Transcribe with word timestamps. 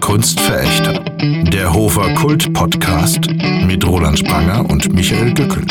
Kunstverächter. 0.00 1.04
Der 1.52 1.72
Hofer 1.72 2.12
Kult 2.14 2.52
Podcast 2.52 3.30
mit 3.64 3.86
Roland 3.86 4.18
Spranger 4.18 4.68
und 4.68 4.92
Michael 4.92 5.32
Dückel. 5.34 5.64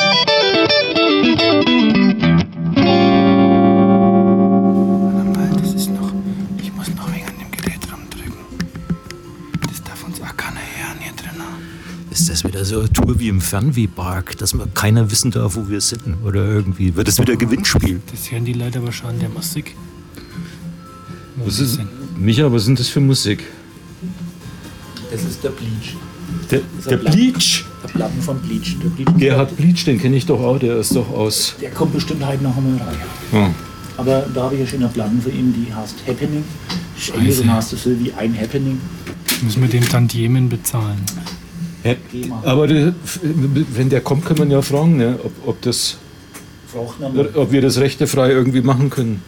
Das 5.58 5.74
ist 5.74 5.90
noch. 5.90 6.10
Ich 6.62 6.74
muss 6.74 6.88
noch 6.96 7.14
wegen 7.14 7.26
an 7.28 7.34
dem 7.38 7.52
Gerät 7.52 7.82
rumdrücken. 7.92 8.32
Das 9.68 9.84
darf 9.84 10.06
uns 10.06 10.22
auch 10.22 10.38
keiner 10.38 10.62
hören 10.62 11.00
hier 11.02 11.12
drin. 11.18 11.42
Ist 12.12 12.30
das 12.30 12.46
wieder 12.46 12.64
so 12.64 12.80
eine 12.80 12.94
Tour 12.94 13.20
wie 13.20 13.28
im 13.28 13.42
Fernwehpark, 13.42 14.38
dass 14.38 14.54
man 14.54 14.74
keiner 14.74 15.12
wissen 15.12 15.32
darf, 15.32 15.58
wo 15.58 15.68
wir 15.68 15.82
sind? 15.82 16.24
Oder 16.24 16.46
irgendwie 16.46 16.96
wird 16.96 17.10
das 17.10 17.20
wieder 17.20 17.36
Gewinnspiel? 17.36 18.00
Das 18.10 18.32
hören 18.32 18.46
die 18.46 18.54
Leute 18.54 18.80
aber 18.80 18.94
schon 18.94 19.20
der 19.20 19.28
Musik. 19.28 19.76
Was 21.46 21.60
ist, 21.60 21.80
Micha, 22.20 22.52
was 22.52 22.66
sind 22.66 22.80
das 22.80 22.88
für 22.88 23.00
Musik? 23.00 23.44
Das 25.12 25.24
ist 25.24 25.44
der 25.44 25.50
Bleach. 25.50 25.96
Der, 26.52 26.62
der. 26.90 26.98
Bleach. 26.98 27.66
Der 27.84 27.88
Platten 27.90 28.22
von 28.22 28.40
Bleach. 28.40 28.76
Der, 28.82 28.90
Bleach 28.90 29.18
Gerhard 29.18 29.56
Bleach, 29.56 29.86
den 29.86 30.00
kenne 30.00 30.16
ich 30.16 30.26
doch 30.26 30.40
auch, 30.40 30.58
der 30.58 30.78
ist 30.78 30.96
doch 30.96 31.10
aus. 31.12 31.56
der 31.62 31.72
kommt 31.72 31.94
bestimmt 31.94 32.26
heute 32.26 32.44
noch 32.44 32.58
einmal 32.58 32.78
rein. 32.78 32.96
Oh. 33.34 34.02
Aber 34.02 34.26
da 34.34 34.44
habe 34.44 34.56
ich 34.56 34.62
ja 34.62 34.68
schon 34.68 34.80
eine 34.80 34.90
Platten 34.90 35.22
für 35.22 35.30
ihn, 35.30 35.54
die 35.54 35.74
heißt 35.74 35.96
Happening. 36.08 36.44
Englisch 37.16 37.40
und 37.40 37.54
heißt 37.54 37.74
das 37.74 37.84
so 37.84 38.00
wie 38.00 38.12
ein 38.14 38.38
Happening. 38.40 38.80
Müssen 39.44 39.62
wir 39.62 39.70
den 39.70 39.88
Tantiemen 39.88 40.50
bezahlen. 40.50 41.04
GEMA. 42.12 42.42
Aber 42.44 42.68
der, 42.68 42.94
wenn 43.22 43.90
der 43.90 44.02
kommt, 44.02 44.26
kann 44.26 44.38
man 44.38 44.52
ja 44.52 44.62
fragen, 44.62 44.98
ne, 44.98 45.20
ob, 45.24 45.32
ob, 45.48 45.62
das, 45.62 45.98
ob 47.34 47.52
wir 47.52 47.62
das 47.62 47.78
rechtefrei 47.78 48.32
irgendwie 48.32 48.62
machen 48.62 48.90
können. 48.90 49.22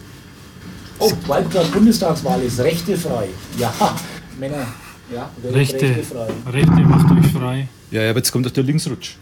Oh, 1.00 1.12
weil 1.26 1.44
gerade 1.44 1.68
Bundestagswahl 1.70 2.42
ist, 2.42 2.60
rechtefrei. 2.60 3.28
Ja, 3.58 3.72
Männer. 4.38 4.66
Ja, 5.14 5.28
Rechte, 5.52 5.80
rechtefrei. 5.80 6.28
Rechte 6.52 6.70
macht 6.82 7.10
euch 7.10 7.32
frei. 7.32 7.68
Ja, 7.90 8.08
aber 8.10 8.18
jetzt 8.18 8.30
kommt 8.30 8.46
doch 8.46 8.50
der 8.52 8.62
Linksrutsch. 8.62 9.14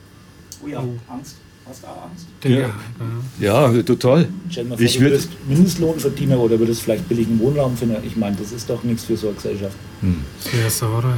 Oh 0.62 0.68
ja, 0.68 0.80
Angst. 1.08 1.36
Hast 1.68 1.82
du 1.82 1.86
auch 1.86 2.02
Angst? 2.04 2.26
Ja. 2.44 3.70
Ja, 3.74 3.82
total. 3.82 4.24
Vor, 4.24 4.80
Ich 4.80 4.94
du 4.94 5.00
würd- 5.00 5.00
würdest 5.00 5.28
Mindestlohnverdiener 5.48 6.38
oder 6.38 6.58
würdest 6.58 6.82
vielleicht 6.82 7.08
billigen 7.08 7.38
Wohnraum 7.40 7.76
finden. 7.76 7.96
Ich 8.04 8.16
meine, 8.16 8.36
das 8.36 8.52
ist 8.52 8.68
doch 8.68 8.82
nichts 8.84 9.04
für 9.04 9.16
so 9.16 9.28
eine 9.28 9.36
Gesellschaft. 9.36 9.76
Sehr 10.40 10.70
Sauerei. 10.70 11.16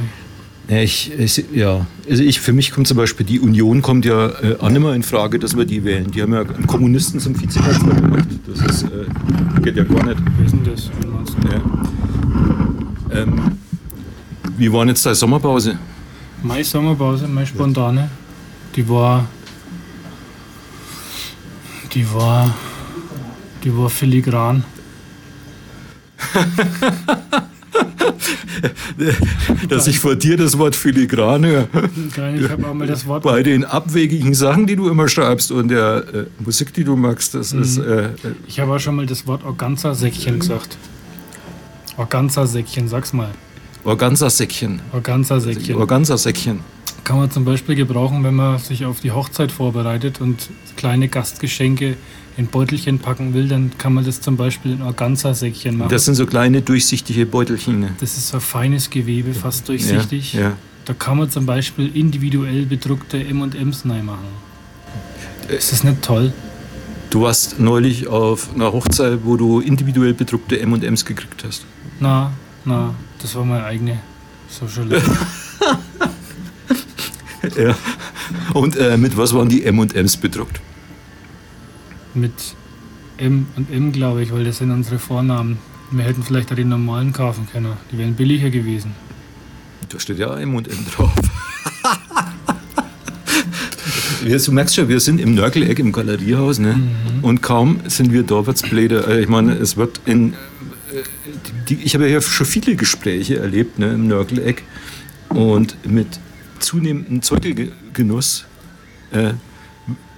Ja, 0.71 0.77
ich, 0.77 1.11
ich, 1.19 1.43
ja. 1.53 1.85
Also 2.09 2.23
ich, 2.23 2.39
für 2.39 2.53
mich 2.53 2.71
kommt 2.71 2.87
zum 2.87 2.95
Beispiel, 2.95 3.25
die 3.25 3.41
Union 3.41 3.81
kommt 3.81 4.05
ja 4.05 4.27
äh, 4.27 4.55
auch 4.57 4.69
nicht 4.69 4.79
mehr 4.79 4.93
in 4.93 5.03
Frage, 5.03 5.37
dass 5.37 5.57
wir 5.57 5.65
die 5.65 5.83
wählen. 5.83 6.09
Die 6.09 6.21
haben 6.21 6.31
ja 6.31 6.43
einen 6.43 6.65
Kommunisten 6.65 7.19
zum 7.19 7.37
Vizekanzler 7.37 7.93
gemacht. 7.93 8.29
Das 8.47 8.61
ist, 8.61 8.83
äh, 8.83 9.59
geht 9.61 9.75
ja 9.75 9.83
gar 9.83 10.05
nicht. 10.05 10.21
Wer 10.37 10.45
ist 10.45 10.53
denn 10.53 10.63
das? 10.63 10.89
Ja. 13.11 13.21
Ähm, 13.21 13.57
wie 14.57 14.71
war 14.71 14.79
denn 14.79 14.89
jetzt 14.89 15.05
deine 15.05 15.15
Sommerpause? 15.15 15.77
Meine 16.41 16.63
Sommerpause, 16.63 17.27
meine 17.27 17.47
spontane, 17.47 18.09
die 18.73 18.87
war. 18.87 19.27
Die 21.93 22.13
war. 22.13 22.55
Die 23.61 23.77
war 23.77 23.89
filigran. 23.89 24.63
Dass 29.69 29.87
ich 29.87 29.99
vor 29.99 30.15
dir 30.15 30.37
das 30.37 30.57
Wort 30.57 30.75
filigran 30.75 31.45
höre. 31.45 31.67
Ich 32.35 32.49
habe 32.49 32.67
auch 32.67 32.73
mal 32.73 32.87
das 32.87 33.05
Wort. 33.07 33.23
Bei 33.23 33.43
den 33.43 33.65
abwegigen 33.65 34.33
Sachen, 34.33 34.67
die 34.67 34.75
du 34.75 34.89
immer 34.89 35.07
schreibst 35.07 35.51
und 35.51 35.69
der 35.69 36.03
äh, 36.13 36.25
Musik, 36.43 36.73
die 36.73 36.83
du 36.83 36.95
magst, 36.95 37.33
das 37.33 37.53
ist. 37.53 37.77
Mhm. 37.77 37.83
Äh, 37.83 38.05
äh, 38.05 38.11
Ich 38.47 38.59
habe 38.59 38.73
auch 38.73 38.79
schon 38.79 38.95
mal 38.95 39.05
das 39.05 39.25
Wort 39.27 39.43
Organza-Säckchen 39.43 40.39
gesagt. 40.39 40.77
Organza-Säckchen, 41.97 42.87
sag's 42.87 43.13
mal. 43.13 43.29
Organza-Säckchen. 43.83 44.79
Organza-Säckchen. 44.93 45.75
Organza-Säckchen. 45.75 46.59
Kann 47.03 47.17
man 47.17 47.31
zum 47.31 47.45
Beispiel 47.45 47.75
gebrauchen, 47.75 48.23
wenn 48.23 48.35
man 48.35 48.59
sich 48.59 48.85
auf 48.85 48.99
die 48.99 49.11
Hochzeit 49.11 49.51
vorbereitet 49.51 50.21
und 50.21 50.49
kleine 50.77 51.07
Gastgeschenke 51.07 51.97
in 52.37 52.47
Beutelchen 52.47 52.99
packen 52.99 53.33
will, 53.33 53.47
dann 53.47 53.71
kann 53.77 53.93
man 53.93 54.05
das 54.05 54.21
zum 54.21 54.37
Beispiel 54.37 54.71
in 54.73 54.81
Organza-Säckchen 54.81 55.77
machen. 55.77 55.89
Das 55.89 56.05
sind 56.05 56.15
so 56.15 56.25
kleine 56.25 56.61
durchsichtige 56.61 57.25
Beutelchen. 57.25 57.79
ne? 57.81 57.91
Das 57.99 58.17
ist 58.17 58.29
so 58.29 58.37
ein 58.37 58.41
feines 58.41 58.89
Gewebe, 58.89 59.33
fast 59.33 59.67
durchsichtig. 59.67 60.33
Ja, 60.33 60.41
ja. 60.41 60.57
Da 60.85 60.93
kann 60.93 61.17
man 61.17 61.29
zum 61.29 61.45
Beispiel 61.45 61.95
individuell 61.95 62.65
bedruckte 62.65 63.19
M&M's 63.23 63.83
reinmachen. 63.87 64.25
Ist 65.49 65.71
das 65.71 65.83
nicht 65.83 66.01
toll? 66.01 66.33
Du 67.09 67.23
warst 67.23 67.59
neulich 67.59 68.07
auf 68.07 68.53
einer 68.55 68.71
Hochzeit, 68.71 69.19
wo 69.23 69.35
du 69.35 69.59
individuell 69.59 70.13
bedruckte 70.13 70.59
M&M's 70.59 71.03
gekriegt 71.05 71.43
hast. 71.45 71.65
Na, 71.99 72.31
na, 72.63 72.95
das 73.21 73.35
war 73.35 73.43
meine 73.43 73.65
eigene 73.65 73.99
Social 74.49 74.87
Life. 74.87 75.11
Ja. 77.57 77.75
Und 78.53 78.75
äh, 78.77 78.97
mit 78.97 79.17
was 79.17 79.33
waren 79.33 79.49
die 79.49 79.65
M&M's 79.65 80.15
bedruckt? 80.17 80.61
Mit 82.13 82.33
M 83.17 83.47
und 83.55 83.71
M, 83.71 83.91
glaube 83.91 84.23
ich, 84.23 84.31
weil 84.33 84.43
das 84.43 84.57
sind 84.57 84.71
unsere 84.71 84.99
Vornamen. 84.99 85.57
Wir 85.91 86.03
hätten 86.05 86.23
vielleicht 86.23 86.51
auch 86.51 86.55
die 86.55 86.63
normalen 86.63 87.13
kaufen 87.13 87.47
können. 87.51 87.73
Die 87.91 87.97
wären 87.97 88.15
billiger 88.15 88.49
gewesen. 88.49 88.93
Da 89.89 89.99
steht 89.99 90.19
ja 90.19 90.37
M&M 90.37 90.63
drauf. 90.95 91.13
Wir, 94.23 94.37
du 94.37 94.51
merkst 94.51 94.75
schon, 94.75 94.87
wir 94.87 94.99
sind 94.99 95.19
im 95.19 95.33
Nörgeleck 95.33 95.79
im 95.79 95.91
Galeriehaus, 95.91 96.59
ne? 96.59 96.79
Und 97.23 97.41
kaum 97.41 97.79
sind 97.87 98.13
wir 98.13 98.21
da, 98.21 98.45
wird's 98.45 98.61
bläder. 98.61 99.07
Äh, 99.07 99.21
Ich 99.23 99.27
meine, 99.29 99.53
es 99.53 99.77
wird 99.77 99.99
in. 100.05 100.33
äh, 100.33 100.35
Die, 101.67 101.75
die, 101.75 101.83
ich 101.83 101.95
habe 101.95 102.03
ja 102.05 102.11
hier 102.11 102.21
schon 102.21 102.45
viele 102.45 102.75
Gespräche 102.75 103.39
erlebt 103.39 103.79
ne, 103.79 103.93
im 103.93 104.07
Nörgeleck. 104.07 104.61
Und 105.29 105.75
mit 105.89 106.19
zunehmendem 106.59 107.23
Zeugelgenuss 107.23 108.45
äh, 109.11 109.33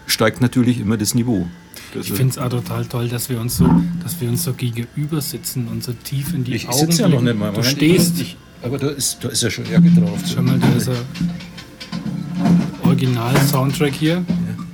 steigt 0.05 0.41
natürlich 0.41 0.79
immer 0.81 0.97
das 0.97 1.15
Niveau. 1.15 1.47
Das 1.93 2.05
Ich 2.05 2.11
ist- 2.11 2.17
finde 2.17 2.31
es 2.31 2.37
auch 2.37 2.49
total 2.49 2.85
toll, 2.85 3.07
dass 3.07 3.29
wir 3.29 3.39
uns 3.39 3.57
so, 3.57 3.69
dass 4.03 4.19
wir 4.19 4.29
uns 4.29 4.43
so 4.43 4.53
gegenüber 4.53 5.21
sitzen 5.21 5.67
und 5.67 5.83
so 5.83 5.93
tief 6.03 6.33
in 6.33 6.43
die 6.43 6.53
ich 6.55 6.67
Augen 6.67 6.77
sitze 6.79 7.03
ja 7.03 7.07
noch 7.09 7.21
nicht 7.21 7.37
mal. 7.37 7.51
Du 7.51 7.57
Moment, 7.57 7.65
stehst. 7.67 8.19
Ich, 8.19 8.35
aber 8.63 8.77
da 8.77 8.89
ist, 8.89 9.17
da 9.23 9.29
ist 9.29 9.43
ja 9.43 9.49
schon 9.51 9.65
Jacke 9.69 9.89
drauf. 9.91 10.19
Schau 10.33 10.41
mal, 10.41 10.57
da 10.57 10.69
ist 10.73 10.89
ein 10.89 10.95
Original-Soundtrack 12.83 13.93
hier. 13.93 14.25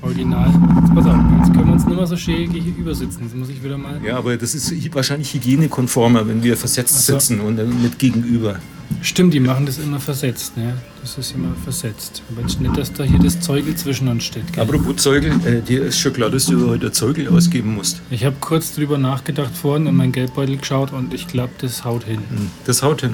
Original. 0.02 0.47
Jetzt 0.81 0.96
pass 0.96 1.06
auf, 1.06 1.18
jetzt 1.40 1.53
können 1.53 1.66
wir 1.68 1.74
uns 1.74 1.85
nicht 1.85 1.96
mehr 1.97 2.08
so 2.08 2.16
schön 2.16 2.52
gegenüber 2.53 2.96
sitzen. 2.96 3.24
Jetzt 3.24 3.35
muss 3.35 3.50
ich 3.50 3.62
wieder 3.63 3.78
mal. 3.78 4.00
Ja, 4.03 4.18
aber 4.18 4.38
das 4.38 4.56
ist 4.56 4.74
wahrscheinlich 4.96 5.34
hygienekonformer, 5.34 6.25
wenn 6.28 6.41
wir 6.41 6.56
versetzt 6.56 7.06
so. 7.06 7.13
sitzen 7.13 7.41
und 7.41 7.58
dann 7.58 7.81
mit 7.81 8.00
gegenüber. 8.00 8.59
Stimmt, 9.01 9.33
die 9.33 9.39
machen 9.39 9.65
das 9.65 9.77
immer 9.77 9.99
versetzt, 9.99 10.57
ne? 10.57 10.73
Das 11.01 11.17
ist 11.17 11.33
immer 11.33 11.55
versetzt. 11.63 12.21
Aber 12.29 12.41
jetzt 12.41 12.59
nicht, 12.59 12.77
dass 12.77 12.91
da 12.91 13.03
hier 13.05 13.19
das 13.19 13.39
Zeugel 13.39 13.73
zwischen 13.75 14.07
uns 14.09 14.25
steht. 14.25 14.51
Gell? 14.51 14.63
Apropos 14.63 14.97
Zeugel, 14.97 15.31
äh, 15.45 15.61
dir 15.61 15.83
ist 15.83 15.99
schon 15.99 16.11
klar, 16.13 16.29
dass 16.29 16.47
du 16.47 16.69
heute 16.69 16.91
Zeugel 16.91 17.29
ausgeben 17.29 17.75
musst. 17.75 18.01
Ich 18.09 18.25
habe 18.25 18.35
kurz 18.41 18.73
drüber 18.75 18.97
nachgedacht 18.97 19.55
vorhin 19.55 19.87
und 19.87 19.95
meinen 19.95 20.11
Geldbeutel 20.11 20.57
geschaut 20.57 20.91
und 20.91 21.13
ich 21.13 21.27
glaube, 21.27 21.53
das 21.59 21.85
haut 21.85 22.03
hin. 22.03 22.19
Das 22.65 22.83
haut 22.83 23.01
hin. 23.01 23.13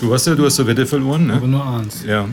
Du 0.00 0.08
weißt 0.10 0.28
ja, 0.28 0.34
du 0.34 0.46
hast 0.46 0.58
der 0.58 0.66
Wette 0.66 0.86
verloren, 0.86 1.30
Aber 1.30 1.46
ne? 1.46 1.52
nur 1.52 1.66
eins. 1.66 2.04
Ja. 2.06 2.26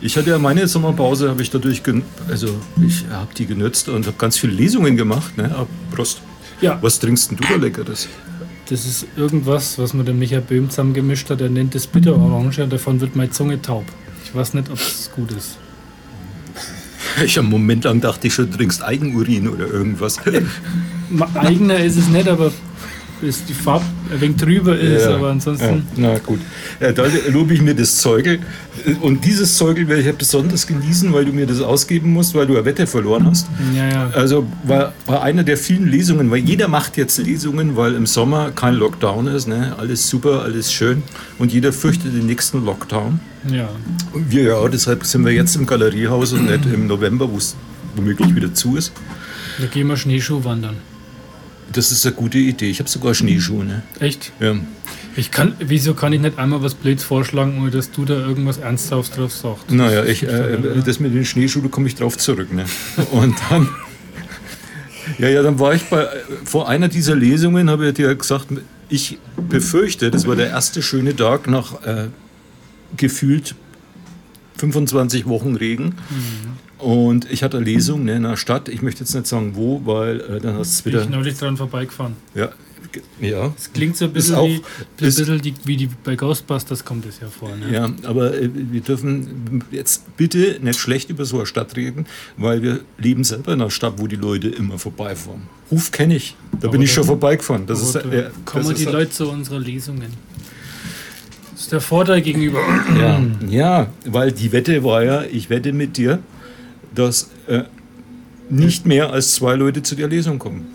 Ich 0.00 0.16
hatte 0.16 0.30
ja 0.30 0.38
meine 0.38 0.66
Sommerpause, 0.66 1.30
habe 1.30 1.40
ich 1.42 1.50
dadurch, 1.50 1.82
also 2.28 2.48
ich 2.84 3.04
habe 3.12 3.32
die 3.38 3.46
genützt 3.46 3.88
und 3.88 4.06
habe 4.06 4.16
ganz 4.18 4.36
viele 4.36 4.52
Lesungen 4.52 4.96
gemacht, 4.96 5.38
ne? 5.38 5.54
Ah, 5.56 5.66
Prost. 5.94 6.20
Ja, 6.60 6.78
Was 6.82 6.98
trinkst 6.98 7.30
denn 7.30 7.38
du 7.38 7.44
da 7.48 7.54
Leckeres? 7.54 8.08
Das 8.72 8.86
ist 8.86 9.06
irgendwas, 9.18 9.78
was 9.78 9.92
mir 9.92 10.02
der 10.02 10.14
Michael 10.14 10.40
Böhm 10.40 10.70
zusammengemischt 10.70 11.28
hat. 11.28 11.42
Er 11.42 11.50
nennt 11.50 11.74
es 11.74 11.86
Bitterorange 11.86 12.62
und 12.62 12.72
davon 12.72 13.02
wird 13.02 13.14
meine 13.14 13.30
Zunge 13.30 13.60
taub. 13.60 13.84
Ich 14.24 14.34
weiß 14.34 14.54
nicht, 14.54 14.70
ob 14.70 14.78
es 14.78 15.10
gut 15.14 15.30
ist. 15.32 15.58
Ich 17.22 17.38
einen 17.38 17.50
Moment 17.50 17.84
lang 17.84 18.00
dachte 18.00 18.28
ich 18.28 18.32
schon, 18.32 18.50
du 18.50 18.56
trinkst 18.56 18.82
Eigenurin 18.82 19.46
oder 19.46 19.66
irgendwas. 19.66 20.18
Eigener 21.34 21.76
ist 21.80 21.98
es 21.98 22.08
nicht, 22.08 22.26
aber 22.26 22.50
ist 23.22 23.48
die 23.48 23.54
Farbe 23.54 23.84
ein 24.12 24.20
wenig 24.20 24.36
drüber 24.36 24.78
ist, 24.78 25.04
Ja. 25.04 25.14
aber 25.16 25.30
ansonsten. 25.30 25.84
Ja, 25.96 26.12
na 26.12 26.18
gut. 26.18 26.40
Äh, 26.80 26.92
Da 26.92 27.04
lobe 27.30 27.54
ich 27.54 27.62
mir 27.62 27.74
das 27.74 27.98
Zeugel. 27.98 28.40
Äh, 28.86 28.94
Und 29.00 29.24
dieses 29.24 29.56
Zeugel 29.56 29.86
werde 29.88 30.00
ich 30.00 30.06
ja 30.06 30.12
besonders 30.16 30.66
genießen, 30.66 31.12
weil 31.12 31.24
du 31.24 31.32
mir 31.32 31.46
das 31.46 31.60
ausgeben 31.60 32.12
musst, 32.12 32.34
weil 32.34 32.46
du 32.46 32.54
eine 32.56 32.64
Wette 32.64 32.86
verloren 32.86 33.26
hast. 33.26 33.46
Ja, 33.76 33.88
ja. 33.88 34.10
Also 34.14 34.46
war, 34.64 34.92
war 35.06 35.22
einer 35.22 35.44
der 35.44 35.56
vielen 35.56 35.88
Lesungen, 35.88 36.30
weil 36.30 36.38
jeder 36.40 36.68
macht 36.68 36.96
jetzt 36.96 37.18
Lesungen, 37.18 37.76
weil 37.76 37.94
im 37.94 38.06
Sommer 38.06 38.50
kein 38.50 38.74
Lockdown 38.74 39.26
ist. 39.28 39.46
Ne? 39.48 39.74
Alles 39.78 40.08
super, 40.08 40.42
alles 40.42 40.72
schön. 40.72 41.02
Und 41.38 41.52
jeder 41.52 41.72
fürchtet 41.72 42.14
den 42.14 42.26
nächsten 42.26 42.64
Lockdown. 42.64 43.20
ja. 43.50 43.68
Und 44.12 44.30
wir 44.30 44.42
ja, 44.44 44.68
deshalb 44.68 45.04
sind 45.06 45.24
wir 45.24 45.32
jetzt 45.32 45.56
im 45.56 45.66
Galeriehaus 45.66 46.32
und 46.32 46.46
nicht 46.46 46.66
im 46.66 46.86
November, 46.86 47.30
wo 47.30 47.36
es 47.38 47.54
womöglich 47.96 48.34
wieder 48.34 48.52
zu 48.54 48.76
ist. 48.76 48.92
Da 49.58 49.66
gehen 49.66 49.86
wir 49.88 49.96
Schneeschuh 49.96 50.42
wandern. 50.44 50.76
Das 51.72 51.92
ist 51.92 52.04
eine 52.06 52.14
gute 52.14 52.38
Idee. 52.38 52.70
Ich 52.70 52.78
habe 52.78 52.88
sogar 52.88 53.14
Schneeschuhe. 53.14 53.64
Ne? 53.64 53.82
Echt? 54.00 54.32
Ja. 54.40 54.56
Ich 55.14 55.30
kann, 55.30 55.54
wieso 55.58 55.94
kann 55.94 56.12
ich 56.12 56.20
nicht 56.20 56.38
einmal 56.38 56.62
was 56.62 56.74
Blöds 56.74 57.04
vorschlagen, 57.04 57.58
ohne 57.58 57.70
dass 57.70 57.90
du 57.90 58.04
da 58.04 58.14
irgendwas 58.14 58.58
Ernsthaftes 58.58 59.14
drauf 59.14 59.32
sagst? 59.32 59.70
Naja, 59.70 60.04
ich, 60.04 60.22
äh, 60.22 60.56
das 60.84 61.00
mit 61.00 61.14
den 61.14 61.24
Schneeschuhen, 61.24 61.64
da 61.64 61.70
komme 61.70 61.88
ich 61.88 61.94
drauf 61.94 62.16
zurück. 62.16 62.52
Ne? 62.52 62.64
Und 63.10 63.34
dann, 63.50 63.68
ja, 65.18 65.28
ja, 65.28 65.42
dann 65.42 65.58
war 65.58 65.74
ich 65.74 65.82
bei, 65.84 66.08
vor 66.44 66.68
einer 66.68 66.88
dieser 66.88 67.14
Lesungen, 67.14 67.68
habe 67.68 67.88
ich 67.88 67.94
dir 67.94 68.14
gesagt, 68.14 68.46
ich 68.88 69.18
befürchte, 69.48 70.10
das 70.10 70.26
war 70.26 70.36
der 70.36 70.48
erste 70.48 70.82
schöne 70.82 71.14
Tag 71.14 71.46
nach 71.46 71.82
äh, 71.84 72.08
gefühlt 72.96 73.54
25 74.58 75.26
Wochen 75.26 75.56
Regen. 75.56 75.94
Und 76.82 77.30
ich 77.30 77.42
hatte 77.44 77.58
eine 77.58 77.66
Lesung 77.66 78.04
ne, 78.04 78.16
in 78.16 78.26
einer 78.26 78.36
Stadt. 78.36 78.68
Ich 78.68 78.82
möchte 78.82 79.04
jetzt 79.04 79.14
nicht 79.14 79.26
sagen, 79.28 79.52
wo, 79.54 79.80
weil 79.84 80.20
äh, 80.20 80.40
dann 80.40 80.56
hast 80.58 80.80
du 80.80 80.90
Bin 80.90 81.00
ich 81.00 81.06
wieder. 81.06 81.16
neulich 81.16 81.38
dran 81.38 81.56
vorbeigefahren. 81.56 82.14
Ja, 82.34 82.50
ja. 83.20 83.52
Es 83.56 83.72
klingt 83.72 83.96
so 83.96 84.06
ein 84.06 84.12
bisschen, 84.12 84.34
auch- 84.34 84.46
wie, 84.48 84.56
ein 84.56 84.62
bisschen 84.98 85.40
die, 85.40 85.54
wie 85.64 85.76
die 85.76 85.88
bei 86.02 86.16
Ghostbusters 86.16 86.84
kommt 86.84 87.06
es 87.06 87.20
ja 87.20 87.28
vor. 87.28 87.50
Ne? 87.54 87.72
Ja, 87.72 87.88
aber 88.02 88.34
äh, 88.34 88.50
wir 88.52 88.80
dürfen 88.80 89.62
jetzt 89.70 90.16
bitte 90.16 90.58
nicht 90.60 90.78
schlecht 90.80 91.08
über 91.08 91.24
so 91.24 91.36
eine 91.36 91.46
Stadt 91.46 91.76
reden, 91.76 92.06
weil 92.36 92.62
wir 92.62 92.80
leben 92.98 93.22
selber 93.22 93.52
in 93.52 93.60
einer 93.60 93.70
Stadt, 93.70 93.94
wo 93.98 94.08
die 94.08 94.16
Leute 94.16 94.48
immer 94.48 94.76
vorbeifahren. 94.78 95.42
Hof 95.70 95.92
kenne 95.92 96.16
ich, 96.16 96.34
da 96.60 96.66
bin 96.68 96.70
Aber 96.80 96.84
ich 96.84 96.92
schon 96.92 97.04
vorbeigefahren. 97.04 97.64
Das 97.66 97.80
ist, 97.80 97.94
äh, 97.94 98.30
kommen 98.44 98.68
das 98.68 98.74
die 98.74 98.84
Leute 98.86 99.10
zu 99.10 99.30
unseren 99.30 99.62
Lesungen. 99.62 100.08
Das 101.52 101.62
ist 101.62 101.72
der 101.72 101.80
Vorteil 101.80 102.20
gegenüber. 102.22 102.58
Ja, 102.98 103.22
ja, 103.48 103.86
weil 104.04 104.32
die 104.32 104.50
Wette 104.50 104.82
war 104.82 105.04
ja, 105.04 105.22
ich 105.22 105.48
wette 105.48 105.72
mit 105.72 105.96
dir, 105.96 106.18
dass 106.94 107.30
äh, 107.46 107.62
nicht 108.50 108.86
mehr 108.86 109.12
als 109.12 109.34
zwei 109.34 109.54
Leute 109.54 109.82
zu 109.82 109.94
der 109.94 110.08
Lesung 110.08 110.38
kommen. 110.38 110.66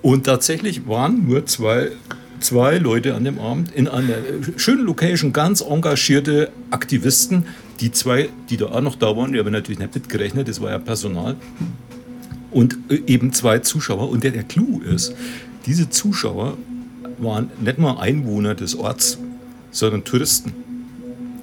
Und 0.00 0.24
tatsächlich 0.24 0.86
waren 0.88 1.26
nur 1.26 1.46
zwei, 1.46 1.90
zwei 2.40 2.78
Leute 2.78 3.14
an 3.14 3.24
dem 3.24 3.38
Abend 3.38 3.72
in 3.72 3.86
einer 3.86 4.16
schönen 4.56 4.84
Location, 4.84 5.32
ganz 5.32 5.60
engagierte 5.60 6.50
Aktivisten. 6.70 7.46
Die 7.80 7.92
zwei, 7.92 8.28
die 8.50 8.56
da 8.56 8.66
auch 8.66 8.80
noch 8.80 8.96
da 8.96 9.16
waren, 9.16 9.32
die 9.32 9.38
haben 9.38 9.52
natürlich 9.52 9.78
nicht 9.78 9.94
mitgerechnet, 9.94 10.48
das 10.48 10.60
war 10.60 10.70
ja 10.70 10.78
Personal. 10.78 11.36
Und 12.50 12.78
äh, 12.88 13.02
eben 13.06 13.32
zwei 13.32 13.58
Zuschauer. 13.58 14.10
Und 14.10 14.24
der, 14.24 14.30
der 14.30 14.44
Clou 14.44 14.80
ist, 14.80 15.14
diese 15.66 15.88
Zuschauer 15.90 16.56
waren 17.18 17.50
nicht 17.60 17.78
mal 17.78 17.98
Einwohner 17.98 18.54
des 18.54 18.74
Orts, 18.74 19.18
sondern 19.70 20.04
Touristen. 20.04 20.52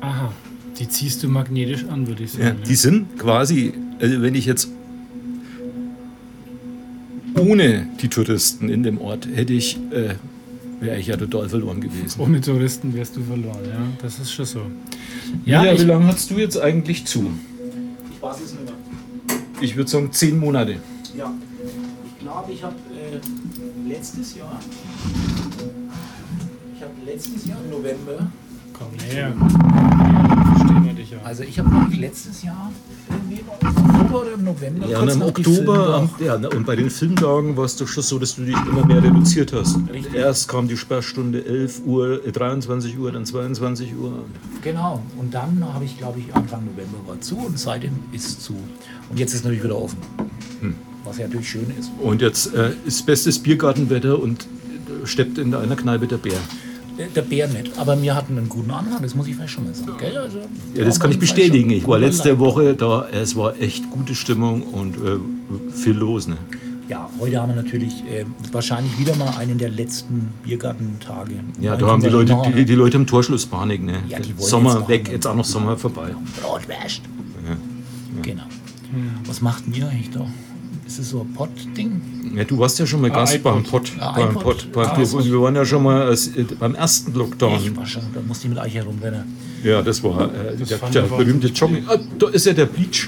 Aha, 0.01 0.31
die 0.79 0.87
ziehst 0.87 1.23
du 1.23 1.27
magnetisch 1.27 1.85
an, 1.85 2.07
würde 2.07 2.23
ich 2.23 2.31
sagen. 2.31 2.43
Ja, 2.43 2.51
die 2.51 2.75
sind 2.75 3.17
quasi, 3.19 3.73
also 3.99 4.21
wenn 4.21 4.35
ich 4.35 4.45
jetzt 4.45 4.69
ohne 7.37 7.87
die 8.01 8.07
Touristen 8.07 8.69
in 8.69 8.83
dem 8.83 8.99
Ort 8.99 9.27
hätte 9.33 9.53
ich, 9.53 9.77
äh, 9.91 10.15
wäre 10.79 10.97
ich 10.97 11.07
ja 11.07 11.17
total 11.17 11.47
verloren 11.49 11.81
gewesen. 11.81 12.19
Ohne 12.19 12.41
Touristen 12.41 12.93
wärst 12.93 13.15
du 13.15 13.23
verloren, 13.23 13.59
ja. 13.65 13.79
Das 14.01 14.19
ist 14.19 14.31
schon 14.31 14.45
so. 14.45 14.61
Ja, 15.45 15.63
Ja, 15.63 15.77
wie 15.79 15.83
lange 15.83 16.07
hast 16.07 16.31
du 16.31 16.35
jetzt 16.35 16.59
eigentlich 16.59 17.05
zu? 17.05 17.29
Ich 18.11 18.21
weiß 18.21 18.37
es 18.43 18.53
nicht 18.53 18.65
mehr. 18.65 18.73
Ich 19.61 19.75
würde 19.75 19.89
sagen 19.89 20.11
zehn 20.11 20.39
Monate. 20.39 20.77
Ja. 21.17 21.31
Ich 22.07 22.19
glaube, 22.23 22.51
ich 22.51 22.63
habe 22.63 22.75
äh, 22.75 23.89
letztes 23.89 24.35
Jahr. 24.35 24.59
Ich 26.75 26.81
habe 26.81 26.93
letztes 27.05 27.45
Jahr 27.45 27.57
im 27.63 27.71
November. 27.71 28.31
komm 28.73 28.87
näher. 29.09 29.33
Verstehen 30.59 30.85
wir 30.85 30.93
dich 30.93 31.11
ja. 31.11 31.17
Also 31.23 31.43
ich 31.43 31.59
habe 31.59 31.95
letztes 31.95 32.43
Jahr 32.43 32.71
im 33.09 33.49
Oktober 33.49 34.21
oder 34.21 34.33
im 34.33 34.43
November. 34.43 34.87
Ja, 34.87 34.99
und 34.99 35.09
im 35.09 35.21
Oktober, 35.21 36.09
ja, 36.19 36.35
und 36.35 36.65
bei 36.65 36.75
den 36.75 36.89
Filmtagen 36.89 37.55
war 37.55 37.65
es 37.65 37.77
doch 37.77 37.87
schon 37.87 38.03
so, 38.03 38.19
dass 38.19 38.35
du 38.35 38.43
dich 38.43 38.55
immer 38.67 38.85
mehr 38.85 39.01
reduziert 39.01 39.53
hast. 39.53 39.77
Richtig. 39.91 40.13
Erst 40.13 40.47
kam 40.47 40.67
die 40.67 40.77
Sperrstunde 40.77 41.45
11 41.45 41.81
Uhr, 41.85 42.25
äh, 42.25 42.31
23 42.31 42.97
Uhr, 42.97 43.11
dann 43.11 43.25
22 43.25 43.95
Uhr. 43.95 44.25
Genau. 44.61 45.01
Und 45.17 45.33
dann 45.33 45.63
habe 45.73 45.85
ich, 45.85 45.97
glaube 45.97 46.19
ich, 46.19 46.33
Anfang 46.35 46.65
November 46.65 46.97
war 47.07 47.21
zu 47.21 47.37
und 47.37 47.57
seitdem 47.57 47.93
ist 48.11 48.41
zu. 48.41 48.55
Und 49.09 49.19
jetzt 49.19 49.33
ist 49.33 49.43
natürlich 49.43 49.63
wieder 49.63 49.77
offen. 49.77 49.97
Hm. 50.61 50.75
Was 51.03 51.17
ja 51.17 51.27
natürlich 51.27 51.49
schön 51.49 51.71
ist. 51.79 51.91
Und 52.01 52.21
jetzt 52.21 52.53
äh, 52.53 52.71
ist 52.85 53.05
bestes 53.05 53.39
Biergartenwetter 53.39 54.19
und 54.19 54.43
äh, 54.43 55.05
steppt 55.05 55.37
in 55.37 55.53
einer 55.53 55.75
Kneipe 55.75 56.07
der 56.07 56.17
Bär. 56.17 56.39
Der- 57.15 57.21
Bär 57.21 57.47
nicht. 57.47 57.77
Aber 57.77 58.01
wir 58.01 58.15
hatten 58.15 58.37
einen 58.37 58.49
guten 58.49 58.71
Anhang, 58.71 59.01
das 59.01 59.15
muss 59.15 59.27
ich 59.27 59.35
vielleicht 59.35 59.53
schon 59.53 59.65
mal 59.65 59.73
sagen. 59.73 59.93
Gell? 59.97 60.17
Also, 60.17 60.39
Ja, 60.75 60.83
das 60.85 60.99
kann 60.99 61.11
ich 61.11 61.19
bestätigen. 61.19 61.69
Ich 61.71 61.87
war 61.87 61.97
letzte 61.99 62.29
Leib. 62.29 62.39
Woche 62.39 62.73
da. 62.75 63.07
Es 63.11 63.35
war 63.35 63.59
echt 63.59 63.89
gute 63.91 64.15
Stimmung 64.15 64.63
und 64.63 64.95
äh, 64.97 65.17
viel 65.73 65.93
los. 65.93 66.27
Ne? 66.27 66.37
Ja, 66.89 67.07
heute 67.19 67.39
haben 67.41 67.49
wir 67.55 67.61
natürlich 67.61 68.03
äh, 68.11 68.25
wahrscheinlich 68.51 68.97
wieder 68.99 69.15
mal 69.15 69.29
einen 69.37 69.57
der 69.59 69.69
letzten 69.69 70.29
Biergartentage. 70.43 71.33
Ja, 71.61 71.77
da 71.77 71.85
haben 71.87 72.01
die 72.01 72.09
Leute, 72.09 72.31
noch, 72.33 72.51
die, 72.51 72.65
die 72.65 72.75
Leute 72.75 72.97
im 72.97 73.05
Torschluss 73.05 73.45
Panik. 73.45 73.83
Ne? 73.83 73.99
Ja, 74.07 74.19
die 74.19 74.35
wollen 74.37 74.49
Sommer 74.49 74.79
jetzt 74.79 74.89
weg, 74.89 75.09
jetzt 75.11 75.27
auch 75.27 75.35
noch 75.35 75.45
Sommer 75.45 75.77
vorbei. 75.77 76.15
Bratwurst. 76.41 77.01
Genau. 78.23 78.43
Was 79.25 79.41
macht 79.41 79.63
ihr 79.71 79.87
eigentlich 79.87 80.09
da? 80.09 80.25
Ist 80.89 80.97
es 80.97 81.11
so 81.11 81.21
ein 81.21 81.31
Pott-Ding? 81.33 82.01
Ja, 82.35 82.43
du 82.45 82.57
warst 82.57 82.79
ja 82.79 82.87
schon 82.87 83.01
mal 83.01 83.11
Ah, 83.11 83.17
Gast 83.17 83.43
beim 83.43 83.61
Pott. 83.61 83.91
Ah, 83.99 84.11
beim. 84.11 84.33
Pott. 84.33 84.67
Ah, 84.75 84.97
wir, 84.97 85.39
waren 85.39 85.55
ja 85.55 85.63
schon 85.63 85.83
mal 85.83 86.11
äh, 86.11 86.43
beim 86.59 86.73
ersten 86.73 87.11
Ich 87.11 87.15
Lockdown. 87.15 87.77
war 87.77 87.85
schon, 87.85 88.01
da 88.11 88.21
musste 88.27 88.47
ich 88.47 88.53
mit 88.55 88.63
euch 88.63 88.73
herumrennen. 88.73 89.23
Ja, 89.63 89.83
das 89.83 90.03
war 90.03 90.33
äh, 90.33 90.55
der, 90.57 90.79
fand 90.79 90.95
der 90.95 91.03
ich 91.03 91.11
berühmte 91.11 91.47
Jogging. 91.49 91.83
Ah, 91.87 91.99
da 92.17 92.29
ist 92.29 92.47
ja 92.47 92.53
der 92.53 92.65
Bleach. 92.65 93.07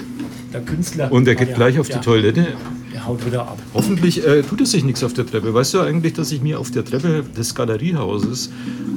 Der 0.52 0.60
Künstler. 0.60 1.10
Und 1.10 1.24
der 1.24 1.34
geht 1.34 1.56
gleich 1.56 1.80
auf 1.80 1.88
die 1.88 1.94
der, 1.94 2.02
Toilette. 2.02 2.46
Der 2.92 3.04
haut 3.04 3.26
wieder 3.26 3.42
ab. 3.42 3.58
Hoffentlich 3.74 4.24
äh, 4.24 4.42
tut 4.42 4.60
es 4.60 4.70
sich 4.70 4.84
nichts 4.84 5.02
auf 5.02 5.12
der 5.12 5.26
Treppe. 5.26 5.52
Weißt 5.52 5.74
du 5.74 5.80
eigentlich, 5.80 6.12
dass 6.12 6.30
ich 6.30 6.40
mir 6.40 6.60
auf 6.60 6.70
der 6.70 6.84
Treppe 6.84 7.24
des 7.36 7.52
Galeriehauses 7.56 8.50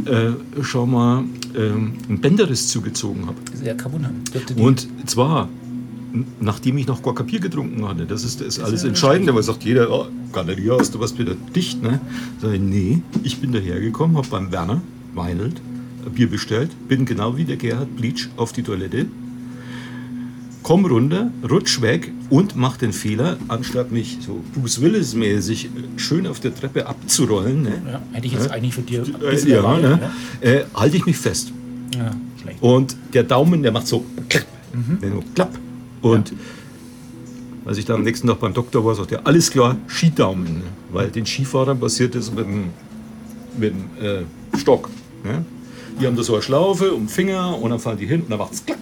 äh, 0.05 0.63
schon 0.63 0.91
mal 0.91 1.23
ähm, 1.57 1.93
einen 2.07 2.21
Bänderriss 2.21 2.67
zugezogen 2.67 3.25
habe? 3.25 3.37
Das 3.51 3.61
ja. 3.65 3.73
Dürfte 3.73 4.53
die- 4.53 4.61
Und 4.61 4.87
zwar, 5.09 5.49
nachdem 6.39 6.77
ich 6.77 6.87
noch 6.87 7.01
Bier 7.23 7.39
getrunken 7.39 7.87
hatte. 7.87 8.05
Das 8.05 8.23
ist 8.23 8.41
das 8.41 8.59
alles 8.59 8.83
Entscheidende, 8.83 9.33
weil 9.35 9.43
sagt 9.43 9.63
jeder, 9.63 9.91
oh, 9.91 10.07
Galeriehaus, 10.31 10.91
du 10.91 10.99
warst 10.99 11.17
wieder 11.17 11.35
dicht. 11.55 11.81
Ne? 11.81 11.99
Sag 12.41 12.53
ich, 12.53 12.61
nee, 12.61 13.01
ich 13.23 13.39
bin 13.39 13.51
dahergekommen, 13.51 14.17
habe 14.17 14.27
beim 14.27 14.51
Werner 14.51 14.81
Weinelt 15.13 15.61
ein 16.05 16.11
Bier 16.11 16.29
bestellt, 16.29 16.71
bin 16.87 17.05
genau 17.05 17.37
wie 17.37 17.45
der 17.45 17.57
Gerhard 17.57 17.95
Bleach 17.95 18.29
auf 18.37 18.53
die 18.53 18.63
Toilette, 18.63 19.07
komm 20.61 20.85
runter, 20.85 21.31
rutsch 21.49 21.81
weg 21.81 22.11
und 22.29 22.55
mach 22.55 22.77
den 22.77 22.93
Fehler, 22.93 23.37
anstatt 23.47 23.91
mich 23.91 24.17
so 24.21 24.43
Bruce 24.53 24.81
Willis-mäßig 24.81 25.69
schön 25.97 26.27
auf 26.27 26.39
der 26.39 26.53
Treppe 26.53 26.85
abzurollen, 26.87 27.63
ne? 27.63 27.81
ja, 27.91 28.01
hätte 28.11 28.27
ich 28.27 28.33
jetzt 28.33 28.51
eigentlich 28.51 28.73
für 28.73 28.81
dir 28.81 29.03
äh, 29.03 29.49
ja, 29.49 29.57
erwartet, 29.57 30.01
ne? 30.01 30.11
Äh, 30.41 30.63
halte 30.73 30.97
ich 30.97 31.05
mich 31.05 31.17
fest. 31.17 31.51
ja. 31.95 32.05
ja. 32.05 32.11
Und 32.61 32.95
der 33.13 33.23
Daumen, 33.23 33.63
der 33.63 33.71
macht 33.71 33.87
so 33.87 34.05
klapp, 34.29 34.45
der 35.01 35.09
nur 35.09 35.23
klapp. 35.33 35.57
Und 36.05 36.33
als 37.65 37.79
ich 37.79 37.85
dann 37.85 37.95
am 37.95 38.03
nächsten 38.03 38.27
Tag 38.27 38.39
beim 38.39 38.53
Doktor 38.53 38.85
war, 38.85 38.93
sagt 38.93 39.11
er, 39.11 39.25
alles 39.25 39.49
klar, 39.49 39.75
Skidaumen. 39.87 40.59
Ne? 40.59 40.63
Weil 40.91 41.09
den 41.09 41.25
Skifahrern 41.25 41.79
passiert 41.79 42.13
das 42.13 42.31
mit 42.31 42.45
dem, 42.45 42.65
mit 43.57 43.73
dem 43.73 44.05
äh, 44.05 44.57
Stock. 44.57 44.87
Ne? 45.23 45.43
Die 45.99 46.05
haben 46.05 46.15
da 46.15 46.21
so 46.21 46.33
eine 46.33 46.43
Schlaufe 46.43 46.93
um 46.93 47.03
den 47.03 47.09
Finger 47.09 47.57
und 47.59 47.71
dann 47.71 47.79
fallen 47.79 47.97
die 47.97 48.05
hin 48.05 48.21
und 48.21 48.29
dann 48.29 48.37
macht 48.37 48.53
es 48.53 48.63
klapp. 48.63 48.77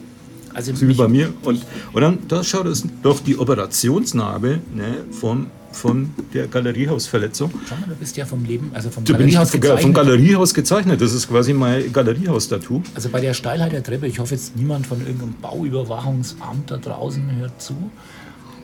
Also 0.53 0.75
So 0.75 0.85
wie 0.85 0.93
bei 0.95 1.07
mir. 1.07 1.33
Und, 1.43 1.65
und 1.93 2.01
dann, 2.01 2.19
da 2.27 2.43
schaut 2.43 2.65
es 2.65 2.85
doch 3.01 3.21
die 3.21 3.37
Operationsnarbe 3.37 4.59
ne, 4.75 5.05
von, 5.11 5.47
von 5.73 6.09
der 6.33 6.47
Galeriehausverletzung. 6.47 7.51
schau 7.67 7.75
mal, 7.75 7.87
du 7.89 7.95
bist 7.95 8.15
ja 8.17 8.25
vom 8.25 8.43
Leben, 8.45 8.71
also 8.73 8.89
vom 8.89 9.03
Da 9.03 9.13
bin 9.13 9.27
ich 9.27 9.33
Galeriehaus 9.35 9.51
vom 9.51 9.61
gezeichnet. 9.61 9.95
Galeriehaus 9.95 10.53
gezeichnet. 10.53 11.01
Das 11.01 11.13
ist 11.13 11.27
quasi 11.29 11.53
mein 11.53 11.91
Galeriehaus-Tattoo. 11.91 12.81
Also 12.95 13.09
bei 13.09 13.19
der 13.21 13.33
Steilheit 13.33 13.71
der 13.71 13.83
Treppe, 13.83 14.07
ich 14.07 14.19
hoffe 14.19 14.35
jetzt 14.35 14.55
niemand 14.55 14.87
von 14.87 14.99
irgendeinem 15.01 15.33
Bauüberwachungsamt 15.41 16.71
da 16.71 16.77
draußen 16.77 17.35
hört 17.37 17.61
zu, 17.61 17.75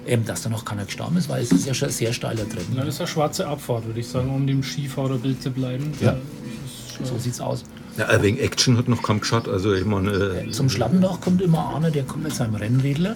ähm, 0.08 0.26
dass 0.26 0.44
da 0.44 0.50
noch 0.50 0.66
keiner 0.66 0.86
gestorben 0.86 1.18
ist, 1.18 1.30
weil 1.30 1.42
es 1.44 1.52
ist 1.52 1.66
ja 1.66 1.74
schon 1.74 1.90
sehr 1.90 2.14
steiler 2.14 2.48
Treppen. 2.48 2.74
Na, 2.76 2.84
das 2.86 2.96
ist 2.96 3.02
eine 3.02 3.08
schwarze 3.08 3.48
Abfahrt, 3.48 3.86
würde 3.86 4.00
ich 4.00 4.08
sagen, 4.08 4.30
um 4.34 4.48
dem 4.48 4.64
Skifahrerbild 4.64 5.42
zu 5.42 5.52
bleiben. 5.52 5.92
Ja. 6.02 6.16
So 7.04 7.18
sieht's 7.18 7.40
aus. 7.40 7.64
Ja, 7.98 8.22
wegen 8.22 8.38
Action 8.40 8.78
hat 8.78 8.88
noch 8.88 9.02
kaum 9.02 9.20
geschaut. 9.20 9.48
Also 9.48 9.74
ich 9.74 9.86
meine, 9.86 10.12
äh, 10.12 10.52
Zum 10.52 10.70
Schlappendach 10.70 11.20
kommt 11.22 11.42
immer 11.42 11.76
einer, 11.76 11.92
der 11.92 12.04
kommt 12.04 12.24
mit 12.24 12.34
seinem 12.34 12.56
Rennrädler 12.56 13.16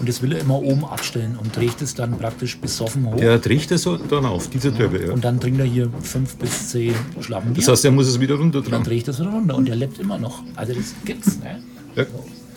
und 0.00 0.08
das 0.08 0.22
will 0.22 0.32
er 0.32 0.40
immer 0.40 0.60
oben 0.60 0.84
abstellen 0.84 1.36
und 1.40 1.54
dreht 1.54 1.80
es 1.82 1.94
dann 1.94 2.18
praktisch 2.18 2.58
besoffen 2.58 3.06
hoch. 3.06 3.16
der 3.16 3.40
trägt 3.40 3.70
es 3.70 3.82
so 3.82 3.96
dann 3.96 4.24
auf, 4.24 4.48
diese 4.48 4.74
Treppe. 4.74 5.06
Ja. 5.06 5.12
Und 5.12 5.24
dann 5.24 5.38
trinkt 5.38 5.60
er 5.60 5.66
hier 5.66 5.90
fünf 6.02 6.36
bis 6.36 6.70
zehn 6.70 6.94
Schlappen 7.20 7.54
Das 7.54 7.68
heißt, 7.68 7.84
er 7.84 7.90
muss 7.90 8.08
es 8.08 8.18
wieder 8.18 8.36
runter 8.36 8.62
dann 8.62 8.70
dran. 8.70 8.84
dreht 8.84 9.06
er 9.06 9.14
es 9.14 9.20
wieder 9.20 9.30
runter 9.30 9.54
und 9.56 9.68
der 9.68 9.76
lebt 9.76 9.98
immer 9.98 10.18
noch. 10.18 10.42
Also 10.56 10.72
das 10.72 10.94
gibt's, 11.04 11.38
ne? 11.38 11.62
Ja. 11.94 12.06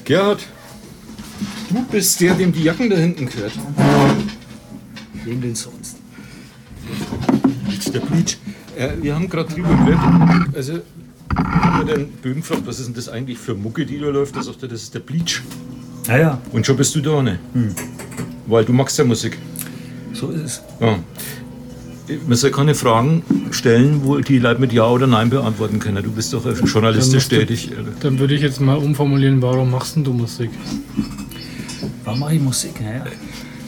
Gerhard, 0.05 0.39
du 1.69 1.83
bist 1.91 2.19
der, 2.21 2.33
dem 2.33 2.51
die 2.53 2.63
Jacken 2.63 2.89
da 2.89 2.95
hinten 2.95 3.25
gehört. 3.25 3.53
Wem 5.25 5.41
denn 5.41 5.55
sonst? 5.55 5.97
Jetzt 7.69 7.93
der 7.93 7.99
Bleach. 8.01 8.37
Äh, 8.77 8.89
wir 9.01 9.15
haben 9.15 9.29
gerade 9.29 9.53
drüber 9.53 9.69
geredet. 9.69 9.99
Also, 10.55 10.79
haben 11.35 11.87
wir 11.87 11.95
den 11.95 12.07
Böhm 12.11 12.35
gefragt, 12.35 12.63
was 12.65 12.79
ist 12.79 12.87
denn 12.87 12.95
das 12.95 13.09
eigentlich 13.09 13.37
für 13.37 13.53
Mucke, 13.55 13.85
die 13.85 13.99
da 13.99 14.07
läuft? 14.07 14.35
Da 14.35 14.43
sagt 14.43 14.61
er, 14.63 14.69
das 14.69 14.83
ist 14.83 14.93
der 14.93 14.99
Bleach. 14.99 15.41
Ja, 16.07 16.17
ja, 16.17 16.41
Und 16.51 16.65
schon 16.65 16.75
bist 16.77 16.93
du 16.95 17.01
da, 17.01 17.21
ne? 17.21 17.39
Weil 18.47 18.65
du 18.65 18.73
magst 18.73 18.97
ja 18.97 19.05
Musik. 19.05 19.37
so 20.13 20.29
ist 20.29 20.41
es. 20.43 20.61
Ja. 20.79 20.99
Man 22.27 22.37
soll 22.37 22.51
keine 22.51 22.75
Fragen 22.75 23.23
stellen, 23.51 24.01
wo 24.03 24.17
die 24.19 24.37
Leute 24.37 24.59
mit 24.59 24.73
Ja 24.73 24.87
oder 24.89 25.07
Nein 25.07 25.29
beantworten 25.29 25.79
können. 25.79 26.03
Du 26.03 26.11
bist 26.11 26.33
doch 26.33 26.45
journalistisch 26.65 27.29
du- 27.29 27.37
tätig. 27.37 27.71
Dann 28.01 28.19
würde 28.19 28.33
ich 28.35 28.41
jetzt 28.41 28.59
mal 28.59 28.75
umformulieren, 28.77 29.41
warum 29.41 29.71
machst 29.71 29.95
denn 29.95 30.03
du 30.03 30.11
Musik? 30.13 30.49
Warum 32.03 32.19
mache 32.19 32.35
ich 32.35 32.41
Musik? 32.41 32.81
Naja, 32.81 33.05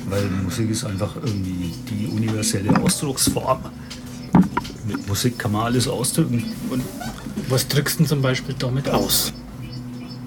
weil 0.09 0.23
Musik 0.43 0.69
ist 0.69 0.83
einfach 0.83 1.15
irgendwie 1.15 1.71
die 1.89 2.07
universelle 2.07 2.77
Ausdrucksform. 2.81 3.59
mit 4.87 5.07
Musik 5.07 5.39
kann 5.39 5.53
man 5.53 5.63
alles 5.63 5.87
ausdrücken. 5.87 6.43
Und 6.69 6.83
Was 7.49 7.67
drückst 7.69 7.95
du 7.95 8.03
denn 8.03 8.07
zum 8.09 8.21
Beispiel 8.21 8.53
damit 8.59 8.89
aus? 8.89 9.31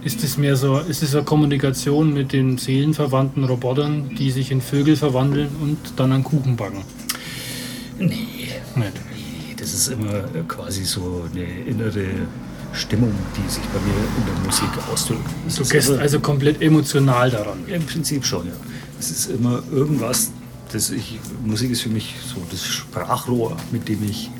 Ist 0.08 0.24
es 0.24 0.38
mehr 0.38 0.56
so, 0.56 0.78
ist 0.78 1.02
es 1.02 1.14
eine 1.14 1.22
Kommunikation 1.22 2.14
mit 2.14 2.32
den 2.32 2.56
seelenverwandten 2.56 3.44
Robotern, 3.44 4.08
die 4.16 4.30
sich 4.30 4.50
in 4.50 4.62
Vögel 4.62 4.96
verwandeln 4.96 5.50
und 5.60 5.76
dann 5.96 6.12
an 6.12 6.24
Kuchen 6.24 6.56
backen? 6.56 6.82
nee, 7.98 8.06
Nicht. 8.06 8.22
nee, 8.74 9.54
das 9.54 9.74
ist 9.74 9.88
immer 9.88 10.22
quasi 10.48 10.84
so 10.84 11.26
eine 11.30 11.44
innere 11.44 12.06
Stimmung, 12.72 13.12
die 13.36 13.50
sich 13.52 13.62
bei 13.64 13.80
mir 13.80 14.00
in 14.16 14.24
der 14.24 14.46
Musik 14.46 14.70
ausdrückt. 14.90 15.28
Es 15.46 15.56
Du 15.56 15.64
gehst 15.64 15.90
also 15.90 16.20
komplett 16.20 16.62
emotional 16.62 17.30
daran. 17.30 17.58
Im 17.66 17.84
Prinzip 17.84 18.24
schon, 18.24 18.46
ja. 18.46 18.54
Es 18.98 19.10
ist 19.10 19.30
immer 19.30 19.62
irgendwas, 19.70 20.30
das 20.72 20.88
ich, 20.88 21.20
Musik 21.44 21.70
ist 21.72 21.82
für 21.82 21.90
mich 21.90 22.14
so 22.26 22.42
das 22.50 22.64
Sprachrohr, 22.64 23.58
mit 23.72 23.86
dem 23.90 24.02
ich 24.08 24.30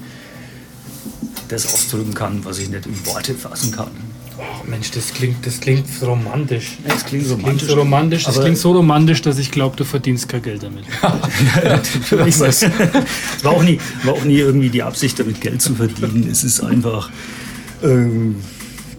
das 1.48 1.74
ausdrücken 1.74 2.14
kann, 2.14 2.42
was 2.46 2.58
ich 2.58 2.70
nicht 2.70 2.86
in 2.86 3.04
Worte 3.04 3.34
fassen 3.34 3.70
kann. 3.70 4.07
Oh 4.38 4.64
Mensch, 4.68 4.90
das 4.92 5.12
klingt, 5.12 5.44
das 5.44 5.58
klingt 5.60 5.84
romantisch. 6.02 6.78
Es 6.84 7.04
klingt 7.04 7.24
Das 7.24 7.30
klingt 7.38 7.42
romantisch. 7.42 7.68
so 7.68 7.74
romantisch, 7.74 8.24
das 8.24 8.40
klingt 8.40 8.58
so 8.58 8.72
romantisch, 8.72 9.22
dass 9.22 9.38
ich 9.38 9.50
glaube, 9.50 9.76
du 9.76 9.84
verdienst 9.84 10.28
kein 10.28 10.42
Geld 10.42 10.62
damit. 10.62 10.84
Ich 12.26 12.38
weiß. 12.38 12.62
Es 12.62 13.44
war 13.44 13.52
auch, 13.52 13.62
nie, 13.62 13.80
war 14.04 14.14
auch 14.14 14.24
nie 14.24 14.38
irgendwie 14.38 14.68
die 14.70 14.82
Absicht, 14.82 15.18
damit 15.18 15.40
Geld 15.40 15.60
zu 15.60 15.74
verdienen. 15.74 16.28
Es 16.30 16.44
ist 16.44 16.60
einfach, 16.60 17.10
ähm, 17.82 18.36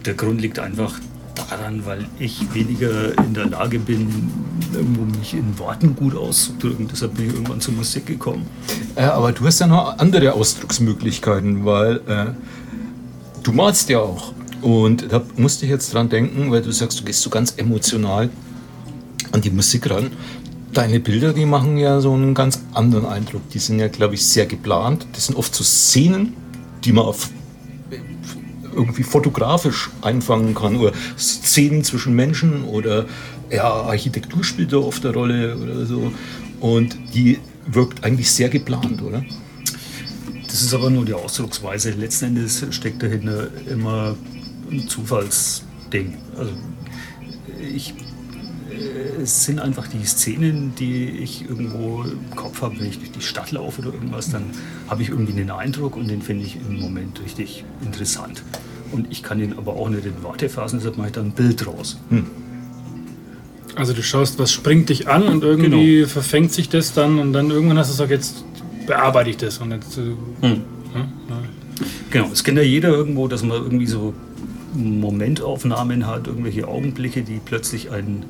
der 0.05 0.13
Grund 0.15 0.41
liegt 0.41 0.59
einfach 0.59 0.99
daran, 1.49 1.85
weil 1.85 2.05
ich 2.19 2.53
weniger 2.53 3.17
in 3.17 3.33
der 3.33 3.45
Lage 3.45 3.79
bin, 3.79 4.29
irgendwo 4.73 5.03
mich 5.17 5.33
in 5.33 5.57
Worten 5.57 5.95
gut 5.95 6.15
auszudrücken. 6.17 6.89
Deshalb 6.91 7.15
bin 7.15 7.27
ich 7.27 7.33
irgendwann 7.33 7.61
zur 7.61 7.73
Musik 7.75 8.05
gekommen. 8.05 8.45
Äh, 8.95 9.03
aber 9.03 9.31
du 9.31 9.45
hast 9.45 9.59
ja 9.59 9.67
noch 9.67 9.97
andere 9.99 10.33
Ausdrucksmöglichkeiten, 10.33 11.63
weil 11.63 11.97
äh, 12.07 12.25
du 13.43 13.53
malst 13.53 13.87
ja 13.89 13.99
auch. 13.99 14.33
Und 14.61 15.11
da 15.11 15.23
musste 15.37 15.65
ich 15.65 15.71
jetzt 15.71 15.93
dran 15.93 16.09
denken, 16.09 16.51
weil 16.51 16.61
du 16.61 16.71
sagst, 16.71 16.99
du 16.99 17.03
gehst 17.03 17.21
so 17.21 17.29
ganz 17.29 17.53
emotional 17.57 18.29
an 19.31 19.41
die 19.41 19.51
Musik 19.51 19.89
ran. 19.89 20.11
Deine 20.73 20.99
Bilder, 20.99 21.33
die 21.33 21.45
machen 21.45 21.77
ja 21.77 21.99
so 22.01 22.13
einen 22.13 22.33
ganz 22.33 22.61
anderen 22.73 23.05
Eindruck. 23.05 23.49
Die 23.49 23.59
sind 23.59 23.79
ja, 23.79 23.87
glaube 23.87 24.15
ich, 24.15 24.25
sehr 24.25 24.45
geplant. 24.45 25.07
Das 25.13 25.27
sind 25.27 25.35
oft 25.35 25.55
so 25.55 25.63
Szenen, 25.63 26.33
die 26.83 26.91
man 26.91 27.05
auf 27.05 27.29
irgendwie 28.75 29.03
fotografisch 29.03 29.89
einfangen 30.01 30.53
kann 30.53 30.77
oder 30.77 30.93
Szenen 31.17 31.83
zwischen 31.83 32.15
Menschen 32.15 32.63
oder 32.63 33.05
ja, 33.49 33.63
Architektur 33.63 34.43
spielt 34.43 34.71
da 34.73 34.77
oft 34.77 35.03
eine 35.05 35.15
Rolle 35.15 35.57
oder 35.57 35.85
so. 35.85 36.11
Und 36.59 36.97
die 37.13 37.39
wirkt 37.65 38.03
eigentlich 38.03 38.31
sehr 38.31 38.49
geplant, 38.49 39.01
oder? 39.01 39.23
Das 40.45 40.61
ist 40.61 40.73
aber 40.73 40.89
nur 40.89 41.05
die 41.05 41.13
Ausdrucksweise. 41.13 41.91
Letzten 41.91 42.25
Endes 42.25 42.65
steckt 42.71 43.01
dahinter 43.01 43.47
immer 43.69 44.15
ein 44.71 44.87
Zufallsding. 44.87 46.17
Also 46.37 46.51
ich, 47.73 47.93
äh, 48.71 49.21
es 49.21 49.45
sind 49.45 49.59
einfach 49.59 49.87
die 49.87 50.05
Szenen, 50.05 50.73
die 50.77 51.09
ich 51.09 51.47
irgendwo 51.47 52.03
im 52.03 52.35
Kopf 52.35 52.61
habe, 52.61 52.79
wenn 52.79 52.87
ich 52.87 52.99
durch 52.99 53.11
die 53.11 53.21
Stadt 53.21 53.51
laufe 53.51 53.81
oder 53.81 53.93
irgendwas, 53.93 54.29
dann 54.29 54.43
habe 54.87 55.01
ich 55.01 55.09
irgendwie 55.09 55.33
einen 55.33 55.51
Eindruck 55.51 55.95
und 55.95 56.07
den 56.07 56.21
finde 56.21 56.45
ich 56.45 56.55
im 56.55 56.79
Moment 56.79 57.21
richtig 57.21 57.63
interessant. 57.83 58.43
Und 58.91 59.11
ich 59.11 59.21
kann 59.21 59.39
den 59.39 59.57
aber 59.57 59.73
auch 59.73 59.89
nicht 59.89 60.05
in 60.05 60.23
Worte 60.23 60.49
fassen, 60.49 60.77
deshalb 60.77 60.97
mache 60.97 61.07
ich 61.07 61.13
da 61.13 61.21
ein 61.21 61.31
Bild 61.31 61.65
draus. 61.65 61.97
Also 63.75 63.93
du 63.93 64.01
schaust, 64.01 64.39
was 64.39 64.51
springt 64.51 64.89
dich 64.89 65.07
an 65.07 65.23
und 65.23 65.43
irgendwie 65.43 66.05
verfängt 66.05 66.51
sich 66.51 66.69
das 66.69 66.93
dann 66.93 67.19
und 67.19 67.33
dann 67.33 67.51
irgendwann 67.51 67.77
hast 67.77 67.89
du 67.89 67.93
gesagt, 67.93 68.11
jetzt 68.11 68.43
bearbeite 68.87 69.29
ich 69.29 69.37
das. 69.37 69.59
Und 69.59 69.71
jetzt, 69.71 69.97
äh, 69.97 70.09
ja, 70.41 70.49
ja. 70.49 71.07
Genau, 72.09 72.29
es 72.33 72.43
kennt 72.43 72.57
ja 72.57 72.63
jeder 72.63 72.89
irgendwo, 72.89 73.27
dass 73.27 73.43
man 73.43 73.61
irgendwie 73.61 73.85
so 73.85 74.13
Momentaufnahmen 74.73 76.07
hat, 76.07 76.27
irgendwelche 76.27 76.67
Augenblicke, 76.67 77.23
die 77.23 77.39
plötzlich 77.43 77.91
einen 77.91 78.25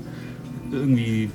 irgendwie 0.72 1.30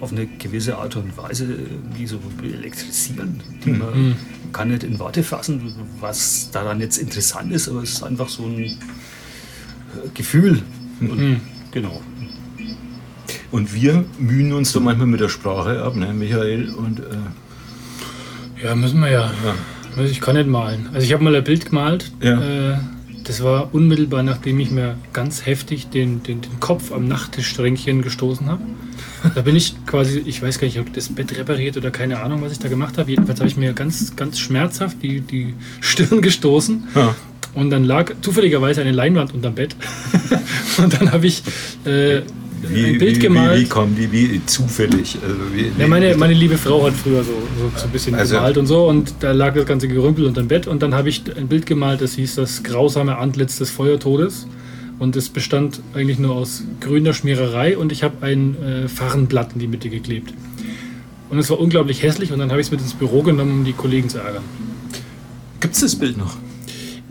auf 0.00 0.12
eine 0.12 0.26
gewisse 0.26 0.76
Art 0.76 0.96
und 0.96 1.16
Weise 1.16 1.44
irgendwie 1.44 2.06
so 2.06 2.18
elektrisieren. 2.42 3.40
Die 3.64 3.70
man 3.70 4.16
kann 4.52 4.68
nicht 4.68 4.84
in 4.84 4.98
Worte 4.98 5.22
fassen, 5.22 5.74
was 6.00 6.50
daran 6.50 6.80
jetzt 6.80 6.98
interessant 6.98 7.52
ist, 7.52 7.68
aber 7.68 7.82
es 7.82 7.92
ist 7.94 8.02
einfach 8.02 8.28
so 8.28 8.44
ein 8.44 8.64
äh, 8.64 8.72
Gefühl. 10.14 10.62
Und, 11.00 11.40
Genau. 11.72 12.00
Und 13.50 13.74
wir 13.74 14.04
mühen 14.18 14.52
uns 14.52 14.72
da 14.72 14.80
manchmal 14.80 15.06
mit 15.06 15.20
der 15.20 15.28
Sprache 15.28 15.82
ab, 15.82 15.96
ne, 15.96 16.12
Michael? 16.12 16.70
Und 16.70 17.00
äh, 17.00 18.64
ja, 18.64 18.74
müssen 18.74 19.00
wir 19.00 19.10
ja. 19.10 19.30
Also 19.96 20.10
Ich 20.10 20.20
kann 20.20 20.36
nicht 20.36 20.48
malen. 20.48 20.88
Also 20.92 21.06
ich 21.06 21.12
habe 21.12 21.24
mal 21.24 21.34
ein 21.34 21.44
Bild 21.44 21.66
gemalt. 21.66 22.12
Ja. 22.20 22.72
Äh, 22.72 22.78
das 23.26 23.42
war 23.42 23.74
unmittelbar, 23.74 24.22
nachdem 24.22 24.60
ich 24.60 24.70
mir 24.70 24.96
ganz 25.12 25.46
heftig 25.46 25.88
den, 25.88 26.22
den, 26.22 26.40
den 26.42 26.60
Kopf 26.60 26.92
am 26.92 27.08
Nachttischstränkchen 27.08 28.02
gestoßen 28.02 28.48
habe. 28.48 28.62
Da 29.34 29.42
bin 29.42 29.56
ich 29.56 29.74
quasi, 29.84 30.20
ich 30.24 30.40
weiß 30.40 30.60
gar 30.60 30.66
nicht, 30.66 30.78
ob 30.78 30.92
das 30.92 31.08
Bett 31.08 31.36
repariert 31.36 31.76
oder 31.76 31.90
keine 31.90 32.20
Ahnung, 32.20 32.40
was 32.42 32.52
ich 32.52 32.60
da 32.60 32.68
gemacht 32.68 32.98
habe. 32.98 33.10
Jedenfalls 33.10 33.40
habe 33.40 33.48
ich 33.48 33.56
mir 33.56 33.72
ganz, 33.72 34.14
ganz 34.14 34.38
schmerzhaft 34.38 35.02
die, 35.02 35.20
die 35.20 35.54
Stirn 35.80 36.22
gestoßen. 36.22 36.86
Ja. 36.94 37.16
Und 37.54 37.70
dann 37.70 37.84
lag 37.84 38.12
zufälligerweise 38.20 38.82
eine 38.82 38.92
Leinwand 38.92 39.34
unterm 39.34 39.54
Bett. 39.54 39.74
Und 40.78 40.92
dann 40.92 41.10
habe 41.10 41.26
ich 41.26 41.42
äh, 41.84 42.20
ein 42.64 42.98
Bild 42.98 43.16
wie, 43.16 43.18
gemalt. 43.18 43.58
Wie, 43.58 43.64
wie 43.64 43.68
kommen 43.68 43.96
die, 43.96 44.10
wie 44.12 44.40
zufällig? 44.46 45.18
Also 45.22 45.36
wie, 45.54 45.70
Ja, 45.80 45.86
meine, 45.88 46.16
meine 46.16 46.34
liebe 46.34 46.56
Frau 46.58 46.84
hat 46.86 46.94
früher 46.94 47.22
so, 47.22 47.32
so, 47.58 47.70
so 47.76 47.84
ein 47.84 47.90
bisschen 47.90 48.14
Also- 48.14 48.36
gemalt 48.36 48.56
und 48.58 48.66
so 48.66 48.88
und 48.88 49.14
da 49.20 49.32
lag 49.32 49.54
das 49.54 49.66
ganze 49.66 49.88
Gerümpel 49.88 50.24
unterm 50.24 50.48
Bett 50.48 50.66
und 50.66 50.82
dann 50.82 50.94
habe 50.94 51.08
ich 51.08 51.22
ein 51.36 51.48
Bild 51.48 51.66
gemalt, 51.66 52.00
das 52.00 52.14
hieß 52.14 52.36
das 52.36 52.62
grausame 52.62 53.18
Antlitz 53.18 53.58
des 53.58 53.70
Feuertodes 53.70 54.46
und 54.98 55.14
es 55.16 55.28
bestand 55.28 55.80
eigentlich 55.94 56.18
nur 56.18 56.34
aus 56.34 56.62
grüner 56.80 57.12
Schmiererei 57.12 57.76
und 57.76 57.92
ich 57.92 58.02
habe 58.02 58.24
ein 58.26 58.56
äh, 58.62 58.88
Farrenblatt 58.88 59.52
in 59.54 59.58
die 59.60 59.66
Mitte 59.68 59.90
geklebt. 59.90 60.32
Und 61.28 61.38
es 61.38 61.50
war 61.50 61.58
unglaublich 61.58 62.02
hässlich 62.02 62.32
und 62.32 62.38
dann 62.38 62.50
habe 62.50 62.60
ich 62.60 62.68
es 62.68 62.70
mit 62.70 62.80
ins 62.80 62.94
Büro 62.94 63.22
genommen, 63.22 63.50
um 63.60 63.64
die 63.64 63.72
Kollegen 63.72 64.08
zu 64.08 64.18
ärgern. 64.18 64.44
Gibt 65.60 65.74
es 65.74 65.80
das 65.80 65.96
Bild 65.96 66.16
noch? 66.16 66.36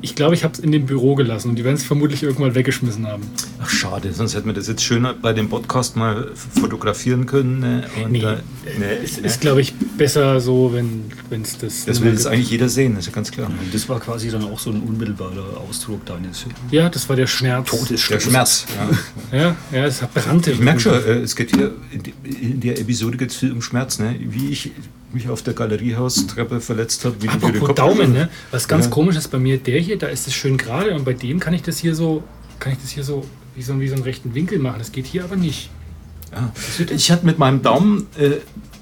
Ich 0.01 0.13
glaube, 0.13 0.35
ich 0.35 0.43
habe 0.43 0.53
es 0.53 0.59
in 0.59 0.71
dem 0.71 0.85
Büro 0.85 1.15
gelassen 1.15 1.49
und 1.49 1.55
die 1.55 1.63
werden 1.63 1.75
es 1.75 1.83
vermutlich 1.83 2.21
irgendwann 2.21 2.53
weggeschmissen 2.53 3.07
haben. 3.07 3.23
Ach, 3.61 3.69
schade, 3.69 4.11
sonst 4.13 4.35
hätten 4.35 4.45
wir 4.45 4.53
das 4.53 4.67
jetzt 4.67 4.83
schöner 4.83 5.13
bei 5.13 5.33
dem 5.33 5.49
Podcast 5.49 5.95
mal 5.95 6.31
fotografieren 6.53 7.25
können. 7.25 7.59
Ne? 7.59 7.83
Und, 8.03 8.11
Nee, 8.11 8.19
äh, 8.23 8.35
nee, 8.77 8.85
Es 9.03 9.19
ne? 9.19 9.25
ist, 9.27 9.41
glaube 9.41 9.61
ich, 9.61 9.73
besser 9.97 10.39
so, 10.41 10.71
wenn 10.73 11.41
es 11.41 11.57
das. 11.57 11.85
Das 11.85 12.01
will 12.01 12.11
jetzt 12.11 12.27
eigentlich 12.27 12.49
jeder 12.51 12.69
sehen, 12.69 12.93
das 12.95 13.05
ist 13.05 13.07
ja 13.11 13.15
ganz 13.15 13.31
klar. 13.31 13.47
Und 13.47 13.73
das 13.73 13.87
war 13.89 13.99
quasi 13.99 14.29
dann 14.29 14.43
auch 14.43 14.59
so 14.59 14.69
ein 14.69 14.81
unmittelbarer 14.81 15.57
Ausdruck 15.67 16.05
deines 16.05 16.45
Ja, 16.71 16.81
der 16.81 16.89
das 16.89 17.07
war 17.09 17.15
der 17.15 17.27
Schmerz. 17.27 17.71
Der 17.71 17.79
Todesstoßes. 17.79 18.23
Schmerz. 18.23 18.65
Ja. 18.77 18.97
Ja, 19.35 19.55
ja, 19.71 19.85
es 19.85 19.99
brannte. 20.13 20.51
Ich 20.51 20.59
merke 20.59 20.79
schon, 20.79 20.93
äh, 20.93 21.19
es 21.19 21.35
geht 21.35 21.53
hier, 21.55 21.73
in 21.91 22.01
in 22.41 22.59
der 22.61 22.79
Episode 22.79 23.17
geht 23.17 23.31
es 23.31 23.37
viel 23.37 23.51
um 23.51 23.61
Schmerz, 23.61 23.99
ne? 23.99 24.15
wie 24.19 24.49
ich 24.49 24.71
mich 25.15 25.29
auf 25.29 25.41
der 25.41 25.53
Galeriehaustreppe 25.55 26.61
verletzt 26.61 27.03
habe. 27.05 27.15
Wie 27.21 27.29
Apropos 27.29 27.73
Daumen, 27.73 28.13
ne? 28.13 28.29
Was 28.51 28.67
ganz 28.67 28.85
Ja. 28.85 28.91
komisch 28.91 29.15
ist 29.15 29.29
bei 29.29 29.39
mir, 29.39 29.57
der 29.57 29.79
hier, 29.79 29.97
da 29.97 30.07
ist 30.07 30.27
es 30.27 30.33
schön 30.35 30.57
gerade 30.57 30.93
und 30.93 31.05
bei 31.05 31.13
dem 31.13 31.39
kann 31.39 31.53
ich 31.53 31.63
das 31.63 31.79
hier 31.79 31.95
so, 31.95 32.23
kann 32.59 32.73
ich 32.73 32.79
das 32.79 32.91
hier 32.91 33.03
so 33.03 33.25
wie 33.55 33.63
so, 33.63 33.79
wie 33.79 33.87
so 33.87 33.95
einen 33.95 34.03
rechten 34.03 34.35
Winkel 34.35 34.59
machen. 34.59 34.79
Das 34.79 34.91
geht 34.91 35.05
hier 35.07 35.23
aber 35.23 35.37
nicht. 35.37 35.69
Ja. 36.31 36.51
Ich 36.93 37.09
hatte 37.11 37.25
mit 37.25 37.39
meinem 37.39 37.61
Daumen, 37.61 38.07
äh, 38.17 38.31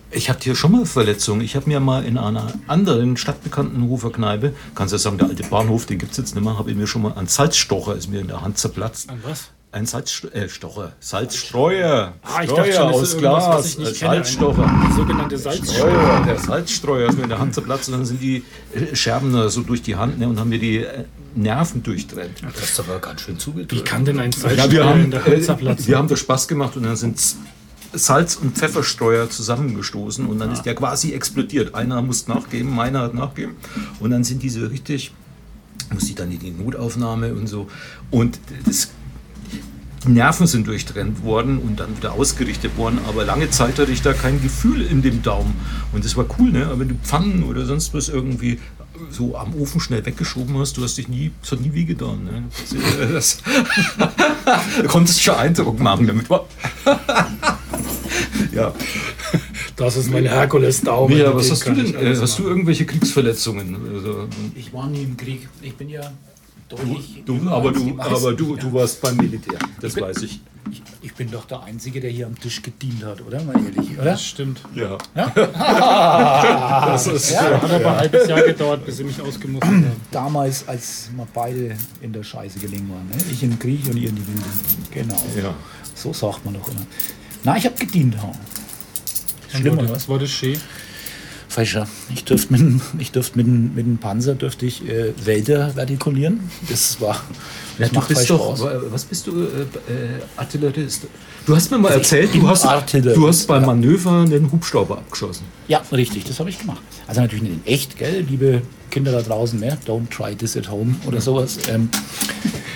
ich 0.10 0.30
hatte 0.30 0.44
hier 0.44 0.56
schon 0.56 0.72
mal 0.72 0.86
Verletzungen. 0.86 1.42
Ich 1.42 1.56
habe 1.56 1.68
mir 1.70 1.80
mal 1.80 2.04
in 2.04 2.18
einer 2.18 2.52
anderen 2.68 3.16
stadtbekannten 3.18 3.88
Hoferkneipe, 3.88 4.54
kannst 4.76 4.92
du 4.92 4.96
ja 4.96 5.00
sagen, 5.00 5.18
der 5.20 5.28
alte 5.30 5.44
Bahnhof, 5.44 5.86
den 5.86 6.00
gibt 6.00 6.12
es 6.14 6.18
jetzt 6.18 6.36
nicht 6.36 6.44
mehr, 6.44 6.58
habe 6.58 6.72
ich 6.72 6.78
mir 6.78 6.88
schon 6.88 7.04
mal 7.04 7.14
einen 7.14 7.28
Salzstocher, 7.28 7.96
ist 7.96 8.10
mir 8.10 8.22
in 8.22 8.28
der 8.28 8.42
Hand 8.42 8.58
zerplatzt. 8.58 9.10
An 9.10 9.20
was? 9.24 9.50
Ein 9.74 9.88
Salzstocher, 9.88 10.86
äh, 10.86 10.92
Salzstreuer. 11.00 12.14
Ah, 12.22 12.44
ich 12.44 12.50
Streuer 12.52 12.58
dachte 12.58 12.74
schon, 12.74 12.88
das 12.92 13.02
aus 13.02 13.18
Glas, 13.18 13.48
was 13.48 13.76
kenne. 13.76 13.94
Salzstocher. 13.96 14.72
Die 14.88 14.94
sogenannte 14.94 15.38
Salzstreuer. 15.40 15.90
Streuer, 15.90 16.24
der 16.28 16.38
Salzstreuer 16.38 17.10
ist 17.10 17.18
mir 17.18 17.24
in 17.24 17.30
der 17.30 17.40
Hand 17.40 17.56
zerplatzt 17.56 17.90
und 17.90 17.96
dann 17.96 18.06
sind 18.06 18.22
die 18.22 18.44
äh, 18.76 18.96
Scherben 18.96 19.50
so 19.50 19.62
durch 19.64 19.82
die 19.82 19.96
Hand 19.96 20.20
ne, 20.20 20.28
und 20.28 20.40
haben 20.40 20.50
mir 20.50 20.60
die 20.60 20.78
äh, 20.78 21.06
Nerven 21.34 21.82
durchtrennt. 21.82 22.44
Das 22.56 22.70
ist 22.70 22.80
aber 22.80 23.00
ganz 23.00 23.22
schön 23.22 23.34
Wie 23.34 23.40
zugedrückt. 23.40 23.84
kann 23.86 24.06
denn 24.06 24.20
ein 24.20 24.30
Ja, 24.30 24.38
Salzstreuer 24.38 24.72
wir 24.72 24.86
haben, 24.86 25.04
in 25.06 25.10
der 25.12 25.26
Hand 25.26 25.34
äh, 25.34 25.42
zerplatzen? 25.42 25.88
wir 25.88 25.98
haben 25.98 26.08
da 26.08 26.18
Spaß 26.18 26.48
gemacht 26.48 26.78
und 26.78 26.84
dann 26.84 26.96
sind 26.96 27.20
Salz- 27.94 28.36
und 28.36 28.56
Pfefferstreuer 28.56 29.32
zusammengestoßen 29.32 30.28
und 30.28 30.38
dann 30.38 30.52
ist 30.52 30.62
der 30.68 30.76
quasi 30.76 31.14
explodiert. 31.14 31.74
Einer 31.74 32.00
muss 32.04 32.28
nachgeben, 32.28 32.70
meiner 32.76 33.02
hat 33.02 33.16
nachgeben 33.16 33.56
und 34.00 34.12
dann 34.12 34.24
sind 34.24 34.44
diese 34.44 34.70
richtig, 34.70 35.12
muss 35.92 36.04
ich 36.04 36.14
dann 36.14 36.32
in 36.32 36.38
die 36.38 36.52
Notaufnahme 36.52 37.34
und 37.34 37.48
so 37.48 37.68
und 38.12 38.40
das 38.68 38.90
die 40.06 40.10
Nerven 40.10 40.48
sind 40.48 40.68
durchtrennt 40.68 41.24
worden 41.24 41.60
und 41.60 41.80
dann 41.80 41.96
wieder 41.98 42.14
ausgerichtet 42.14 42.78
worden, 42.78 43.00
aber 43.08 43.26
lange 43.26 43.50
Zeit 43.50 43.80
hatte 43.80 43.92
ich 43.92 44.02
da 44.02 44.14
kein 44.14 44.42
Gefühl 44.42 44.82
in 44.82 45.02
dem 45.02 45.22
Daumen. 45.22 45.56
Und 45.92 46.06
das 46.06 46.18
war 46.18 46.26
cool, 46.38 46.52
ne? 46.52 46.66
Aber 46.66 46.80
wenn 46.80 46.90
du 46.90 46.96
Pfannen 46.96 47.44
oder 47.44 47.66
sonst 47.66 47.94
was 47.94 48.10
irgendwie 48.10 48.60
so 49.10 49.38
am 49.38 49.56
Ofen 49.56 49.82
schnell 49.82 50.06
weggeschoben 50.06 50.58
hast, 50.58 50.78
du 50.78 50.84
hast 50.84 50.98
dich 50.98 51.08
nie, 51.08 51.32
es 51.42 51.52
hat 51.52 51.62
nie 51.62 51.74
weh 51.74 51.86
getan. 51.86 52.24
Ne? 52.24 52.44
Das, 53.12 53.40
du 54.82 54.88
konntest 54.88 55.22
schon 55.22 55.36
Eindruck 55.36 55.80
machen 55.80 56.08
damit. 56.08 56.28
ja. 58.54 58.74
Das 59.76 59.98
ist 59.98 60.12
mein 60.12 60.26
Herkules-Daumen. 60.26 61.18
Mit 61.18 61.34
was 61.34 61.50
hast 61.50 61.66
du 61.66 61.74
denn? 61.74 61.96
Äh, 61.96 62.16
hast 62.16 62.38
du 62.38 62.44
irgendwelche 62.44 62.86
Kriegsverletzungen? 62.86 63.76
Also, 63.96 64.28
Ich 64.56 64.72
war 64.72 64.88
nie 64.88 65.04
im 65.04 65.18
Krieg. 65.18 65.50
Ich 65.62 65.76
bin 65.76 65.90
ja 65.90 66.12
deutlich. 66.78 67.24
du, 67.26 67.36
jünger 67.36 67.52
aber 67.52 67.72
du, 67.72 67.96
aber 68.00 68.34
du, 68.34 68.56
Ja. 68.56 68.62
du 68.62 68.74
warst 68.74 69.02
beim 69.02 69.16
Militär, 69.18 69.58
das 69.82 70.00
weiß 70.00 70.22
ich. 70.24 70.40
Ich, 70.72 70.82
ich 71.02 71.14
bin 71.14 71.30
doch 71.30 71.46
der 71.46 71.62
Einzige, 71.64 72.00
der 72.00 72.10
hier 72.10 72.26
am 72.26 72.40
Tisch 72.40 72.62
gedient 72.62 73.04
hat, 73.04 73.22
oder? 73.22 73.44
Mal 73.44 73.56
ehrlich, 73.64 73.92
oder? 73.96 74.06
Das 74.06 74.24
stimmt. 74.26 74.62
Ja. 74.74 74.98
Das 76.88 77.08
ist, 77.08 77.40
Hat 77.40 77.64
aber 77.64 77.76
ein 77.92 77.98
halbes 77.98 78.28
Jahr 78.28 78.42
gedauert, 78.42 78.86
bis 78.86 78.98
sie 78.98 79.04
mich 79.04 79.20
ausgemustert 79.22 79.70
haben. 79.70 79.92
Damals, 80.12 80.68
als 80.68 81.10
wir 81.16 81.28
beide 81.34 81.76
in 82.02 82.14
der 82.14 82.24
Scheiße 82.24 82.60
gelegen 82.60 82.90
waren. 82.90 83.08
Ne? 83.10 83.16
Ich 83.32 83.44
im 83.44 83.58
Krieg 83.60 83.86
und 83.90 83.98
ihr 83.98 84.10
in 84.10 84.16
die 84.16 84.28
Winde. 84.28 84.44
Genau. 84.92 85.22
Ja. 85.42 85.54
So 85.96 86.14
sagt 86.14 86.44
man 86.46 86.54
doch 86.56 86.68
immer. 86.70 86.86
Na, 87.44 87.58
ich 87.58 87.66
habe 87.66 87.76
gedient. 87.76 88.16
Ha. 88.22 88.32
Schlimm, 89.50 89.74
oder 89.78 89.84
was? 89.90 89.92
Was 89.96 90.10
war 90.10 90.20
das 90.20 90.30
schön? 90.32 90.58
Falscher. 91.54 91.88
Ich 92.14 92.24
dürfte 92.24 92.52
mit, 92.52 92.62
dem- 92.62 92.82
ich 92.98 93.12
dürfte 93.12 93.38
mit, 93.38 93.48
mit 93.76 93.86
dem 93.86 93.98
Panzer 94.00 94.34
dürfte 94.36 94.66
ich 94.66 94.88
äh, 94.90 95.14
Wälder 95.24 95.70
vertikulieren. 95.70 96.40
Das 96.70 97.00
war. 97.00 97.22
Das 97.78 97.90
Du 97.90 97.96
macht 97.96 98.08
bist 98.08 98.30
doch, 98.30 98.60
was 98.92 99.04
bist 99.06 99.28
du, 99.28 99.42
äh, 99.44 99.46
äh, 99.46 100.22
Artillerist? 100.36 101.08
Du 101.46 101.56
hast 101.56 101.70
mir 101.72 101.78
mal 101.78 101.92
erzählt, 101.92 102.34
du 102.34 102.48
hast, 102.48 102.64
du 102.66 103.28
hast 103.28 103.48
beim 103.48 103.66
Manöver 103.66 104.22
einen 104.22 104.52
Hubschrauber 104.52 104.98
abgeschossen. 104.98 105.44
Ja, 105.68 105.82
richtig, 105.92 106.24
das 106.24 106.40
habe 106.40 106.50
ich 106.50 106.58
gemacht. 106.60 106.82
Also 107.08 107.22
natürlich 107.22 107.44
nicht 107.44 107.54
in 107.66 107.72
echt, 107.72 107.98
gell, 107.98 108.22
liebe 108.30 108.62
Kinder 108.90 109.12
da 109.12 109.22
draußen, 109.22 109.60
ne? 109.60 109.78
don't 109.88 110.10
try 110.10 110.36
this 110.36 110.56
at 110.56 110.70
home 110.72 110.96
oder 111.06 111.20
sowas. 111.22 111.58
Ähm, 111.70 111.90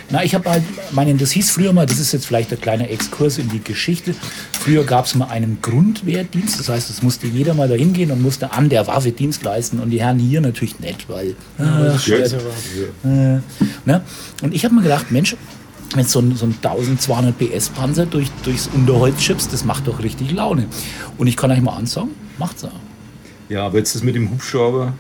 na, 0.10 0.24
ich 0.24 0.34
habe 0.34 0.50
halt 0.50 0.64
meinen, 0.92 1.18
das 1.18 1.32
hieß 1.32 1.50
früher 1.50 1.74
mal, 1.74 1.86
das 1.86 2.00
ist 2.00 2.14
jetzt 2.14 2.26
vielleicht 2.26 2.52
ein 2.52 2.62
kleiner 2.62 2.90
Exkurs 2.90 3.38
in 3.38 3.50
die 3.50 3.62
Geschichte. 3.62 4.16
Früher 4.54 4.84
gab 4.84 5.06
es 5.06 5.16
mal 5.16 5.28
einen 5.28 5.60
Grundwehrdienst, 5.62 6.60
das 6.60 6.70
heißt, 6.70 6.90
es 6.90 7.02
musste 7.02 7.28
jeder 7.28 7.54
mal 7.54 7.68
dahin 7.68 7.94
gehen 7.94 8.12
und 8.12 8.22
musste 8.22 8.52
an 8.52 8.70
der 8.70 8.88
Waffe 8.88 9.12
Dienst 9.12 9.44
leisten 9.44 9.80
und 9.80 9.90
die 9.90 10.00
Herren 10.00 10.20
hier 10.20 10.40
natürlich 10.42 10.80
nicht, 10.80 11.10
weil 11.10 11.36
äh, 11.58 11.98
Scheiße 11.98 12.38
war. 12.38 13.12
äh, 13.12 13.42
ne? 13.86 14.02
Und 14.42 14.54
ich 14.54 14.64
habe 14.64 14.76
mir 14.76 14.82
gedacht, 14.82 15.12
Mensch, 15.12 15.36
wenn 15.96 16.06
so 16.06 16.20
ein, 16.20 16.36
so 16.36 16.46
ein 16.46 16.56
1200 16.62 17.38
PS 17.38 17.70
Panzer 17.70 18.06
durch, 18.06 18.30
durchs 18.44 18.68
Unterholz 18.68 19.22
schippst, 19.22 19.52
das 19.52 19.66
macht 19.66 19.88
doch 19.88 20.04
richtig 20.04 20.32
Laune. 20.32 20.68
Und 21.18 21.28
ich 21.28 21.36
kann 21.36 21.52
euch 21.52 21.62
mal 21.62 21.76
ansagen, 21.76 22.12
macht's 22.38 22.64
auch. 22.64 22.72
Ja, 23.50 23.66
aber 23.66 23.78
jetzt 23.78 23.96
das 23.96 24.04
mit 24.04 24.16
dem 24.16 24.30
Hubschrauber. 24.30 24.94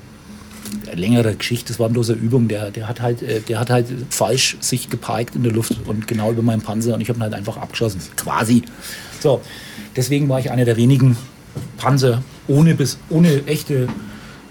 Längere 0.94 1.36
Geschichte, 1.36 1.70
das 1.70 1.80
war 1.80 1.90
bloß 1.90 2.12
eine 2.12 2.20
Übung, 2.20 2.48
der, 2.48 2.72
der, 2.72 2.88
hat 2.88 3.02
halt, 3.02 3.22
äh, 3.22 3.42
der 3.42 3.60
hat 3.60 3.70
halt 3.70 3.88
falsch 4.10 4.58
sich 4.60 4.90
geparkt 4.90 5.36
in 5.36 5.44
der 5.44 5.52
Luft 5.52 5.76
und 5.86 6.08
genau 6.08 6.32
über 6.32 6.42
meinen 6.42 6.62
Panzer 6.62 6.94
und 6.94 7.02
ich 7.02 7.10
habe 7.10 7.20
ihn 7.20 7.24
halt 7.24 7.34
einfach 7.34 7.58
abgeschossen, 7.58 8.02
quasi. 8.16 8.64
So, 9.20 9.42
deswegen 9.96 10.30
war 10.30 10.40
ich 10.40 10.52
einer 10.52 10.66
der 10.66 10.78
wenigen 10.78 11.18
Panzer 11.78 12.22
ohne, 12.48 12.76
bis, 12.76 12.98
ohne 13.10 13.46
echte 13.48 13.88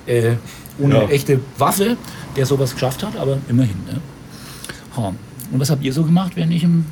äh, 0.07 0.33
ohne 0.79 0.95
Ja. 0.95 1.09
echte 1.09 1.41
Waffe, 1.59 1.97
der 2.37 2.47
sowas 2.47 2.73
geschafft 2.73 3.03
hat, 3.03 3.17
aber 3.17 3.39
immerhin. 3.49 3.77
Ne? 3.87 4.01
Ha. 4.97 5.15
Und 5.53 5.61
was 5.61 5.71
habt 5.71 5.83
ihr 5.85 5.93
so 5.93 6.05
gemacht, 6.05 6.33
während 6.35 6.53
ich 6.53 6.65
im 6.65 6.85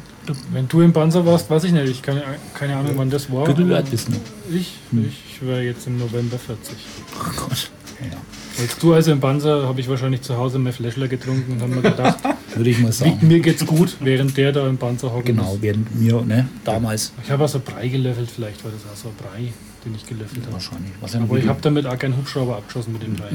Wenn 0.53 0.69
du 0.69 0.81
im 0.81 0.93
Panzer 0.93 1.27
warst, 1.27 1.51
weiß 1.51 1.65
ich 1.65 1.73
nicht. 1.73 1.89
Ich 1.89 2.03
keine, 2.03 2.23
keine 2.55 2.77
Ahnung, 2.77 2.93
wann 2.97 3.11
das 3.11 3.31
war. 3.31 3.47
Alt 3.47 3.91
bist? 3.91 4.09
Ne? 4.09 4.17
Ich, 4.51 4.75
ich 4.93 5.47
war 5.47 5.59
jetzt 5.59 5.87
im 5.87 5.99
November 5.99 6.39
40. 6.39 6.75
Oh 7.21 7.47
Gott. 7.47 7.71
Ja, 8.01 8.17
Als 8.59 8.79
du 8.79 8.95
also 8.95 9.11
im 9.11 9.21
Panzer, 9.21 9.67
habe 9.67 9.81
ich 9.81 9.89
wahrscheinlich 9.89 10.23
zu 10.23 10.37
Hause 10.37 10.59
mehr 10.59 10.73
Fläschler 10.73 11.09
getrunken 11.09 11.53
und 11.53 11.63
habe 11.63 11.75
mir 11.75 11.83
gedacht, 11.83 12.19
würde 12.57 12.71
ich 12.71 12.79
mal 12.79 12.93
sagen. 12.93 13.19
mir 13.23 13.41
geht's 13.41 13.65
gut, 13.67 13.97
während 14.01 14.37
der 14.37 14.53
da 14.53 14.67
im 14.69 14.77
Panzer 14.79 15.13
hockt. 15.13 15.27
Genau, 15.27 15.57
während 15.61 15.95
mir, 16.01 16.21
ne, 16.23 16.49
damals 16.65 17.13
Ich 17.25 17.31
habe 17.31 17.43
also 17.43 17.61
Brei 17.61 17.89
gelöffelt, 17.89 18.31
vielleicht 18.35 18.63
war 18.65 18.71
das 18.71 18.81
auch 18.93 18.97
so 18.97 19.09
ein 19.09 19.15
Brei, 19.17 19.53
den 19.85 19.95
ich 19.95 20.07
gelöffelt 20.07 20.43
habe. 20.45 20.55
wahrscheinlich. 20.55 20.91
Was 21.01 21.13
ja 21.15 21.21
Aber 21.21 21.37
ich 21.39 21.47
habe 21.47 21.61
damit 21.61 21.87
auch 21.87 21.99
keinen 21.99 22.17
Hubschrauber 22.17 22.57
abgeschossen 22.57 22.93
mit 22.93 23.03
dem 23.03 23.15
Brei. 23.15 23.29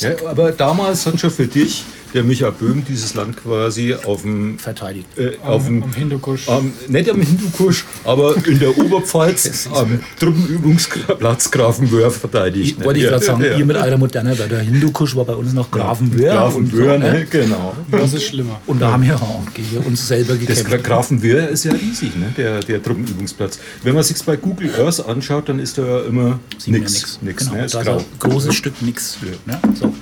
Ja, 0.00 0.10
aber 0.28 0.52
damals 0.52 1.06
hat 1.06 1.20
schon 1.20 1.30
für 1.30 1.46
dich 1.46 1.84
der 2.14 2.22
Micha 2.22 2.50
Böhm 2.50 2.84
dieses 2.88 3.14
Land 3.14 3.36
quasi 3.36 3.92
auf 3.94 4.22
dem, 4.22 4.56
verteidigt. 4.58 5.06
äh, 5.18 5.32
auf 5.42 5.66
am, 5.66 5.80
dem 5.80 5.82
am 5.82 5.92
Hindukusch. 5.92 6.48
am, 6.48 6.72
nicht 6.88 7.10
am 7.10 7.20
Hindukusch, 7.20 7.84
aber 8.04 8.36
in 8.46 8.58
der 8.60 8.76
Oberpfalz 8.78 9.68
am 9.74 9.98
Truppenübungsplatz 10.20 11.50
Grafenwöhr 11.50 12.10
verteidigt. 12.12 12.76
Ich, 12.78 12.84
wollte 12.84 12.98
ich 13.00 13.04
Ja, 13.04 13.10
gerade 13.10 13.24
sagen, 13.24 13.42
ja, 13.44 13.56
ihr 13.56 13.66
mit 13.66 13.76
eurer 13.76 13.96
Moderne, 13.96 14.38
weil 14.38 14.48
der 14.48 14.60
Hindukusch 14.60 15.16
war 15.16 15.24
bei 15.24 15.34
uns 15.34 15.52
noch 15.52 15.70
Grafenwöhr. 15.70 16.32
Grafenwöhr, 16.34 16.94
und, 16.94 17.02
so, 17.02 17.08
ne? 17.08 17.26
genau. 17.28 17.74
Das 17.90 18.12
ist 18.12 18.24
schlimmer. 18.24 18.53
Und 18.66 18.80
da 18.80 18.92
haben 18.92 19.02
wir 19.02 19.16
auch 19.16 19.42
gegen 19.54 19.78
uns 19.84 20.06
selber 20.06 20.34
Das 20.34 20.58
gekämpft. 20.64 20.84
Grafenwöhr 20.84 21.48
ist 21.48 21.64
ja 21.64 21.72
riesig, 21.72 22.16
ne? 22.16 22.32
der, 22.36 22.60
der 22.60 22.82
Truppenübungsplatz. 22.82 23.58
Wenn 23.82 23.94
man 23.94 24.02
sich 24.02 24.22
bei 24.24 24.36
Google 24.36 24.70
Earth 24.78 25.06
anschaut, 25.06 25.48
dann 25.48 25.58
ist 25.58 25.78
da 25.78 25.86
ja 25.86 26.00
immer 26.02 26.40
nichts. 26.66 27.18
nix. 27.22 27.44
Genau, 27.44 27.56
ne? 27.56 27.64
Ist 27.64 27.74
da 27.74 27.80
ist 27.80 27.88
ein 27.88 28.04
großes 28.18 28.54
Stück 28.54 28.80
nix. 28.82 29.18
Ne? 29.46 29.58
So. 29.74 29.94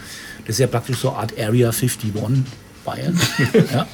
Das 0.47 0.57
ist 0.57 0.59
ja 0.59 0.67
praktisch 0.67 0.99
so 0.99 1.11
eine 1.11 1.19
Art 1.19 1.39
Area 1.39 1.71
51 1.71 2.13
Bayern. 2.85 3.19
ja? 3.73 3.87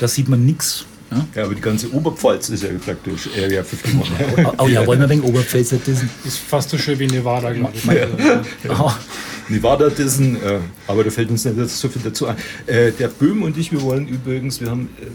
Da 0.00 0.08
sieht 0.08 0.28
man 0.28 0.44
nichts. 0.44 0.84
Ne? 1.10 1.26
Ja, 1.34 1.44
aber 1.44 1.54
die 1.54 1.60
ganze 1.60 1.92
Oberpfalz 1.92 2.48
ist 2.48 2.62
ja 2.62 2.70
praktisch 2.84 3.28
Area 3.36 3.60
51. 3.60 3.94
Oh, 4.44 4.64
oh 4.64 4.68
ja, 4.68 4.86
wollen 4.86 5.00
wir 5.00 5.08
wegen 5.08 5.22
Oberpfälzer 5.22 5.76
dissen? 5.76 6.10
Ist 6.24 6.38
fast 6.38 6.70
so 6.70 6.78
schön 6.78 6.98
wie 6.98 7.06
Nevada, 7.06 7.52
glaube 7.52 7.74
ich. 7.74 8.70
Oh, 8.70 8.90
Nevada 9.48 9.88
Dissen, 9.88 10.36
äh, 10.36 10.58
aber 10.88 11.04
da 11.04 11.10
fällt 11.10 11.30
uns 11.30 11.44
nicht 11.44 11.70
so 11.70 11.88
viel 11.88 12.02
dazu 12.02 12.26
ein. 12.26 12.36
Äh, 12.66 12.90
der 12.92 13.08
Böhm 13.08 13.42
und 13.42 13.56
ich, 13.56 13.70
wir 13.70 13.82
wollen 13.82 14.08
übrigens, 14.08 14.60
wir 14.60 14.70
haben 14.70 14.88
äh, 15.00 15.06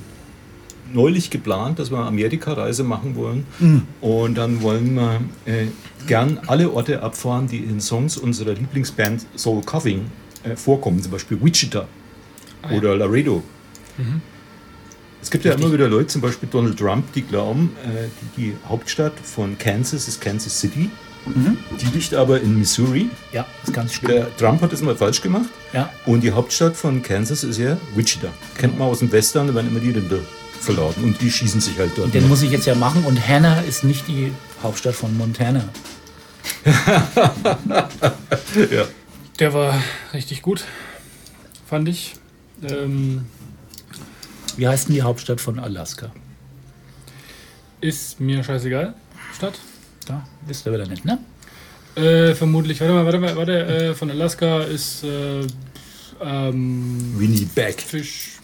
neulich 0.94 1.30
geplant, 1.30 1.80
dass 1.80 1.92
wir 1.92 1.98
eine 1.98 2.08
Amerika-Reise 2.08 2.84
machen 2.84 3.16
wollen. 3.16 3.46
Und 4.02 4.38
dann 4.38 4.62
wollen 4.62 4.96
wir 4.96 5.22
äh, 5.46 5.68
gern 6.08 6.40
alle 6.48 6.72
Orte 6.72 7.02
abfahren, 7.02 7.48
die 7.48 7.58
in 7.58 7.82
Songs 7.82 8.18
unserer 8.18 8.54
Lieblingsband 8.54 9.26
Soul 9.36 9.62
Coughing 9.64 10.06
äh, 10.44 10.56
vorkommen. 10.56 11.02
Zum 11.02 11.12
Beispiel 11.12 11.42
Wichita 11.42 11.88
oder 12.72 12.96
Laredo. 12.96 13.44
Es 15.22 15.30
gibt 15.30 15.46
ja 15.46 15.54
immer 15.54 15.72
wieder 15.72 15.88
Leute, 15.88 16.08
zum 16.08 16.22
Beispiel 16.22 16.50
Donald 16.52 16.78
Trump, 16.80 17.14
die 17.14 17.22
glauben, 17.22 17.76
äh, 17.84 18.08
die, 18.38 18.42
die 18.42 18.56
Hauptstadt 18.68 19.14
von 19.22 19.58
Kansas 19.58 20.08
ist 20.08 20.20
Kansas 20.20 20.60
City. 20.60 20.90
Die 21.26 21.86
liegt 21.94 22.14
aber 22.16 22.42
in 22.42 22.58
Missouri. 22.58 23.10
ja, 23.32 23.46
ist 23.64 23.74
ganz 23.74 23.94
schlimm. 23.94 24.12
Der 24.12 24.36
Trump 24.38 24.62
hat 24.62 24.74
das 24.74 24.82
mal 24.82 24.96
falsch 24.96 25.22
gemacht. 25.22 25.50
Ja. 25.72 25.92
Und 26.06 26.22
die 26.22 26.32
Hauptstadt 26.32 26.76
von 26.76 27.04
Kansas 27.04 27.44
ist 27.44 27.60
ja 27.60 27.78
Wichita. 27.96 28.30
Kennt 28.58 28.80
man 28.80 28.88
aus 28.88 29.00
dem 29.00 29.12
Western, 29.12 29.48
da 29.48 29.54
werden 29.54 29.68
immer 29.70 29.80
die 29.80 29.92
Rinder 29.92 30.18
verladen. 30.60 31.04
Und 31.04 31.22
die 31.22 31.30
schießen 31.30 31.62
sich 31.62 31.78
halt 31.78 31.92
dort. 31.96 32.14
Den 32.14 32.28
muss 32.28 32.42
ich 32.42 32.52
jetzt 32.52 32.66
ja 32.66 32.74
machen 32.76 33.04
und 33.06 33.28
Hannah 33.28 33.62
ist 33.62 33.84
nicht 33.84 34.08
die 34.08 34.32
Hauptstadt 34.64 34.96
von 34.96 35.16
Montana. 35.16 35.70
ja. 38.72 38.86
Der 39.40 39.54
war 39.54 39.82
richtig 40.14 40.42
gut, 40.42 40.64
fand 41.68 41.88
ich. 41.88 42.16
Ähm, 42.64 43.26
Wie 44.58 44.68
heißt 44.68 44.88
denn 44.88 44.96
die 44.96 45.02
Hauptstadt 45.02 45.42
von 45.42 45.60
Alaska? 45.60 46.12
ist 47.82 48.20
mir 48.20 48.44
scheißegal. 48.44 48.94
Stadt? 49.36 49.60
Da 50.06 50.26
wisst 50.46 50.66
ihr 50.66 50.74
wieder 50.74 50.88
nicht, 50.88 51.04
ne? 51.04 51.18
Äh, 51.96 52.36
vermutlich, 52.36 52.80
warte 52.80 52.94
mal, 52.94 53.06
warte 53.06 53.20
mal, 53.20 53.36
warte, 53.36 53.66
äh, 53.66 53.94
von 53.94 54.10
Alaska 54.10 54.62
ist 54.62 55.04
äh, 55.04 55.42
ähm, 56.24 57.16
Winnipeg. 57.18 57.82
Fisch. 57.82 58.38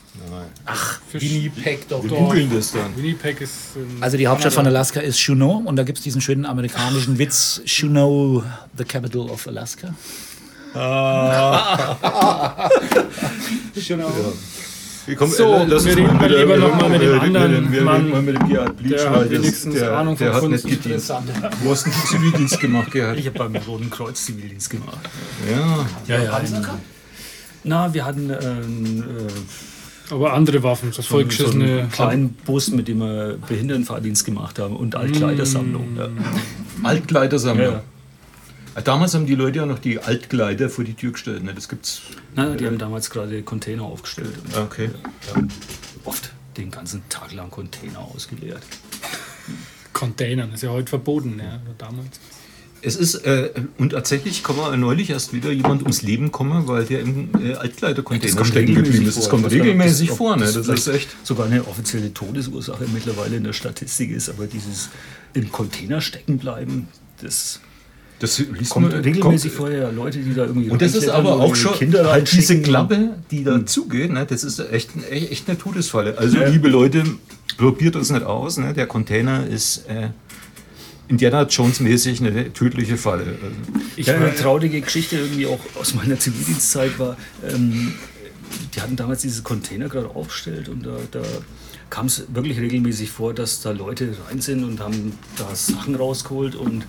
Ach, 0.65 0.99
Fisch. 1.07 1.21
Winnipeg 1.21 1.87
doch. 1.87 2.01
Wir 2.01 2.09
Doch. 2.09 2.17
googeln 2.17 2.49
das 2.53 2.71
dann. 2.71 2.97
Winnipeg 2.97 3.39
ist. 3.39 3.53
Also 4.01 4.17
die 4.17 4.25
Hauptstadt 4.27 4.51
von 4.51 4.63
Kanada. 4.63 4.79
Alaska 4.79 4.99
ist 4.99 5.19
Juneau 5.19 5.61
und 5.63 5.75
da 5.75 5.83
gibt 5.83 5.99
es 5.99 6.03
diesen 6.03 6.21
schönen 6.21 6.45
amerikanischen 6.45 7.19
Witz, 7.19 7.61
Juneau, 7.65 8.43
the 8.75 8.83
capital 8.83 9.29
of 9.29 9.47
Alaska. 9.47 9.93
Genau. 13.87 14.09
Wir 14.09 14.33
kommen, 15.15 15.31
So, 15.31 15.53
äh, 15.55 15.65
lass 15.67 15.85
wir 15.85 15.95
reden 15.97 16.17
mal 16.17 16.29
lieber 16.33 16.57
noch 16.57 16.75
mal 16.81 16.89
mit 16.89 17.01
dem 17.01 17.19
anderen 17.19 17.71
wir 17.71 17.81
Mann. 17.83 18.09
mal 18.09 18.21
mit 18.21 18.35
dem 18.39 18.47
Gerhard 18.49 18.77
Bleach, 18.77 18.97
Der 19.01 19.11
weil 19.11 19.19
hat 19.19 19.23
das- 19.25 19.31
wenigstens 19.31 19.75
der, 19.75 19.97
Ahnung 19.97 20.17
von 20.17 20.25
der 20.25 20.33
hat 20.35 20.41
Kunst. 20.41 20.65
nicht 20.65 20.83
gedient. 20.83 21.09
Du 21.63 21.69
hast 21.71 21.85
einen 21.85 21.93
Zivildienst 22.07 22.59
gemacht, 22.59 22.91
Gerhard. 22.91 23.17
Ich 23.17 23.27
habe 23.27 23.37
beim 23.39 23.55
Roten 23.55 23.89
Kreuz 23.89 24.25
Zivildienst 24.25 24.69
gemacht. 24.69 24.99
Ja. 25.49 25.85
Ja, 26.17 26.23
ja. 26.23 26.41
Na, 27.63 27.93
wir 27.93 28.05
hatten 28.05 28.29
ähm, 28.29 29.03
äh, 30.09 30.13
Aber 30.13 30.33
andere 30.33 30.63
Waffen, 30.63 30.91
so 30.91 31.01
so 31.01 31.09
vollgeschissene. 31.09 31.79
einen 31.81 31.91
kleinen 31.91 32.29
Bus, 32.45 32.69
mit 32.71 32.87
dem 32.87 32.99
wir 32.99 33.37
Behindertenfahrdienst 33.47 34.25
gemacht 34.25 34.57
haben 34.59 34.75
und 34.75 34.95
Altkleidersammlung. 34.95 35.97
Ja. 35.97 36.07
Altkleidersammlung. 36.83 37.65
Ja. 37.73 37.81
Damals 38.83 39.13
haben 39.15 39.25
die 39.25 39.35
Leute 39.35 39.59
ja 39.59 39.65
noch 39.65 39.79
die 39.79 39.99
Altkleider 39.99 40.69
vor 40.69 40.83
die 40.83 40.93
Tür 40.93 41.11
gestellt. 41.11 41.43
Ne? 41.43 41.53
Das 41.53 41.67
gibt's. 41.67 42.01
Na, 42.35 42.55
die 42.55 42.65
haben 42.65 42.77
damals 42.77 43.09
gerade 43.09 43.41
Container 43.43 43.83
aufgestellt. 43.83 44.33
Und, 44.45 44.57
Okay. 44.57 44.89
ja, 45.35 45.41
oft 46.05 46.31
den 46.57 46.71
ganzen 46.71 47.01
Tag 47.09 47.33
lang 47.33 47.49
Container 47.49 47.99
ausgeleert. 47.99 48.61
Containern, 49.93 50.53
ist 50.53 50.63
ja 50.63 50.69
heute 50.69 50.89
verboten, 50.89 51.39
ja, 51.39 51.59
damals. 51.77 52.19
Es 52.83 52.95
ist, 52.95 53.15
äh, 53.25 53.49
und 53.79 53.89
tatsächlich 53.89 54.43
kann 54.43 54.55
man 54.55 54.79
neulich 54.79 55.09
erst 55.09 55.33
wieder 55.33 55.51
jemand 55.51 55.81
ums 55.81 56.03
Leben 56.03 56.31
kommen, 56.31 56.67
weil 56.67 56.85
der 56.85 57.01
im 57.01 57.29
äh, 57.43 57.55
Altkleidercontainer 57.55 58.45
stecken 58.45 58.75
geblieben 58.75 59.07
ist. 59.07 59.17
Das 59.17 59.29
kommt 59.29 59.49
regelmäßig 59.49 60.11
vor, 60.11 60.37
ne? 60.37 60.45
Das 60.45 60.55
ist 60.55 60.65
vielleicht 60.83 60.87
echt. 60.87 61.25
sogar 61.25 61.47
eine 61.47 61.67
offizielle 61.67 62.13
Todesursache 62.13 62.85
mittlerweile 62.93 63.37
in 63.37 63.43
der 63.43 63.53
Statistik 63.53 64.11
ist, 64.11 64.29
aber 64.29 64.45
dieses 64.45 64.89
im 65.33 65.51
Container 65.51 66.01
stecken 66.01 66.37
bleiben, 66.37 66.87
das 67.21 67.59
Das 68.19 68.39
liest 68.39 68.71
Kommt 68.71 68.91
man- 68.91 69.01
regelmäßig 69.01 69.51
kommt- 69.51 69.69
vorher 69.69 69.91
Leute, 69.91 70.17
die 70.19 70.33
da 70.33 70.45
irgendwie 70.45 70.69
Und 70.71 70.81
das 70.81 70.95
ist 70.95 71.07
aber 71.09 71.33
auch 71.39 71.55
schon 71.55 71.73
Kinder 71.73 72.09
halt 72.09 72.31
diese. 72.31 72.59
Klappe, 72.61 73.15
die 73.29 73.43
da 73.43 73.63
zugeht, 73.65 74.11
ne, 74.11 74.25
das 74.25 74.43
ist 74.43 74.59
echt, 74.71 74.89
echt 75.11 75.47
eine 75.47 75.57
Todesfalle. 75.57 76.17
Also 76.17 76.37
Ja. 76.39 76.47
liebe 76.47 76.67
Leute, 76.67 77.03
probiert 77.57 77.93
das 77.95 78.09
nicht 78.09 78.23
aus. 78.25 78.57
Ne? 78.57 78.73
Der 78.73 78.87
Container 78.87 79.45
ist 79.45 79.85
äh, 79.87 80.09
Indiana 81.07 81.43
Jones 81.43 81.79
mäßig 81.79 82.19
eine 82.21 82.51
tödliche 82.53 82.97
Falle. 82.97 83.23
Also, 83.23 83.85
Ich 83.95 84.07
war, 84.07 84.15
eine 84.15 84.35
traurige 84.35 84.81
Geschichte 84.81 85.17
irgendwie 85.17 85.45
auch 85.45 85.59
aus 85.79 85.93
meiner 85.93 86.19
Zivildienstzeit 86.19 86.97
war, 86.99 87.17
ähm, 87.47 87.93
die 88.73 88.81
hatten 88.81 88.95
damals 88.95 89.21
diese 89.21 89.43
Container 89.43 89.89
gerade 89.89 90.09
aufgestellt 90.09 90.69
und 90.69 90.85
da, 90.85 90.97
da 91.11 91.21
kam 91.89 92.07
es 92.07 92.23
wirklich 92.33 92.59
regelmäßig 92.59 93.09
vor, 93.11 93.33
dass 93.33 93.61
da 93.61 93.71
Leute 93.71 94.15
rein 94.27 94.41
sind 94.41 94.63
und 94.63 94.79
haben 94.79 95.13
da 95.37 95.53
Sachen 95.55 95.95
rausgeholt 95.95 96.55
und 96.55 96.83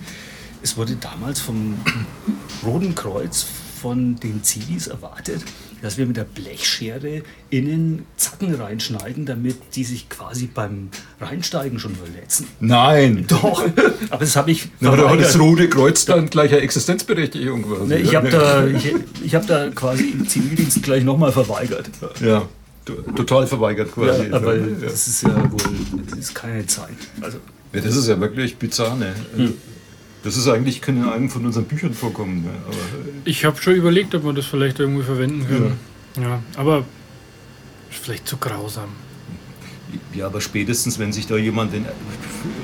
es 0.61 0.77
wurde 0.77 0.95
damals 0.95 1.39
vom 1.39 1.75
Roten 2.65 2.95
Kreuz 2.95 3.45
von 3.81 4.17
den 4.17 4.43
Zivis 4.43 4.87
erwartet, 4.87 5.41
dass 5.81 5.97
wir 5.97 6.05
mit 6.05 6.17
der 6.17 6.25
Blechschere 6.25 7.21
innen 7.49 8.05
Zacken 8.17 8.53
reinschneiden, 8.53 9.25
damit 9.25 9.55
die 9.75 9.85
sich 9.85 10.09
quasi 10.09 10.47
beim 10.47 10.89
Reinsteigen 11.21 11.79
schon 11.79 11.95
verletzen. 11.95 12.47
Nein! 12.59 13.23
Doch, 13.29 13.63
aber 14.09 14.19
das 14.19 14.35
habe 14.35 14.51
ich 14.51 14.67
Na, 14.81 14.93
da 14.97 15.09
hat 15.09 15.21
das 15.21 15.39
Rote 15.39 15.69
Kreuz 15.69 16.03
dann 16.03 16.29
gleich 16.29 16.51
eine 16.51 16.59
Existenzberechtigung. 16.59 17.63
quasi. 17.63 17.85
Ne, 17.87 17.99
ich 17.99 18.13
habe 18.15 18.29
da, 18.29 18.67
ich, 18.67 18.93
ich 19.23 19.33
hab 19.35 19.47
da 19.47 19.69
quasi 19.69 20.09
im 20.09 20.27
Zivildienst 20.27 20.83
gleich 20.83 21.05
nochmal 21.05 21.31
verweigert. 21.31 21.89
Ja, 22.19 22.49
to- 22.83 23.01
total 23.15 23.47
verweigert 23.47 23.93
quasi. 23.93 24.25
Ja, 24.25 24.35
aber 24.35 24.57
ja. 24.57 24.65
das 24.81 25.07
ist 25.07 25.23
ja 25.23 25.49
wohl, 25.49 25.59
das 26.09 26.19
ist 26.19 26.35
keine 26.35 26.65
Zeit. 26.65 26.89
Also, 27.21 27.37
Ja, 27.71 27.79
das 27.79 27.95
ist 27.95 28.07
ja 28.09 28.19
wirklich 28.19 28.57
bizarr. 28.57 28.97
Ne? 28.97 29.13
Also, 29.37 29.53
Das 30.23 30.35
ist 30.35 30.47
eigentlich, 30.47 30.81
kann 30.81 30.97
in 30.97 31.07
einem 31.07 31.29
von 31.29 31.45
unseren 31.45 31.65
Büchern 31.65 31.93
vorkommen. 31.93 32.43
Ne? 32.43 32.51
Aber, 32.65 32.75
ich 33.25 33.45
habe 33.45 33.61
schon 33.61 33.75
überlegt, 33.75 34.13
ob 34.15 34.25
wir 34.25 34.33
das 34.33 34.45
vielleicht 34.45 34.79
irgendwie 34.79 35.03
verwenden 35.03 35.47
können. 35.47 35.79
Ja, 36.19 36.43
aber 36.57 36.83
ist 37.89 37.99
vielleicht 38.03 38.27
zu 38.27 38.37
grausam. 38.37 38.89
ja, 40.13 40.25
aber 40.25 40.41
spätestens, 40.41 40.99
wenn 40.99 41.13
sich 41.13 41.27
da 41.27 41.37
jemand 41.37 41.73
in 41.73 41.85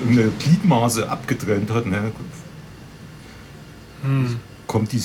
irgendeine 0.01 0.31
Gliedmaße 0.39 1.09
abgetrennt 1.09 1.71
hat, 1.71 1.85
ne? 1.85 2.11
kommt 4.67 4.91
die. 4.91 5.01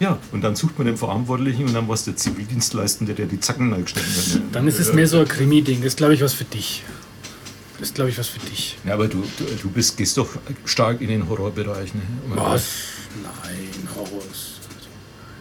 Ja, 0.00 0.18
und 0.32 0.42
dann 0.42 0.56
sucht 0.56 0.76
man 0.76 0.88
den 0.88 0.96
Verantwortlichen 0.96 1.66
und 1.66 1.74
dann 1.74 1.86
war 1.86 1.94
es 1.94 2.04
der 2.04 2.16
Zivildienstleistende, 2.16 3.14
der 3.14 3.26
die 3.26 3.38
Zacken 3.38 3.70
geschnitten 3.70 4.10
hat. 4.16 4.34
Ne? 4.34 4.42
Dann 4.52 4.66
ist 4.66 4.80
es 4.80 4.92
mehr 4.92 5.06
so 5.06 5.20
ein 5.20 5.28
Krimi-Ding. 5.28 5.78
Das 5.78 5.88
ist, 5.88 5.96
glaube 5.96 6.14
ich, 6.14 6.20
was 6.20 6.34
für 6.34 6.44
dich. 6.44 6.82
Das 7.84 7.90
ist, 7.90 7.96
glaube 7.96 8.08
ich, 8.08 8.16
was 8.16 8.28
für 8.28 8.40
dich. 8.40 8.78
Ja, 8.86 8.94
aber 8.94 9.08
du, 9.08 9.22
du, 9.36 9.44
du 9.60 9.68
bist, 9.68 9.98
gehst 9.98 10.16
doch 10.16 10.38
stark 10.64 11.02
in 11.02 11.08
den 11.08 11.28
Horrorbereich. 11.28 11.92
Ne? 11.92 12.00
Was? 12.28 12.66
Nein, 13.22 13.68
Horrors. 13.94 14.52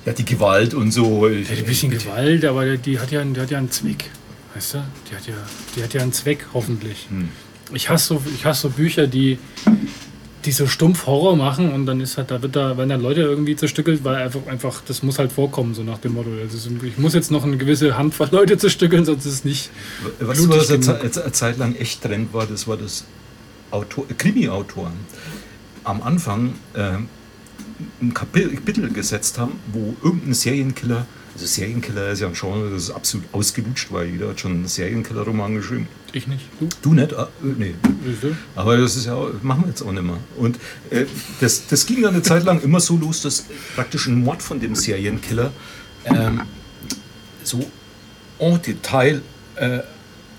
Ja, 0.06 0.12
die 0.12 0.26
Gewalt 0.26 0.74
und 0.74 0.92
so. 0.92 1.30
Ja, 1.30 1.38
ein 1.38 1.64
bisschen 1.64 1.92
Gewalt, 1.92 2.44
aber 2.44 2.76
die 2.76 3.00
hat 3.00 3.12
ja, 3.12 3.24
die 3.24 3.40
hat 3.40 3.50
ja 3.50 3.60
einen 3.60 3.72
Zweck. 3.72 4.10
Weißt 4.54 4.74
du? 4.74 4.84
Die 5.10 5.16
hat 5.16 5.26
ja, 5.26 5.36
die 5.74 5.84
hat 5.84 5.94
ja 5.94 6.02
einen 6.02 6.12
Zweck, 6.12 6.48
hoffentlich. 6.54 7.08
Hm. 7.08 7.30
Ich 7.74 7.88
hasse 7.88 8.16
so, 8.16 8.24
ich 8.36 8.44
hasse 8.44 8.64
so 8.64 8.70
Bücher, 8.72 9.08
die, 9.08 9.40
die 10.46 10.52
so 10.52 10.68
stumpf 10.68 11.06
Horror 11.06 11.36
machen 11.36 11.72
und 11.74 11.86
dann 11.86 12.00
ist 12.02 12.18
halt, 12.18 12.32
da 12.32 12.42
wird 12.42 12.56
da, 12.56 12.78
werden 12.78 12.90
dann 12.90 13.02
Leute 13.02 13.22
irgendwie 13.22 13.56
zerstückelt, 13.56 14.04
weil 14.04 14.16
einfach, 14.16 14.46
einfach, 14.48 14.82
das 14.86 15.04
muss 15.04 15.20
halt 15.20 15.32
vorkommen, 15.32 15.74
so 15.74 15.84
nach 15.84 15.98
dem 15.98 16.14
Motto. 16.14 16.30
Also 16.42 16.70
ich 16.84 16.98
muss 16.98 17.14
jetzt 17.14 17.32
noch 17.32 17.44
eine 17.44 17.58
gewisse 17.58 17.98
Handvoll 17.98 18.30
Leute 18.32 18.58
zerstückeln, 18.58 19.06
sonst 19.06 19.26
ist 19.26 19.34
es 19.34 19.46
nicht. 19.46 19.70
Was 20.20 20.48
was 20.50 20.72
eine, 20.72 21.32
Zeit 21.32 21.58
lang 21.58 21.76
echt 21.76 22.02
Trend 22.02 22.34
war, 22.34 22.46
das 22.46 22.68
war 22.68 22.78
das 22.78 23.06
Autor, 23.72 24.06
Krimi-Autoren. 24.18 24.94
Am 25.84 26.02
Anfang 26.02 26.54
äh, 26.74 26.98
ein 28.02 28.14
Kapitel 28.14 28.90
gesetzt 28.94 29.38
haben, 29.38 29.60
wo 29.72 29.96
irgendein 30.04 30.34
Serienkiller, 30.34 31.08
also 31.34 31.46
Serienkiller 31.48 32.12
ist 32.12 32.20
ja 32.20 32.28
ein 32.28 32.34
Genre, 32.34 32.70
das 32.70 32.84
ist 32.84 32.92
absolut 32.92 33.26
ausgelutscht, 33.32 33.92
weil 33.92 34.08
jeder 34.08 34.30
hat 34.30 34.40
schon 34.40 34.52
einen 34.52 34.68
Serienkiller-Roman 34.68 35.56
geschrieben. 35.56 35.88
Ich 36.12 36.28
nicht. 36.28 36.46
Du? 36.60 36.70
Du 36.84 36.94
nicht? 36.94 37.14
Ah, 37.16 37.28
äh, 37.44 37.48
nee. 37.58 37.74
Aber 38.56 38.78
das 38.78 38.96
ist 38.96 39.06
ja, 39.06 39.18
machen 39.42 39.64
wir 39.64 39.70
jetzt 39.70 39.82
auch 39.82 39.92
nicht 39.92 40.04
mehr. 40.04 40.20
Und 40.38 40.60
äh, 40.92 41.06
das, 41.40 41.66
das 41.68 41.88
ging 41.88 42.04
dann 42.04 42.14
eine 42.14 42.22
Zeit 42.22 42.44
lang 42.44 42.62
immer 42.62 42.80
so 42.80 42.98
los, 42.98 43.24
dass 43.24 43.46
praktisch 43.76 44.06
ein 44.06 44.24
Mord 44.24 44.44
von 44.44 44.60
dem 44.60 44.76
Serienkiller 44.76 45.52
ähm, 46.06 46.42
so 47.44 47.66
en 48.38 48.62
Detail 48.62 49.24
äh, 49.56 49.80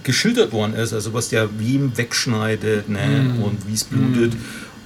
geschildert 0.05 0.53
worden 0.53 0.75
ist. 0.75 0.93
Also 0.93 1.13
was 1.13 1.29
der 1.29 1.59
wem 1.59 1.97
wegschneidet 1.97 2.89
ne? 2.89 3.35
und 3.43 3.67
wie 3.67 3.75
es 3.75 3.83
blutet. 3.83 4.35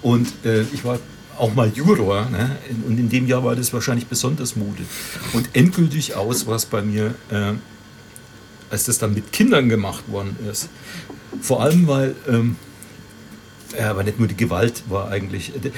Und 0.01 0.29
äh, 0.47 0.63
ich 0.73 0.85
war 0.85 0.99
auch 1.39 1.55
mal 1.55 1.71
Juror 1.75 2.29
ne? 2.31 2.57
und 2.87 2.99
in 2.99 3.09
dem 3.09 3.27
Jahr 3.27 3.45
war 3.45 3.57
das 3.57 3.73
wahrscheinlich 3.73 4.07
besonders 4.07 4.57
mutig. 4.57 4.87
Und 5.33 5.49
endgültig 5.55 6.15
aus 6.15 6.47
war 6.47 6.57
es 6.57 6.67
bei 6.67 6.83
mir, 6.83 7.15
äh, 7.31 7.53
als 8.71 8.85
das 8.85 8.99
dann 8.99 9.15
mit 9.15 9.33
Kindern 9.33 9.69
gemacht 9.69 10.05
worden 10.09 10.37
ist. 10.51 10.69
Vor 11.41 11.63
allem, 11.63 11.87
weil 11.87 12.15
ähm, 12.29 12.57
ja, 13.77 13.91
aber 13.91 14.03
nicht 14.03 14.19
nur 14.19 14.29
die 14.29 14.37
Gewalt 14.37 14.85
war 14.89 15.11
eigentlich. 15.11 15.55
äh, 15.55 15.71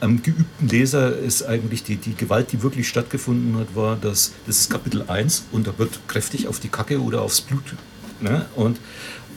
Am 0.00 0.22
geübten 0.22 0.68
Leser 0.68 1.18
ist 1.18 1.42
eigentlich 1.42 1.82
die, 1.82 1.96
die 1.96 2.14
Gewalt, 2.14 2.52
die 2.52 2.62
wirklich 2.62 2.88
stattgefunden 2.88 3.56
hat, 3.58 3.74
war, 3.74 3.96
dass 3.96 4.32
das 4.46 4.58
ist 4.58 4.70
Kapitel 4.70 5.02
1 5.08 5.46
und 5.50 5.66
da 5.66 5.76
wird 5.76 5.98
kräftig 6.06 6.46
auf 6.46 6.60
die 6.60 6.68
Kacke 6.68 7.02
oder 7.02 7.22
aufs 7.22 7.40
Blut. 7.40 7.74
Ne? 8.20 8.46
Und, 8.54 8.78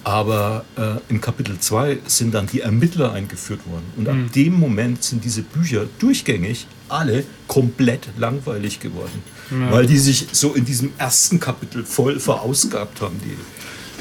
aber 0.04 0.66
äh, 0.78 0.96
in 1.10 1.22
Kapitel 1.22 1.60
2 1.60 2.00
sind 2.08 2.34
dann 2.34 2.48
die 2.48 2.62
Ermittler 2.62 3.14
eingeführt 3.14 3.62
worden. 3.68 3.86
Und 3.98 4.10
ab 4.10 4.16
dem 4.36 4.54
Moment 4.60 5.04
sind 5.04 5.24
diese 5.24 5.42
Bücher 5.44 5.86
durchgängig 6.00 6.66
alle 6.90 7.24
komplett 7.48 8.10
langweilig 8.18 8.80
geworden. 8.80 9.24
Weil 9.70 9.86
die 9.86 9.98
sich 9.98 10.28
so 10.32 10.54
in 10.54 10.64
diesem 10.66 10.94
ersten 10.98 11.40
Kapitel 11.40 11.84
voll 11.84 12.20
verausgabt 12.20 13.02
haben. 13.02 13.20
Die, 13.24 13.32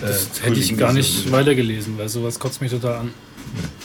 äh, 0.05 0.09
Das 0.09 0.29
hätte 0.43 0.59
ich 0.61 0.77
gar 0.79 0.93
nicht 0.93 1.25
so- 1.25 1.33
weitergelesen, 1.33 1.99
weil 1.99 2.09
sowas 2.09 2.39
kotzt 2.39 2.61
mich 2.61 2.71
total 2.71 2.99
an. 3.01 3.11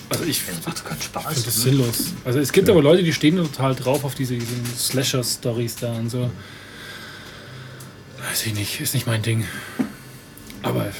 Also 0.10 0.24
ich 0.26 0.42
finde 0.42 0.62
macht 0.66 0.86
keinen 0.86 1.02
Spaß. 1.02 1.44
das 1.44 1.64
sinnlos. 1.64 2.14
Also 2.24 2.38
es 2.40 2.52
gibt 2.52 2.70
aber 2.70 2.84
Leute, 2.84 3.02
die 3.02 3.12
stehen 3.14 3.36
total 3.38 3.74
drauf 3.74 4.04
auf 4.04 4.14
diese, 4.14 4.36
diese 4.36 4.54
Slasher-Stories 4.78 5.78
da 5.78 5.94
und 5.94 6.12
so. 6.12 6.30
Weiß 8.30 8.46
ich 8.46 8.54
nicht, 8.54 8.80
ist 8.80 8.94
nicht 8.94 9.08
mein 9.08 9.22
Ding. 9.24 9.44
Aber 10.62 10.86
no, 10.86 10.92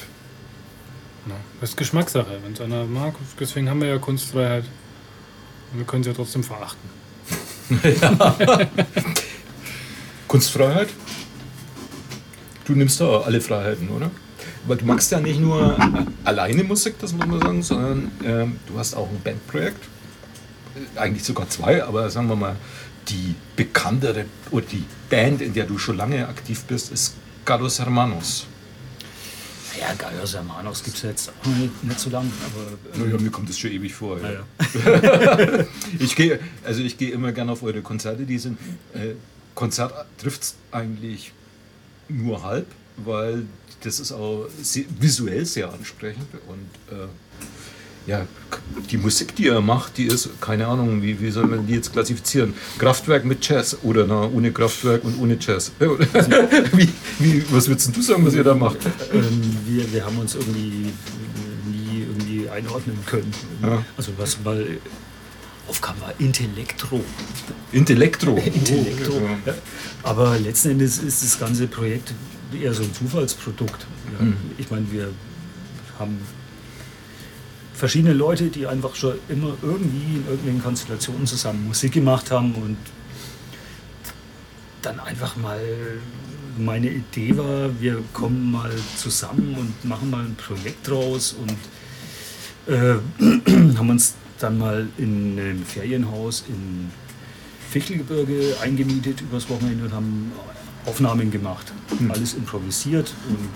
das 1.60 1.70
ist 1.70 1.76
Geschmackssache, 1.76 2.38
wenn 2.42 2.52
es 2.52 2.60
einer 2.60 2.84
mag. 2.84 3.14
Deswegen 3.38 3.68
haben 3.68 3.80
wir 3.80 3.88
ja 3.88 3.98
Kunstfreiheit. 3.98 4.64
Und 5.72 5.78
wir 5.78 5.86
können 5.86 6.04
sie 6.04 6.10
ja 6.10 6.16
trotzdem 6.16 6.44
verachten. 6.44 6.88
Kunstfreiheit? 10.28 10.88
Du 12.64 12.74
nimmst 12.74 13.00
da 13.00 13.20
alle 13.20 13.40
Freiheiten, 13.40 13.88
oder? 13.88 14.10
Aber 14.64 14.76
du 14.76 14.84
magst 14.84 15.12
ja 15.12 15.20
nicht 15.20 15.40
nur 15.40 15.76
alleine 16.24 16.64
Musik, 16.64 16.96
das 17.00 17.12
muss 17.12 17.26
man 17.26 17.40
sagen, 17.40 17.62
sondern 17.62 18.10
ähm, 18.24 18.58
du 18.66 18.78
hast 18.78 18.94
auch 18.94 19.08
ein 19.08 19.20
Bandprojekt. 19.22 19.84
Äh, 20.74 20.98
Eigentlich 20.98 21.24
sogar 21.24 21.48
zwei, 21.48 21.84
aber 21.84 22.10
sagen 22.10 22.28
wir 22.28 22.36
mal, 22.36 22.56
die 23.08 23.36
bekanntere 23.54 24.26
oder 24.50 24.66
die 24.66 24.84
Band, 25.08 25.40
in 25.40 25.54
der 25.54 25.66
du 25.66 25.78
schon 25.78 25.96
lange 25.96 26.26
aktiv 26.26 26.64
bist, 26.64 26.90
ist 26.90 27.14
Galos 27.44 27.78
Hermanos. 27.78 28.46
Ja, 29.80 29.94
Gaius 29.94 30.34
Hermanos 30.34 30.82
gibt 30.82 30.96
es 30.96 31.02
jetzt 31.02 31.28
auch 31.28 31.46
nicht, 31.46 31.84
nicht 31.84 32.00
so 32.00 32.10
lange, 32.10 32.30
aber 32.44 33.04
Naja, 33.04 33.18
mir 33.18 33.30
kommt 33.30 33.48
das 33.48 33.58
schon 33.58 33.70
ewig 33.70 33.94
vor. 33.94 34.18
Ja. 34.20 34.44
naja. 34.84 35.64
Ich 35.98 36.16
gehe, 36.16 36.38
also 36.64 36.82
ich 36.82 36.96
gehe 36.96 37.10
immer 37.10 37.32
gerne 37.32 37.52
auf 37.52 37.62
eure 37.62 37.82
Konzerte. 37.82 38.24
Die 38.24 38.38
sind 38.38 38.58
äh, 38.94 39.14
Konzert 39.54 39.92
trifft 40.18 40.42
es 40.42 40.54
eigentlich 40.70 41.32
nur 42.08 42.42
halb, 42.42 42.66
weil 42.96 43.46
das 43.80 44.00
ist 44.00 44.12
auch 44.12 44.46
sehr, 44.62 44.84
visuell 45.00 45.44
sehr 45.44 45.72
ansprechend 45.72 46.28
und 46.48 46.96
äh, 46.96 47.06
ja, 48.06 48.26
die 48.90 48.98
Musik, 48.98 49.34
die 49.34 49.48
er 49.48 49.60
macht, 49.60 49.96
die 49.98 50.06
ist, 50.06 50.28
keine 50.40 50.66
Ahnung, 50.66 51.02
wie, 51.02 51.20
wie 51.20 51.30
soll 51.30 51.46
man 51.46 51.66
die 51.66 51.74
jetzt 51.74 51.92
klassifizieren? 51.92 52.54
Kraftwerk 52.78 53.24
mit 53.24 53.46
Jazz 53.46 53.76
oder 53.82 54.06
na, 54.06 54.26
ohne 54.28 54.52
Kraftwerk 54.52 55.04
und 55.04 55.18
ohne 55.20 55.36
Jazz. 55.40 55.72
wie, 56.72 56.88
wie, 57.18 57.44
was 57.50 57.68
würdest 57.68 57.96
du 57.96 58.02
sagen, 58.02 58.24
was 58.24 58.34
ihr 58.34 58.44
da 58.44 58.54
macht? 58.54 58.78
ähm, 59.12 59.56
wir, 59.66 59.92
wir 59.92 60.04
haben 60.04 60.18
uns 60.18 60.34
irgendwie 60.34 60.92
nie 61.70 62.02
irgendwie 62.02 62.48
einordnen 62.48 62.98
können. 63.06 63.32
Ja. 63.62 63.84
Also 63.96 64.12
was 64.16 64.38
mal 64.44 64.64
aufkam 65.68 66.00
war 66.00 66.14
Intellektro. 66.18 67.00
Intellektro. 67.72 68.36
Intellektro. 68.44 69.14
Oh, 69.16 69.24
Ja. 69.46 69.52
Ja. 69.52 69.58
Aber 70.04 70.38
letzten 70.38 70.70
Endes 70.70 70.98
ist 70.98 71.24
das 71.24 71.38
ganze 71.40 71.66
Projekt 71.66 72.14
eher 72.52 72.72
so 72.72 72.84
ein 72.84 72.94
Zufallsprodukt. 72.94 73.86
Mhm. 74.20 74.36
Ich 74.58 74.70
meine, 74.70 74.86
wir 74.92 75.08
haben 75.98 76.18
verschiedene 77.76 78.14
Leute, 78.14 78.48
die 78.48 78.66
einfach 78.66 78.94
schon 78.94 79.14
immer 79.28 79.54
irgendwie 79.62 80.16
in 80.16 80.24
irgendwelchen 80.26 80.62
Konstellationen 80.62 81.26
zusammen 81.26 81.68
Musik 81.68 81.92
gemacht 81.92 82.30
haben 82.30 82.54
und 82.54 82.78
dann 84.82 84.98
einfach 85.00 85.36
mal 85.36 85.60
meine 86.58 86.88
Idee 86.88 87.36
war, 87.36 87.68
wir 87.80 88.02
kommen 88.14 88.50
mal 88.50 88.70
zusammen 88.96 89.54
und 89.58 89.84
machen 89.84 90.10
mal 90.10 90.24
ein 90.24 90.36
Projekt 90.36 90.88
draus 90.88 91.36
und 91.38 92.72
äh, 92.72 92.94
haben 93.76 93.90
uns 93.90 94.14
dann 94.38 94.56
mal 94.58 94.88
in 94.96 95.38
einem 95.38 95.64
Ferienhaus 95.64 96.44
in 96.48 96.90
Fichtelgebirge 97.70 98.56
eingemietet 98.62 99.20
übers 99.20 99.48
Wochenende 99.50 99.84
und 99.84 99.92
haben 99.92 100.32
Aufnahmen 100.86 101.30
gemacht. 101.30 101.72
Alles 102.08 102.34
improvisiert 102.34 103.12
und 103.28 103.48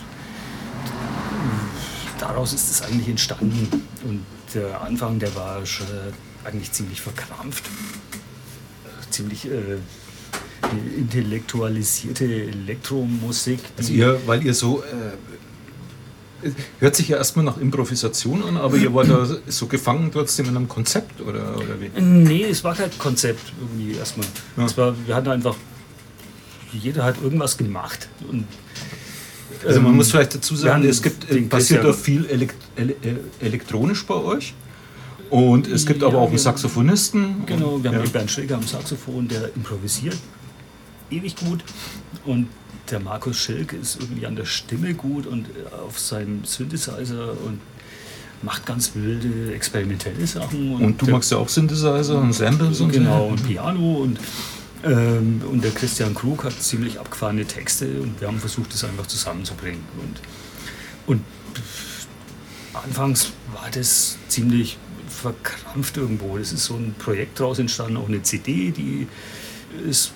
daraus 2.21 2.53
ist 2.53 2.71
es 2.71 2.83
eigentlich 2.83 3.09
entstanden. 3.09 3.85
Und 4.05 4.25
der 4.55 4.81
Anfang, 4.81 5.19
der 5.19 5.35
war 5.35 5.65
schon 5.67 5.87
eigentlich 6.45 6.73
ziemlich 6.73 7.01
verkrampft. 7.01 7.65
Ziemlich 9.11 9.47
äh, 9.47 9.79
intellektualisierte 10.97 12.25
Elektromusik. 12.25 13.61
Also 13.77 13.93
ihr, 13.93 14.21
weil 14.27 14.45
ihr 14.45 14.55
so, 14.55 14.83
äh, 14.83 16.51
hört 16.79 16.97
sich 16.97 17.09
ja 17.09 17.17
erstmal 17.17 17.45
nach 17.45 17.59
Improvisation 17.59 18.43
an, 18.43 18.57
aber 18.57 18.77
ihr 18.77 18.95
wart 18.95 19.09
da 19.09 19.27
so 19.47 19.67
gefangen 19.67 20.11
trotzdem 20.13 20.49
in 20.49 20.57
einem 20.57 20.69
Konzept 20.69 21.21
oder, 21.21 21.57
oder 21.57 21.81
wie? 21.81 22.01
Nee, 22.01 22.45
es 22.45 22.63
war 22.65 22.75
kein 22.75 22.91
Konzept 22.99 23.53
irgendwie 23.61 23.97
erstmal. 23.99 24.27
Ja. 24.57 24.65
Es 24.65 24.77
war, 24.77 24.95
wir 25.07 25.15
hatten 25.15 25.29
einfach, 25.29 25.57
jeder 26.73 27.05
hat 27.05 27.21
irgendwas 27.23 27.59
gemacht. 27.59 28.09
Und, 28.29 28.47
Also 29.67 29.81
man 29.81 29.91
ähm, 29.93 29.97
muss 29.97 30.11
vielleicht 30.11 30.35
dazu 30.35 30.57
sagen, 30.57 30.85
es 30.85 31.03
gibt, 31.03 31.31
äh, 31.31 31.41
passiert 31.43 31.85
doch 31.85 31.97
viel 31.97 32.27
elekt 32.27 32.57
ele 32.77 32.95
äh, 33.03 33.45
elektronisch 33.47 34.05
bei 34.07 34.15
euch. 34.15 34.55
Und 35.29 35.69
es 35.69 35.87
gibt 35.87 36.03
Ja, 36.03 36.09
aber 36.09 36.19
auch 36.19 36.29
einen 36.29 36.39
Saxophonisten. 36.39 37.47
Genau, 37.47 37.83
wir 37.83 37.91
haben 37.91 37.99
ja. 37.99 38.03
den 38.05 38.11
Bernd 38.13 38.31
Schräger 38.31 38.57
am 38.57 38.67
Saxophon, 38.67 39.29
der 39.29 39.51
improvisiert 39.55 40.17
ewig 41.11 41.37
gut. 41.37 41.65
Und 42.25 42.49
der 42.91 43.01
Markus 43.01 43.37
Schilk 43.37 43.73
ist 43.73 43.99
irgendwie 44.01 44.27
an 44.27 44.37
der 44.37 44.45
Stimme 44.45 44.95
gut 44.95 45.27
und 45.27 45.47
äh, 45.47 45.75
auf 45.87 45.99
seinem 45.99 46.45
Synthesizer 46.45 47.33
und 47.47 47.61
macht 48.43 48.65
ganz 48.67 48.93
wilde 48.95 49.53
experimentelle 49.55 50.27
Sachen. 50.27 50.75
Und 50.75 51.01
du 51.01 51.07
der- 51.07 51.15
magst 51.15 51.31
ja 51.31 51.39
auch 51.39 51.49
Synthesizer 51.49 52.19
und 52.19 52.33
Samples 52.33 52.81
und 52.81 52.93
genau, 52.93 53.27
und 53.27 53.47
Piano 53.47 53.95
und, 53.97 54.19
ähm, 54.85 55.43
und 55.51 55.63
der 55.63 55.73
Christian 55.73 56.15
Krug 56.15 56.45
hat 56.45 56.55
ziemlich 56.61 56.99
abgefahrene 56.99 57.45
Texte 57.45 58.01
und 58.01 58.21
wir 58.21 58.29
haben 58.29 58.39
versucht, 58.39 58.73
das 58.73 58.85
einfach 58.85 59.07
zusammenzubringen. 59.07 59.85
Und, 59.99 60.21
und 61.07 61.25
anfangs 62.73 63.33
war 63.53 63.69
das 63.71 64.17
ziemlich 64.29 64.79
verkrampft 65.09 65.97
irgendwo. 65.97 66.39
Es 66.39 66.53
ist 66.53 66.65
so 66.65 66.77
ein 66.77 66.95
Projekt 66.99 67.41
daraus 67.41 67.59
entstanden, 67.59 67.97
auch 67.97 68.09
eine 68.09 68.23
CD, 68.23 68.71
die 68.71 69.07
ist 69.89 70.13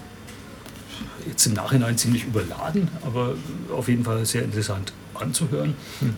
jetzt 1.26 1.46
im 1.46 1.54
Nachhinein 1.54 1.98
ziemlich 1.98 2.24
überladen, 2.24 2.88
aber 3.02 3.34
auf 3.70 3.88
jeden 3.88 4.04
Fall 4.04 4.24
sehr 4.24 4.42
interessant 4.42 4.92
anzuhören. 5.14 5.74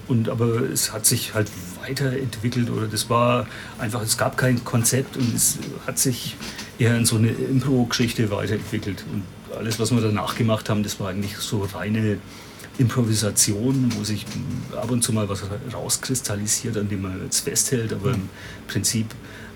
Und 0.08 0.28
aber 0.28 0.60
es 0.62 0.92
hat 0.92 1.06
sich 1.06 1.34
halt 1.34 1.50
weiterentwickelt 1.82 2.70
oder 2.70 2.86
das 2.86 3.10
war 3.10 3.46
einfach, 3.78 4.02
es 4.02 4.16
gab 4.16 4.36
kein 4.36 4.64
Konzept 4.64 5.16
und 5.16 5.34
es 5.34 5.58
hat 5.86 5.98
sich 5.98 6.36
eher 6.78 6.96
in 6.96 7.04
so 7.04 7.16
eine 7.16 7.28
Impro-Geschichte 7.28 8.30
weiterentwickelt. 8.30 9.04
Und 9.12 9.22
alles, 9.56 9.78
was 9.78 9.90
wir 9.92 10.00
danach 10.00 10.36
gemacht 10.36 10.68
haben, 10.68 10.82
das 10.82 11.00
war 11.00 11.08
eigentlich 11.08 11.36
so 11.38 11.66
reine 11.74 12.18
Improvisation, 12.78 13.92
wo 13.96 14.04
sich 14.04 14.26
ab 14.76 14.90
und 14.90 15.02
zu 15.02 15.12
mal 15.12 15.28
was 15.28 15.44
rauskristallisiert, 15.72 16.76
an 16.76 16.88
dem 16.88 17.02
man 17.02 17.22
jetzt 17.24 17.40
festhält, 17.40 17.92
aber 17.92 18.12
im 18.12 18.28
Prinzip 18.66 19.06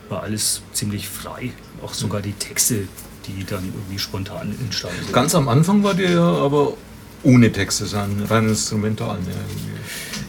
war 0.08 0.22
alles 0.22 0.62
ziemlich 0.72 1.08
frei. 1.08 1.52
Auch 1.82 1.92
sogar 1.92 2.22
die 2.22 2.32
Texte, 2.32 2.88
die 3.26 3.44
dann 3.44 3.64
irgendwie 3.64 3.98
spontan 3.98 4.54
entstanden 4.60 5.02
sind. 5.02 5.12
Ganz 5.12 5.34
am 5.34 5.48
Anfang 5.48 5.82
war 5.82 5.94
der 5.94 6.10
ja 6.10 6.34
aber 6.34 6.74
ohne 7.22 7.52
Texte, 7.52 7.86
sein 7.86 8.22
rein 8.28 8.48
instrumental. 8.48 9.18
Ne? 9.18 9.34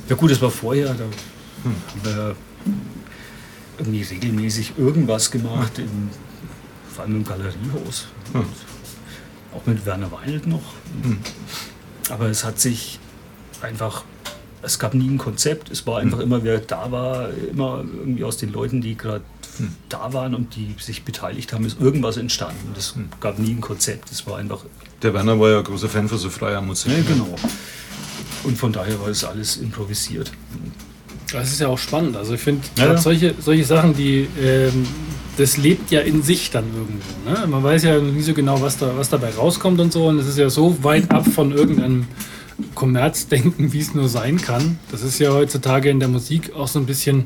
Ja 0.09 0.15
gut, 0.15 0.31
das 0.31 0.41
war 0.41 0.51
vorher, 0.51 0.93
da 0.93 1.05
haben 1.63 1.75
wir 2.03 2.35
irgendwie 3.77 4.03
regelmäßig 4.03 4.73
irgendwas 4.77 5.31
gemacht, 5.31 5.79
im, 5.79 6.09
vor 6.93 7.03
allem 7.03 7.17
im 7.17 7.23
Galeriehaus. 7.25 8.07
Hm. 8.33 8.45
Auch 9.55 9.65
mit 9.65 9.85
Werner 9.85 10.11
Weinelt 10.11 10.47
noch. 10.47 10.61
Hm. 11.03 11.19
Aber 12.09 12.27
es 12.27 12.43
hat 12.43 12.59
sich 12.59 12.99
einfach, 13.61 14.03
es 14.61 14.79
gab 14.79 14.93
nie 14.93 15.09
ein 15.09 15.17
Konzept, 15.17 15.69
es 15.71 15.85
war 15.87 15.99
einfach 15.99 16.19
immer, 16.19 16.43
wer 16.43 16.59
da 16.59 16.91
war, 16.91 17.29
immer 17.51 17.83
irgendwie 17.83 18.23
aus 18.23 18.37
den 18.37 18.51
Leuten, 18.51 18.81
die 18.81 18.95
gerade 18.97 19.23
da 19.89 20.13
waren 20.13 20.33
und 20.33 20.55
die 20.55 20.75
sich 20.79 21.03
beteiligt 21.03 21.53
haben, 21.53 21.65
ist 21.65 21.79
irgendwas 21.79 22.17
entstanden. 22.17 22.73
Es 22.77 22.95
gab 23.19 23.37
nie 23.37 23.51
ein 23.51 23.61
Konzept, 23.61 24.11
es 24.11 24.25
war 24.25 24.37
einfach 24.37 24.63
Der 25.03 25.13
Werner 25.13 25.39
war 25.39 25.49
ja 25.49 25.57
ein 25.59 25.63
großer 25.63 25.89
Fan 25.89 26.07
von 26.07 26.17
so 26.17 26.29
freier 26.29 26.61
Musik. 26.61 26.91
ja, 26.93 27.03
genau. 27.03 27.35
Und 28.43 28.57
von 28.57 28.71
daher 28.73 28.99
war 28.99 29.09
es 29.09 29.23
alles 29.23 29.57
improvisiert. 29.57 30.31
Das 31.31 31.51
ist 31.51 31.59
ja 31.59 31.67
auch 31.67 31.77
spannend. 31.77 32.15
Also 32.17 32.33
ich 32.33 32.41
finde, 32.41 32.63
Ja, 32.77 32.87
ja. 32.87 32.97
solche, 32.97 33.35
solche 33.39 33.63
Sachen, 33.65 33.93
die 33.95 34.27
ähm, 34.41 34.87
das 35.41 35.57
lebt 35.57 35.89
ja 35.89 36.01
in 36.01 36.21
sich 36.21 36.51
dann 36.51 36.65
irgendwo. 36.75 37.29
Ne? 37.29 37.47
Man 37.47 37.63
weiß 37.63 37.83
ja 37.83 37.99
nie 37.99 38.21
so 38.21 38.33
genau, 38.33 38.61
was, 38.61 38.77
da, 38.77 38.95
was 38.95 39.09
dabei 39.09 39.31
rauskommt 39.31 39.79
und 39.79 39.91
so. 39.91 40.07
Und 40.07 40.19
es 40.19 40.27
ist 40.27 40.37
ja 40.37 40.49
so 40.49 40.83
weit 40.83 41.09
ab 41.09 41.25
von 41.27 41.51
irgendeinem 41.51 42.05
Kommerzdenken, 42.75 43.73
wie 43.73 43.79
es 43.79 43.95
nur 43.95 44.07
sein 44.07 44.39
kann. 44.39 44.77
Das 44.91 45.01
ist 45.01 45.17
ja 45.19 45.31
heutzutage 45.33 45.89
in 45.89 45.99
der 45.99 46.09
Musik 46.09 46.53
auch 46.53 46.67
so 46.67 46.77
ein 46.77 46.85
bisschen 46.85 47.25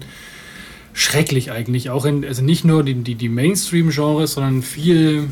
schrecklich 0.94 1.52
eigentlich. 1.52 1.90
Auch 1.90 2.06
in, 2.06 2.24
also 2.24 2.42
nicht 2.42 2.64
nur 2.64 2.84
die, 2.84 2.96
die, 2.96 3.16
die 3.16 3.28
Mainstream-Genres, 3.28 4.34
sondern 4.34 4.62
viel, 4.62 5.28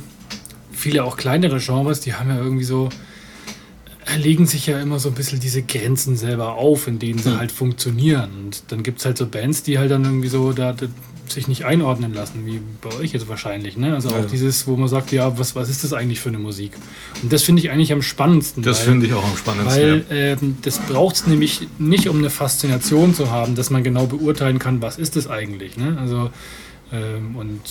viele 0.74 1.06
auch 1.06 1.16
kleinere 1.16 1.60
Genres, 1.60 2.02
die 2.02 2.14
haben 2.16 2.30
ja 2.30 2.38
irgendwie 2.38 2.66
so, 2.66 2.90
legen 4.18 4.46
sich 4.46 4.68
ja 4.68 4.82
immer 4.82 5.00
so 5.00 5.08
ein 5.08 5.16
bisschen 5.16 5.40
diese 5.40 5.62
Grenzen 5.62 6.18
selber 6.18 6.56
auf, 6.56 6.88
in 6.88 7.00
denen 7.00 7.20
sie 7.20 7.38
halt 7.38 7.54
funktionieren. 7.54 8.30
Und 8.44 8.64
dann 8.68 8.84
gibt 8.84 9.00
es 9.00 9.06
halt 9.06 9.18
so 9.18 9.26
Bands, 9.26 9.64
die 9.64 9.80
halt 9.80 9.90
dann 9.90 10.04
irgendwie 10.04 10.28
so 10.28 10.52
da, 10.52 10.74
da 10.74 10.88
sich 11.28 11.48
nicht 11.48 11.66
einordnen 11.66 12.14
lassen, 12.14 12.46
wie 12.46 12.60
bei 12.82 12.96
euch 12.96 13.14
jetzt 13.14 13.28
wahrscheinlich. 13.28 13.78
Ne? 13.78 13.94
Also 13.94 14.10
auch 14.10 14.26
dieses, 14.26 14.68
wo 14.68 14.76
man 14.76 14.88
sagt, 14.88 15.12
ja, 15.12 15.38
was, 15.38 15.56
was 15.56 15.70
ist 15.70 15.84
das 15.84 15.94
eigentlich 15.94 16.20
für 16.20 16.30
eine 16.30 16.40
Musik? 16.40 16.74
Und 17.22 17.32
das 17.32 17.44
finde 17.44 17.62
ich 17.62 17.72
eigentlich 17.72 17.94
am 17.94 18.02
spannendsten. 18.02 18.64
Das 18.64 18.80
finde 18.80 19.06
ich 19.08 19.14
auch 19.14 19.24
am 19.24 19.38
spannendsten. 19.38 19.82
weil 19.82 20.06
ja. 20.10 20.16
ähm, 20.16 20.58
das 20.62 20.80
braucht 20.80 21.16
es 21.16 21.28
nämlich 21.28 21.68
nicht, 21.80 22.10
um 22.10 22.18
eine 22.18 22.30
Faszination 22.30 23.14
zu 23.14 23.32
haben, 23.32 23.56
dass 23.56 23.70
man 23.70 23.84
genau 23.84 24.06
beurteilen 24.06 24.60
kann, 24.60 24.82
was 24.82 24.98
ist 24.98 25.16
das 25.16 25.28
eigentlich. 25.28 25.78
Ne? 25.78 25.98
Also, 26.00 26.30
ähm, 26.92 27.36
und 27.36 27.62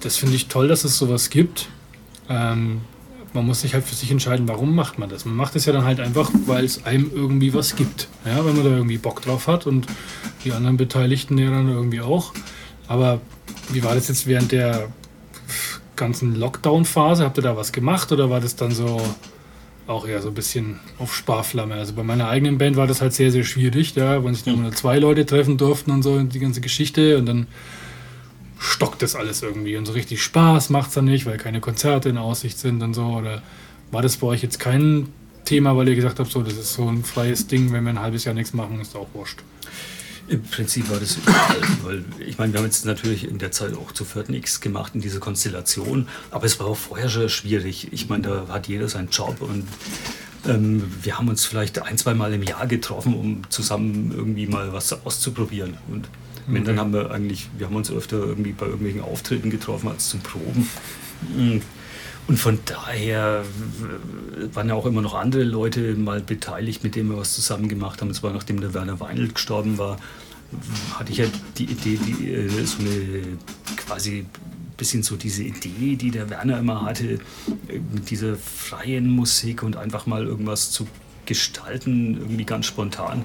das 0.00 0.16
finde 0.16 0.36
ich 0.36 0.48
toll, 0.48 0.68
dass 0.68 0.84
es 0.84 0.98
sowas 0.98 1.30
gibt. 1.30 1.68
Ähm, 2.28 2.80
man 3.32 3.46
muss 3.46 3.60
sich 3.60 3.74
halt 3.74 3.84
für 3.84 3.94
sich 3.94 4.10
entscheiden, 4.10 4.48
warum 4.48 4.74
macht 4.74 4.98
man 4.98 5.08
das. 5.08 5.24
Man 5.24 5.36
macht 5.36 5.54
es 5.56 5.66
ja 5.66 5.72
dann 5.72 5.84
halt 5.84 6.00
einfach, 6.00 6.30
weil 6.46 6.64
es 6.64 6.84
einem 6.84 7.10
irgendwie 7.14 7.54
was 7.54 7.76
gibt. 7.76 8.08
Ja, 8.24 8.44
wenn 8.44 8.54
man 8.56 8.64
da 8.64 8.70
irgendwie 8.70 8.98
Bock 8.98 9.22
drauf 9.22 9.46
hat 9.46 9.66
und 9.66 9.86
die 10.44 10.52
anderen 10.52 10.76
Beteiligten 10.76 11.38
ja 11.38 11.50
dann 11.50 11.68
irgendwie 11.68 12.00
auch. 12.00 12.32
Aber 12.88 13.20
wie 13.70 13.84
war 13.84 13.94
das 13.94 14.08
jetzt 14.08 14.26
während 14.26 14.50
der 14.52 14.88
ganzen 15.94 16.34
Lockdown-Phase? 16.34 17.24
Habt 17.24 17.38
ihr 17.38 17.42
da 17.42 17.56
was 17.56 17.72
gemacht 17.72 18.10
oder 18.10 18.30
war 18.30 18.40
das 18.40 18.56
dann 18.56 18.72
so 18.72 19.00
auch 19.86 20.06
eher 20.06 20.20
so 20.20 20.28
ein 20.28 20.34
bisschen 20.34 20.80
auf 20.98 21.14
Sparflamme. 21.14 21.74
Also 21.74 21.94
bei 21.94 22.02
meiner 22.02 22.28
eigenen 22.28 22.58
Band 22.58 22.76
war 22.76 22.86
das 22.86 23.00
halt 23.00 23.14
sehr, 23.14 23.32
sehr 23.32 23.44
schwierig, 23.44 23.94
ja, 23.94 24.22
wenn 24.22 24.34
sich 24.34 24.44
dann 24.44 24.60
nur 24.60 24.72
zwei 24.72 24.98
Leute 24.98 25.24
treffen 25.24 25.56
durften 25.56 25.90
und 25.90 26.02
so 26.02 26.12
und 26.12 26.34
die 26.34 26.40
ganze 26.40 26.60
Geschichte 26.60 27.16
und 27.16 27.26
dann 27.26 27.46
stockt 28.58 29.02
das 29.02 29.14
alles 29.14 29.42
irgendwie 29.42 29.76
und 29.76 29.86
so 29.86 29.92
richtig 29.92 30.22
Spaß 30.22 30.70
macht 30.70 30.88
es 30.88 30.94
dann 30.94 31.06
nicht, 31.06 31.26
weil 31.26 31.38
keine 31.38 31.60
Konzerte 31.60 32.08
in 32.08 32.18
Aussicht 32.18 32.58
sind 32.58 32.82
und 32.82 32.92
so. 32.92 33.04
Oder 33.04 33.42
war 33.90 34.02
das 34.02 34.18
bei 34.18 34.26
euch 34.26 34.42
jetzt 34.42 34.58
kein 34.60 35.08
Thema, 35.44 35.76
weil 35.76 35.88
ihr 35.88 35.94
gesagt 35.94 36.18
habt, 36.18 36.30
so, 36.30 36.42
das 36.42 36.54
ist 36.54 36.74
so 36.74 36.86
ein 36.86 37.02
freies 37.02 37.46
Ding, 37.46 37.72
wenn 37.72 37.84
wir 37.84 37.90
ein 37.90 38.00
halbes 38.00 38.24
Jahr 38.24 38.34
nichts 38.34 38.52
machen, 38.52 38.80
ist 38.80 38.94
auch 38.94 39.06
wurscht. 39.14 39.38
Im 40.28 40.42
Prinzip 40.42 40.90
war 40.90 41.00
das 41.00 41.16
weil 41.82 42.04
ich 42.18 42.38
meine, 42.38 42.52
wir 42.52 42.58
haben 42.58 42.66
jetzt 42.66 42.84
natürlich 42.84 43.28
in 43.28 43.38
der 43.38 43.50
Zeit 43.50 43.74
auch 43.74 43.92
zu 43.92 44.04
viert 44.04 44.28
nichts 44.28 44.60
gemacht 44.60 44.94
in 44.94 45.00
dieser 45.00 45.20
Konstellation, 45.20 46.06
aber 46.30 46.44
es 46.44 46.60
war 46.60 46.66
auch 46.66 46.76
vorher 46.76 47.08
schon 47.08 47.28
schwierig. 47.28 47.88
Ich 47.92 48.08
meine, 48.08 48.28
da 48.28 48.48
hat 48.48 48.68
jeder 48.68 48.88
seinen 48.88 49.08
Job 49.08 49.40
und 49.40 49.66
ähm, 50.46 50.84
wir 51.02 51.18
haben 51.18 51.28
uns 51.28 51.46
vielleicht 51.46 51.82
ein, 51.82 51.96
zwei 51.96 52.14
Mal 52.14 52.34
im 52.34 52.42
Jahr 52.42 52.66
getroffen, 52.66 53.14
um 53.14 53.42
zusammen 53.50 54.12
irgendwie 54.14 54.46
mal 54.46 54.72
was 54.72 54.92
auszuprobieren. 55.04 55.78
Und 55.88 56.08
wenn, 56.46 56.64
dann 56.64 56.78
haben 56.78 56.92
wir 56.92 57.10
eigentlich, 57.10 57.48
wir 57.58 57.66
haben 57.66 57.76
uns 57.76 57.90
öfter 57.90 58.16
irgendwie 58.16 58.52
bei 58.52 58.66
irgendwelchen 58.66 59.02
Auftritten 59.02 59.50
getroffen 59.50 59.88
als 59.88 60.08
zum 60.08 60.20
Proben. 60.20 60.68
Und 62.28 62.36
von 62.36 62.58
daher 62.66 63.42
waren 64.52 64.68
ja 64.68 64.74
auch 64.74 64.84
immer 64.84 65.00
noch 65.00 65.14
andere 65.14 65.44
Leute 65.44 65.94
mal 65.94 66.20
beteiligt, 66.20 66.84
mit 66.84 66.94
denen 66.94 67.08
wir 67.08 67.16
was 67.16 67.34
zusammen 67.34 67.68
gemacht 67.68 68.00
haben. 68.00 68.08
Und 68.08 68.14
zwar 68.14 68.32
nachdem 68.34 68.60
der 68.60 68.74
Werner 68.74 69.00
Weinelt 69.00 69.34
gestorben 69.34 69.78
war, 69.78 69.96
hatte 70.94 71.10
ich 71.10 71.18
ja 71.18 71.24
die 71.56 71.64
Idee, 71.64 71.98
die, 71.98 72.32
äh, 72.32 72.64
so 72.64 72.78
eine 72.80 73.38
quasi 73.76 74.26
bisschen 74.76 75.02
so 75.02 75.16
diese 75.16 75.42
Idee, 75.42 75.96
die 75.96 76.10
der 76.10 76.30
Werner 76.30 76.58
immer 76.58 76.82
hatte, 76.82 77.14
äh, 77.14 77.18
mit 77.92 78.10
dieser 78.10 78.36
freien 78.36 79.10
Musik 79.10 79.62
und 79.62 79.76
einfach 79.76 80.06
mal 80.06 80.24
irgendwas 80.24 80.70
zu 80.70 80.86
gestalten, 81.26 82.16
irgendwie 82.18 82.44
ganz 82.44 82.66
spontan, 82.66 83.24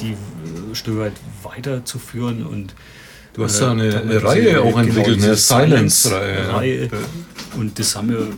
die 0.00 0.12
äh, 0.12 0.74
Stück 0.74 0.98
weit 0.98 1.14
weiterzuführen 1.42 2.44
und 2.44 2.74
Du 3.34 3.42
hast 3.42 3.60
da 3.60 3.72
eine, 3.72 4.00
eine 4.00 4.22
Reihe 4.22 4.62
auch 4.62 4.66
genau, 4.66 4.78
entwickelt, 4.78 5.18
eine 5.18 5.32
diese 5.32 5.34
Silence-Reihe. 5.34 6.88
Und 7.56 7.78
das 7.78 7.96
haben 7.96 8.10
wir 8.10 8.28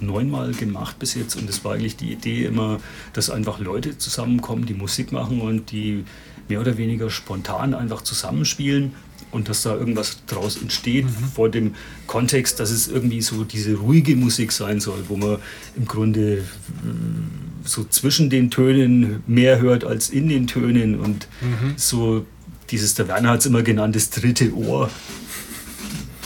neunmal 0.00 0.52
gemacht 0.52 0.98
bis 0.98 1.14
jetzt. 1.14 1.36
Und 1.36 1.48
das 1.48 1.64
war 1.64 1.74
eigentlich 1.74 1.96
die 1.96 2.12
Idee 2.12 2.44
immer, 2.44 2.80
dass 3.12 3.30
einfach 3.30 3.58
Leute 3.58 3.98
zusammenkommen, 3.98 4.66
die 4.66 4.74
Musik 4.74 5.12
machen 5.12 5.40
und 5.40 5.70
die 5.70 6.04
mehr 6.48 6.60
oder 6.60 6.78
weniger 6.78 7.10
spontan 7.10 7.74
einfach 7.74 8.02
zusammenspielen. 8.02 8.92
und 9.30 9.48
dass 9.48 9.62
da 9.62 9.74
irgendwas 9.74 10.22
draus 10.26 10.56
entsteht 10.56 11.04
vor 11.34 11.50
dem 11.50 11.74
Kontext, 12.06 12.60
dass 12.60 12.70
es 12.70 12.88
irgendwie 12.88 13.20
so 13.20 13.44
diese 13.44 13.74
ruhige 13.74 14.16
Musik 14.16 14.52
sein 14.52 14.80
soll, 14.80 15.04
wo 15.08 15.16
man 15.16 15.36
im 15.76 15.84
Grunde 15.84 16.44
mm, 16.82 17.66
so 17.66 17.84
zwischen 17.84 18.30
den 18.30 18.50
Tönen 18.50 19.22
mehr 19.26 19.60
hört 19.60 19.84
als 19.84 20.08
in 20.08 20.28
den 20.28 20.46
Tönen 20.46 20.98
und 20.98 21.28
so 21.76 22.24
dieses, 22.70 22.94
der 22.94 23.08
Werner 23.08 23.30
hat 23.30 23.40
es 23.40 23.46
immer 23.46 23.62
genannt, 23.62 23.96
das 23.96 24.10
dritte 24.10 24.54
Ohr 24.54 24.90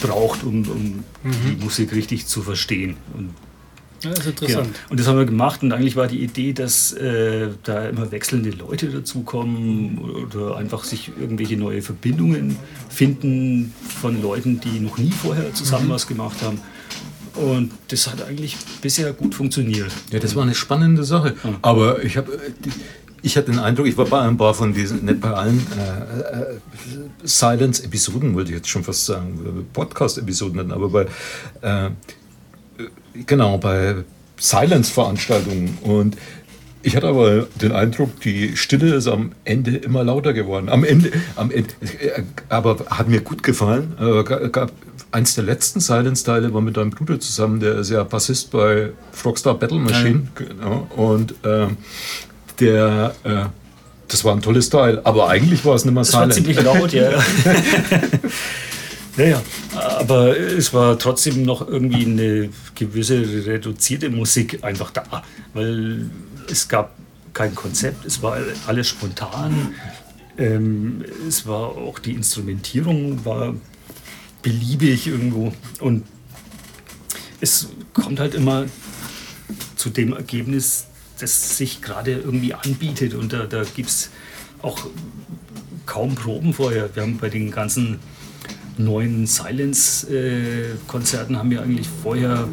braucht, 0.07 0.43
um, 0.43 0.57
um 0.69 1.03
die 1.23 1.63
Musik 1.63 1.93
richtig 1.93 2.27
zu 2.27 2.41
verstehen. 2.41 2.95
Und 3.15 3.29
Ja, 4.03 4.09
das 4.09 4.19
ist 4.19 4.27
interessant. 4.41 4.69
und 4.89 4.99
das 4.99 5.07
haben 5.07 5.17
wir 5.17 5.25
gemacht 5.25 5.63
und 5.63 5.71
eigentlich 5.71 5.95
war 5.95 6.07
die 6.07 6.21
Idee, 6.21 6.51
dass 6.53 6.91
äh, 6.91 7.49
da 7.63 7.87
immer 7.87 8.11
wechselnde 8.11 8.49
Leute 8.51 8.87
dazukommen 8.87 9.97
oder 9.99 10.57
einfach 10.57 10.83
sich 10.83 11.11
irgendwelche 11.19 11.55
neue 11.57 11.81
Verbindungen 11.81 12.57
finden 12.89 13.73
von 14.01 14.21
Leuten, 14.21 14.59
die 14.59 14.79
noch 14.81 14.97
nie 14.97 15.11
vorher 15.11 15.53
zusammen 15.53 15.89
was 15.89 16.05
gemacht 16.05 16.41
haben. 16.43 16.59
Und 17.35 17.71
das 17.87 18.07
hat 18.11 18.21
eigentlich 18.27 18.57
bisher 18.81 19.11
gut 19.11 19.33
funktioniert. 19.33 19.91
Ja, 20.11 20.19
das 20.19 20.35
war 20.35 20.43
eine 20.43 20.53
spannende 20.53 21.03
Sache. 21.03 21.35
Aber 21.63 22.03
ich 22.03 22.15
habe 22.17 22.37
ich 23.23 23.37
hatte 23.37 23.51
den 23.51 23.59
Eindruck, 23.59 23.87
ich 23.87 23.97
war 23.97 24.05
bei 24.05 24.19
ein 24.19 24.37
paar 24.37 24.53
von 24.53 24.73
diesen, 24.73 25.05
nicht 25.05 25.21
bei 25.21 25.31
allen 25.31 25.65
äh, 25.79 26.41
äh, 26.41 26.59
Silence-Episoden, 27.23 28.35
wollte 28.35 28.51
ich 28.51 28.57
jetzt 28.57 28.69
schon 28.69 28.83
fast 28.83 29.05
sagen, 29.05 29.65
Podcast-Episoden, 29.73 30.71
aber 30.71 30.89
bei, 30.89 31.05
äh, 31.61 31.89
genau, 33.25 33.57
bei 33.57 33.95
Silence-Veranstaltungen. 34.37 35.77
Und 35.83 36.17
ich 36.81 36.97
hatte 36.97 37.07
aber 37.07 37.47
den 37.61 37.71
Eindruck, 37.71 38.19
die 38.19 38.57
Stille 38.57 38.93
ist 38.93 39.07
am 39.07 39.31
Ende 39.45 39.77
immer 39.77 40.03
lauter 40.03 40.33
geworden. 40.33 40.67
Am 40.67 40.83
Ende, 40.83 41.13
am 41.37 41.49
Ende 41.49 41.69
äh, 42.01 42.23
aber 42.49 42.77
hat 42.89 43.07
mir 43.07 43.21
gut 43.21 43.41
gefallen. 43.41 43.95
Ga- 43.97 44.47
gab, 44.49 44.73
eins 45.11 45.35
der 45.35 45.45
letzten 45.45 45.79
Silence-Teile 45.79 46.53
war 46.53 46.59
mit 46.59 46.75
deinem 46.75 46.89
Bruder 46.89 47.21
zusammen, 47.21 47.61
der 47.61 47.75
ist 47.75 47.89
ja 47.89 48.03
Bassist 48.03 48.51
bei 48.51 48.91
Frogstar 49.13 49.53
Battle 49.57 49.79
Machine. 49.79 50.27
Genau. 50.35 50.89
Und 50.97 51.35
ähm, 51.45 51.77
der, 52.59 53.15
äh, 53.23 53.45
das 54.07 54.23
war 54.23 54.35
ein 54.35 54.41
tolles 54.41 54.69
Teil, 54.69 55.01
aber 55.03 55.29
eigentlich 55.29 55.65
war 55.65 55.75
es 55.75 55.85
nicht 55.85 55.93
mehr 55.93 56.01
Es 56.01 56.13
war 56.13 56.31
Silent. 56.31 56.33
ziemlich 56.33 56.61
laut, 56.61 56.93
ja. 56.93 57.11
ja, 59.17 59.25
ja. 59.25 59.41
Aber 59.73 60.37
es 60.37 60.73
war 60.73 60.97
trotzdem 60.99 61.43
noch 61.43 61.67
irgendwie 61.67 62.05
eine 62.05 62.49
gewisse 62.75 63.45
reduzierte 63.45 64.09
Musik 64.09 64.63
einfach 64.63 64.91
da, 64.91 65.23
weil 65.53 66.09
es 66.49 66.67
gab 66.67 66.95
kein 67.33 67.55
Konzept, 67.55 68.05
es 68.05 68.21
war 68.21 68.37
alles 68.67 68.87
spontan. 68.87 69.73
Ähm, 70.37 71.03
es 71.27 71.45
war 71.45 71.77
auch 71.77 71.99
die 71.99 72.13
Instrumentierung 72.13 73.23
war 73.23 73.53
beliebig 74.41 75.07
irgendwo 75.07 75.53
und 75.79 76.03
es 77.39 77.69
kommt 77.93 78.19
halt 78.19 78.35
immer 78.35 78.65
zu 79.75 79.89
dem 79.89 80.13
Ergebnis, 80.13 80.87
das 81.23 81.57
sich 81.57 81.81
gerade 81.81 82.11
irgendwie 82.11 82.53
anbietet. 82.53 83.15
Und 83.15 83.33
da, 83.33 83.45
da 83.45 83.63
gibt 83.63 83.89
es 83.89 84.11
auch 84.61 84.85
kaum 85.85 86.15
Proben 86.15 86.53
vorher. 86.53 86.95
Wir 86.95 87.03
haben 87.03 87.17
bei 87.17 87.27
den 87.29 87.51
ganzen 87.51 87.99
neuen 88.77 89.27
Silence-Konzerten 89.27 91.37
haben 91.37 91.51
wir 91.51 91.61
eigentlich 91.61 91.87
vorher 92.01 92.47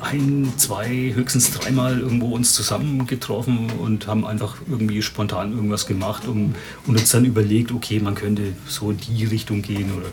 ein, 0.00 0.52
zwei, 0.56 1.12
höchstens 1.14 1.52
dreimal 1.52 1.98
irgendwo 1.98 2.34
uns 2.34 2.52
zusammengetroffen 2.52 3.70
und 3.70 4.06
haben 4.06 4.26
einfach 4.26 4.56
irgendwie 4.68 5.00
spontan 5.02 5.52
irgendwas 5.52 5.86
gemacht 5.86 6.28
um, 6.28 6.54
und 6.86 6.98
uns 6.98 7.10
dann 7.10 7.24
überlegt, 7.24 7.72
okay, 7.72 7.98
man 7.98 8.14
könnte 8.14 8.52
so 8.66 8.92
in 8.92 8.98
die 8.98 9.24
Richtung 9.24 9.62
gehen 9.62 9.92
oder 9.96 10.06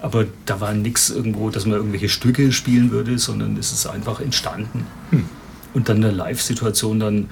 aber 0.00 0.26
da 0.46 0.60
war 0.60 0.74
nichts 0.74 1.10
irgendwo, 1.10 1.50
dass 1.50 1.66
man 1.66 1.74
irgendwelche 1.74 2.08
Stücke 2.08 2.52
spielen 2.52 2.92
würde, 2.92 3.18
sondern 3.18 3.56
es 3.56 3.72
ist 3.72 3.84
einfach 3.86 4.20
entstanden. 4.20 4.86
Und 5.74 5.88
dann 5.88 6.02
eine 6.02 6.10
Live-Situation 6.10 7.00
dann 7.00 7.28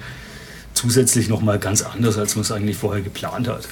zusätzlich 0.73 1.27
nochmal 1.27 1.57
ganz 1.57 1.81
anders, 1.81 2.17
als 2.17 2.35
man 2.35 2.43
es 2.43 2.51
eigentlich 2.51 2.77
vorher 2.77 3.01
geplant 3.01 3.47
hat. 3.47 3.67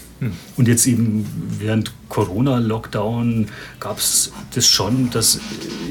Und 0.58 0.68
jetzt 0.68 0.88
eben 0.88 1.28
während 1.60 1.92
Corona-Lockdown 2.10 3.48
gab 3.80 4.00
es 4.00 4.32
das 4.54 4.68
schon, 4.68 5.10
dass 5.12 5.40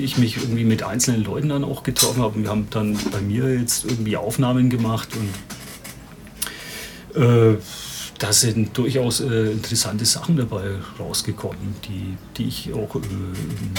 ich 0.01 0.19
mich 0.19 0.39
irgendwie 0.39 0.65
mit 0.65 0.83
einzelnen 0.83 1.23
Leuten 1.25 1.51
dann 1.51 1.63
auch 1.63 1.83
getroffen 1.83 2.23
habe. 2.23 2.43
Wir 2.43 2.49
haben 2.49 2.67
dann 2.71 2.99
bei 3.13 3.21
mir 3.21 3.55
jetzt 3.55 3.85
irgendwie 3.85 4.17
Aufnahmen 4.17 4.71
gemacht 4.71 5.11
und 7.15 7.23
äh, 7.23 7.59
da 8.19 8.33
sind 8.33 8.77
durchaus 8.79 9.21
äh, 9.21 9.53
interessante 9.53 10.07
Sachen 10.07 10.37
dabei 10.37 10.77
rausgekommen, 10.99 11.75
die, 11.87 12.17
die 12.37 12.49
ich 12.49 12.73
auch 12.73 12.95
äh, 12.97 12.99
in 12.99 13.75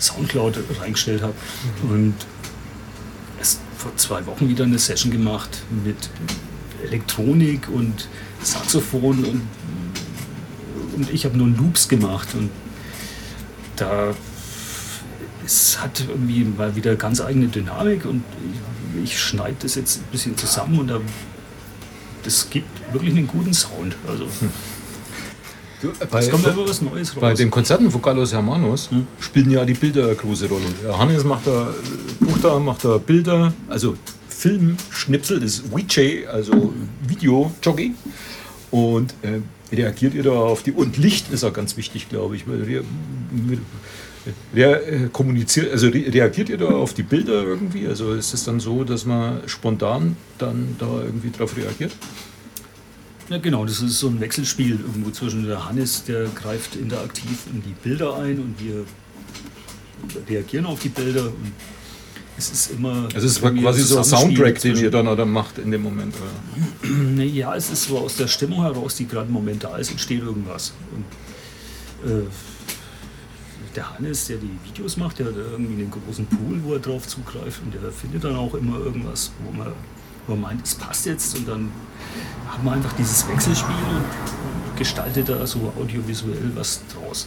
Soundcloud 0.00 0.58
reingestellt 0.80 1.22
habe. 1.22 1.34
Und 1.82 2.14
erst 2.14 2.57
vor 3.78 3.96
zwei 3.96 4.26
Wochen 4.26 4.48
wieder 4.48 4.64
eine 4.64 4.78
Session 4.78 5.12
gemacht 5.12 5.62
mit 5.84 6.10
Elektronik 6.84 7.68
und 7.68 8.08
Saxophon 8.42 9.24
und, 9.24 9.42
und 10.96 11.10
ich 11.12 11.24
habe 11.24 11.38
nur 11.38 11.48
Loops 11.48 11.88
gemacht 11.88 12.28
und 12.34 12.50
da 13.76 14.14
es 15.44 15.80
hat 15.80 16.04
irgendwie 16.06 16.44
mal 16.44 16.76
wieder 16.76 16.96
ganz 16.96 17.20
eigene 17.20 17.46
Dynamik 17.46 18.04
und 18.04 18.22
ich, 18.96 19.12
ich 19.12 19.18
schneide 19.18 19.56
das 19.60 19.76
jetzt 19.76 20.00
ein 20.00 20.04
bisschen 20.10 20.36
zusammen 20.36 20.80
und 20.80 20.88
da, 20.88 21.00
das 22.24 22.50
gibt 22.50 22.68
wirklich 22.92 23.16
einen 23.16 23.28
guten 23.28 23.54
Sound. 23.54 23.96
Also 24.06 24.26
Du, 25.80 25.92
bei, 26.10 26.18
es 26.18 26.30
kommt 26.30 26.46
immer 26.46 26.68
was 26.68 26.82
Neues 26.82 27.14
raus. 27.14 27.20
bei 27.20 27.34
den 27.34 27.50
Konzerten 27.50 27.90
von 27.90 28.02
Carlos 28.02 28.32
Hermanos 28.32 28.90
spielen 29.20 29.50
ja 29.50 29.64
die 29.64 29.74
Bilder 29.74 30.06
eine 30.06 30.16
große 30.16 30.48
Rolle. 30.48 30.64
Der 30.82 30.98
Hannes 30.98 31.22
macht 31.22 31.46
da, 31.46 31.72
bucht 32.18 32.42
da, 32.42 32.58
macht 32.58 32.84
da 32.84 32.98
Bilder, 32.98 33.52
also 33.68 33.96
Filmschnipsel, 34.28 35.40
das 35.40 35.60
ist 35.60 35.64
VJ, 35.72 36.26
also 36.26 36.72
Video-Jogging. 37.06 37.94
Und 38.70 39.14
äh, 39.22 39.40
reagiert 39.74 40.14
ihr 40.14 40.24
da 40.24 40.32
auf 40.32 40.62
die. 40.62 40.72
Und 40.72 40.96
Licht 40.98 41.32
ist 41.32 41.44
auch 41.44 41.52
ganz 41.52 41.76
wichtig, 41.76 42.08
glaube 42.08 42.36
ich. 42.36 42.44
Re, 42.46 42.84
re, 44.54 44.82
äh, 44.82 45.08
kommuniziert, 45.12 45.70
also 45.72 45.88
re, 45.88 46.04
reagiert 46.12 46.48
ihr 46.48 46.58
da 46.58 46.66
auf 46.66 46.92
die 46.92 47.02
Bilder 47.02 47.42
irgendwie? 47.44 47.86
Also 47.86 48.12
ist 48.12 48.34
es 48.34 48.44
dann 48.44 48.60
so, 48.60 48.84
dass 48.84 49.06
man 49.06 49.40
spontan 49.46 50.16
dann 50.38 50.76
da 50.78 51.02
irgendwie 51.02 51.30
drauf 51.30 51.56
reagiert? 51.56 51.92
Ja, 53.30 53.38
genau, 53.38 53.66
das 53.66 53.80
ist 53.82 53.98
so 53.98 54.08
ein 54.08 54.20
Wechselspiel 54.20 54.80
irgendwo 54.80 55.10
zwischen 55.10 55.46
der 55.46 55.66
Hannes, 55.66 56.04
der 56.04 56.24
greift 56.28 56.76
interaktiv 56.76 57.46
in 57.52 57.62
die 57.62 57.74
Bilder 57.82 58.16
ein 58.16 58.38
und 58.40 58.54
wir 58.58 58.86
reagieren 60.28 60.64
auf 60.64 60.80
die 60.80 60.88
Bilder. 60.88 61.26
Und 61.26 61.52
es 62.38 62.50
ist 62.50 62.70
immer. 62.70 63.08
Es 63.14 63.24
ist 63.24 63.42
quasi 63.42 63.82
so 63.82 63.98
ein 63.98 64.04
Soundtrack, 64.04 64.60
den 64.60 64.76
ihr 64.76 64.90
dann 64.90 65.08
oder 65.08 65.26
macht 65.26 65.58
in 65.58 65.70
dem 65.70 65.82
Moment. 65.82 66.14
Oder? 66.16 67.24
Ja, 67.24 67.54
es 67.54 67.68
ist 67.70 67.84
so 67.84 67.98
aus 67.98 68.16
der 68.16 68.28
Stimmung 68.28 68.62
heraus, 68.62 68.94
die 68.94 69.06
gerade 69.06 69.26
im 69.26 69.34
Moment 69.34 69.64
da 69.64 69.76
ist, 69.76 69.90
entsteht 69.90 70.22
irgendwas. 70.22 70.72
Und, 70.94 72.10
äh, 72.10 72.24
der 73.76 73.94
Hannes, 73.94 74.26
der 74.26 74.38
die 74.38 74.50
Videos 74.64 74.96
macht, 74.96 75.18
der 75.18 75.26
hat 75.26 75.36
irgendwie 75.36 75.82
einen 75.82 75.90
großen 75.90 76.26
Pool, 76.26 76.60
wo 76.64 76.72
er 76.74 76.80
drauf 76.80 77.06
zugreift 77.06 77.62
und 77.62 77.74
der 77.74 77.92
findet 77.92 78.24
dann 78.24 78.34
auch 78.34 78.54
immer 78.54 78.78
irgendwas, 78.78 79.30
wo 79.44 79.56
man, 79.56 79.72
wo 80.28 80.34
man 80.34 80.52
meint, 80.52 80.64
es 80.64 80.76
passt 80.76 81.06
jetzt 81.06 81.36
und 81.36 81.48
dann 81.48 81.70
hat 82.48 82.62
man 82.62 82.74
einfach 82.74 82.92
dieses 82.92 83.26
Wechselspiel 83.28 83.74
und 83.74 84.78
gestaltet 84.78 85.28
da 85.28 85.44
so 85.46 85.72
audiovisuell 85.76 86.52
was 86.54 86.82
draus. 86.94 87.26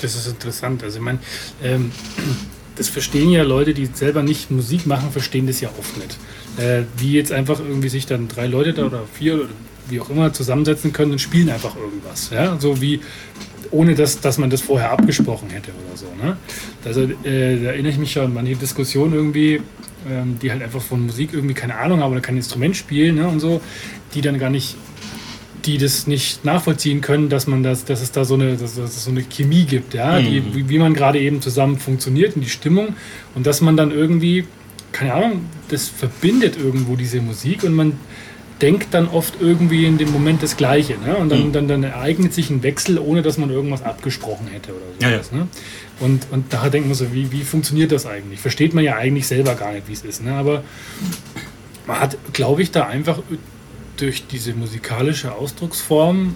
Das 0.00 0.14
ist 0.14 0.26
interessant. 0.26 0.82
Also 0.82 0.98
ich 0.98 1.04
meine, 1.04 1.18
ähm, 1.62 1.90
das 2.76 2.88
verstehen 2.88 3.30
ja 3.30 3.42
Leute, 3.42 3.74
die 3.74 3.86
selber 3.86 4.22
nicht 4.22 4.50
Musik 4.50 4.86
machen, 4.86 5.10
verstehen 5.10 5.46
das 5.46 5.60
ja 5.60 5.68
oft 5.78 5.96
nicht. 5.98 6.18
Äh, 6.56 6.84
wie 6.96 7.12
jetzt 7.12 7.32
einfach 7.32 7.60
irgendwie 7.60 7.88
sich 7.88 8.06
dann 8.06 8.28
drei 8.28 8.46
Leute 8.46 8.72
da 8.72 8.86
oder 8.86 9.02
vier 9.12 9.34
oder 9.34 9.48
wie 9.88 10.00
auch 10.00 10.08
immer 10.08 10.32
zusammensetzen 10.32 10.92
können 10.92 11.12
und 11.12 11.20
spielen 11.20 11.50
einfach 11.50 11.76
irgendwas. 11.76 12.30
Ja? 12.30 12.58
So 12.58 12.80
wie 12.80 13.00
ohne 13.72 13.94
dass, 13.94 14.20
dass 14.20 14.38
man 14.38 14.50
das 14.50 14.62
vorher 14.62 14.90
abgesprochen 14.90 15.50
hätte 15.50 15.70
oder 15.86 15.96
so. 15.96 16.06
Ne? 16.20 16.36
Also 16.84 17.02
äh, 17.02 17.62
da 17.62 17.70
erinnere 17.70 17.92
ich 17.92 17.98
mich 17.98 18.12
schon 18.12 18.24
an 18.24 18.34
manche 18.34 18.56
Diskussionen 18.56 19.14
irgendwie, 19.14 19.60
ähm, 20.08 20.38
die 20.40 20.50
halt 20.50 20.62
einfach 20.62 20.80
von 20.80 21.06
Musik 21.06 21.32
irgendwie 21.32 21.54
keine 21.54 21.76
Ahnung 21.76 22.00
haben 22.00 22.12
oder 22.12 22.20
kein 22.20 22.36
Instrument 22.36 22.76
spielen 22.76 23.16
ne? 23.16 23.28
und 23.28 23.40
so, 23.40 23.60
die 24.14 24.20
dann 24.20 24.38
gar 24.38 24.50
nicht 24.50 24.76
die 25.66 25.78
das 25.78 26.06
nicht 26.06 26.44
nachvollziehen 26.44 27.00
können, 27.00 27.28
dass 27.28 27.46
man 27.46 27.62
das, 27.62 27.84
dass 27.84 28.00
es 28.00 28.12
da 28.12 28.24
so 28.24 28.34
eine, 28.34 28.56
dass, 28.56 28.76
dass 28.76 28.96
es 28.96 29.04
so 29.04 29.10
eine 29.10 29.22
Chemie 29.22 29.64
gibt, 29.64 29.94
ja, 29.94 30.18
die, 30.18 30.42
wie, 30.54 30.68
wie 30.68 30.78
man 30.78 30.94
gerade 30.94 31.18
eben 31.18 31.42
zusammen 31.42 31.78
funktioniert 31.78 32.34
und 32.34 32.42
die 32.42 32.48
Stimmung 32.48 32.94
und 33.34 33.46
dass 33.46 33.60
man 33.60 33.76
dann 33.76 33.90
irgendwie, 33.90 34.46
keine 34.92 35.14
Ahnung, 35.14 35.44
das 35.68 35.88
verbindet 35.88 36.56
irgendwo 36.56 36.96
diese 36.96 37.20
Musik 37.20 37.62
und 37.64 37.74
man 37.74 37.92
denkt 38.62 38.88
dann 38.92 39.08
oft 39.08 39.34
irgendwie 39.40 39.86
in 39.86 39.98
dem 39.98 40.12
Moment 40.12 40.42
das 40.42 40.56
Gleiche, 40.56 40.98
ne? 40.98 41.16
Und 41.16 41.30
dann, 41.30 41.52
dann, 41.52 41.68
dann 41.68 41.82
ereignet 41.82 42.34
sich 42.34 42.50
ein 42.50 42.62
Wechsel, 42.62 42.98
ohne 42.98 43.22
dass 43.22 43.38
man 43.38 43.50
irgendwas 43.50 43.82
abgesprochen 43.82 44.48
hätte 44.48 44.72
oder 44.72 44.82
Ja, 45.00 45.22
sowas, 45.22 45.32
Ne? 45.32 45.48
Und, 46.00 46.26
und 46.30 46.52
da 46.52 46.68
denkt 46.68 46.88
man 46.88 46.94
so, 46.94 47.12
wie, 47.12 47.30
wie 47.32 47.42
funktioniert 47.42 47.92
das 47.92 48.06
eigentlich? 48.06 48.40
Versteht 48.40 48.74
man 48.74 48.84
ja 48.84 48.96
eigentlich 48.96 49.26
selber 49.26 49.54
gar 49.54 49.72
nicht, 49.72 49.88
wie 49.88 49.92
es 49.92 50.02
ist, 50.02 50.22
ne? 50.22 50.34
Aber 50.34 50.62
man 51.86 52.00
hat, 52.00 52.16
glaube 52.32 52.62
ich, 52.62 52.70
da 52.70 52.86
einfach 52.86 53.20
durch 53.96 54.26
diese 54.26 54.54
musikalische 54.54 55.34
Ausdrucksform 55.34 56.34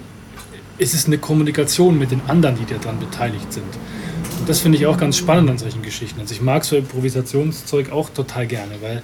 ist 0.77 0.93
es 0.93 1.07
eine 1.07 1.17
Kommunikation 1.17 1.97
mit 1.97 2.11
den 2.11 2.21
anderen, 2.27 2.57
die 2.57 2.65
daran 2.65 2.99
beteiligt 2.99 3.51
sind. 3.53 3.65
Und 4.39 4.49
das 4.49 4.59
finde 4.59 4.77
ich 4.77 4.85
auch 4.85 4.97
ganz 4.97 5.17
spannend 5.17 5.49
an 5.49 5.57
solchen 5.57 5.81
Geschichten. 5.81 6.19
Also 6.19 6.33
ich 6.33 6.41
mag 6.41 6.65
so 6.65 6.75
Improvisationszeug 6.75 7.91
auch 7.91 8.09
total 8.09 8.45
gerne, 8.45 8.73
weil 8.81 9.01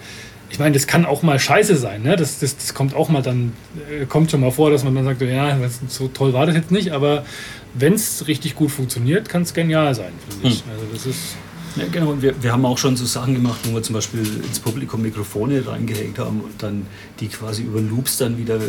ich 0.51 0.59
meine, 0.59 0.73
das 0.73 0.85
kann 0.85 1.05
auch 1.05 1.23
mal 1.23 1.39
scheiße 1.39 1.77
sein. 1.77 2.03
Ne? 2.03 2.15
Das, 2.15 2.39
das, 2.39 2.57
das 2.57 2.73
kommt 2.73 2.93
auch 2.93 3.09
mal 3.09 3.21
dann, 3.21 3.53
äh, 3.89 4.05
kommt 4.05 4.31
schon 4.31 4.41
mal 4.41 4.51
vor, 4.51 4.69
dass 4.69 4.83
man 4.83 4.93
dann 4.93 5.05
sagt, 5.05 5.21
ja, 5.21 5.57
so 5.87 6.09
toll 6.09 6.33
war 6.33 6.45
das 6.45 6.55
jetzt 6.55 6.71
nicht, 6.71 6.91
aber 6.91 7.25
wenn 7.73 7.93
es 7.93 8.27
richtig 8.27 8.55
gut 8.55 8.71
funktioniert, 8.71 9.29
kann 9.29 9.43
es 9.43 9.53
genial 9.53 9.95
sein, 9.95 10.11
finde 10.29 10.47
ich. 10.49 10.63
Hm. 10.63 10.71
Also 10.71 10.85
das 10.93 11.05
ist. 11.05 11.35
Ja, 11.77 11.85
genau. 11.89 12.11
Und 12.11 12.21
wir, 12.21 12.35
wir 12.43 12.51
haben 12.51 12.65
auch 12.65 12.77
schon 12.77 12.97
so 12.97 13.05
Sachen 13.05 13.33
gemacht, 13.33 13.61
wo 13.63 13.73
wir 13.73 13.81
zum 13.81 13.93
Beispiel 13.93 14.25
ins 14.45 14.59
Publikum 14.59 15.01
Mikrofone 15.01 15.65
reingehängt 15.65 16.19
haben 16.19 16.41
und 16.41 16.61
dann 16.61 16.85
die 17.21 17.29
quasi 17.29 17.63
über 17.63 17.79
Loops 17.79 18.17
dann 18.17 18.37
wieder 18.37 18.59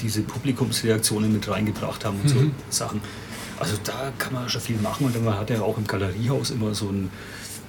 diese 0.00 0.22
Publikumsreaktionen 0.22 1.32
mit 1.32 1.48
reingebracht 1.48 2.04
haben 2.04 2.20
und 2.20 2.32
mhm. 2.32 2.38
so 2.38 2.50
Sachen. 2.70 3.00
Also 3.58 3.74
da 3.82 4.12
kann 4.18 4.32
man 4.32 4.48
schon 4.48 4.60
viel 4.60 4.76
machen 4.76 5.06
und 5.06 5.24
man 5.24 5.36
hat 5.36 5.50
ja 5.50 5.60
auch 5.62 5.76
im 5.76 5.88
Galeriehaus 5.88 6.50
immer 6.50 6.72
so 6.72 6.88
ein 6.88 7.10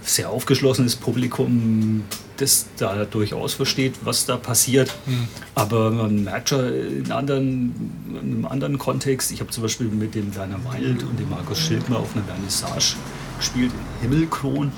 sehr 0.02 0.30
aufgeschlossenes 0.30 0.96
Publikum, 0.96 2.04
das 2.38 2.68
da 2.78 3.06
durchaus 3.06 3.54
versteht, 3.54 3.96
was 4.04 4.26
da 4.26 4.38
passiert. 4.38 4.94
Mhm. 5.06 5.28
Aber 5.56 5.92
man 5.92 6.24
merkt 6.24 6.50
schon 6.50 6.74
in, 6.74 7.12
anderen, 7.12 7.92
in 8.10 8.18
einem 8.18 8.46
anderen 8.46 8.78
Kontext, 8.78 9.32
ich 9.32 9.40
habe 9.40 9.50
zum 9.50 9.64
Beispiel 9.64 9.88
mit 9.88 10.16
dem 10.16 10.36
Werner 10.36 10.60
Wild 10.64 11.04
und 11.04 11.20
dem 11.20 11.30
Markus 11.30 11.60
Schildmer 11.60 12.00
auf 12.00 12.16
einer 12.16 12.26
Vernissage 12.26 12.96
gespielt 13.38 13.72
in 14.02 14.10
Himmelkron 14.10 14.72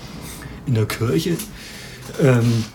in 0.66 0.74
der 0.76 0.86
Kirche. 0.86 1.38
Ähm, 2.22 2.66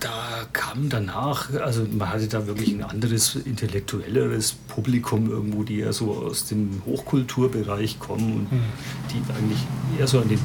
da 0.00 0.46
kam 0.52 0.88
danach, 0.88 1.52
also 1.54 1.86
man 1.90 2.08
hatte 2.08 2.26
da 2.26 2.46
wirklich 2.46 2.74
ein 2.74 2.82
anderes, 2.82 3.36
intellektuelleres 3.36 4.52
Publikum 4.68 5.30
irgendwo, 5.30 5.62
die 5.62 5.80
eher 5.80 5.92
so 5.92 6.12
aus 6.12 6.46
dem 6.46 6.82
Hochkulturbereich 6.86 8.00
kommen 8.00 8.32
und 8.32 8.52
mhm. 8.52 8.62
die 9.10 9.32
eigentlich 9.32 9.58
eher 9.98 10.08
so 10.08 10.20
an 10.20 10.28
den 10.28 10.40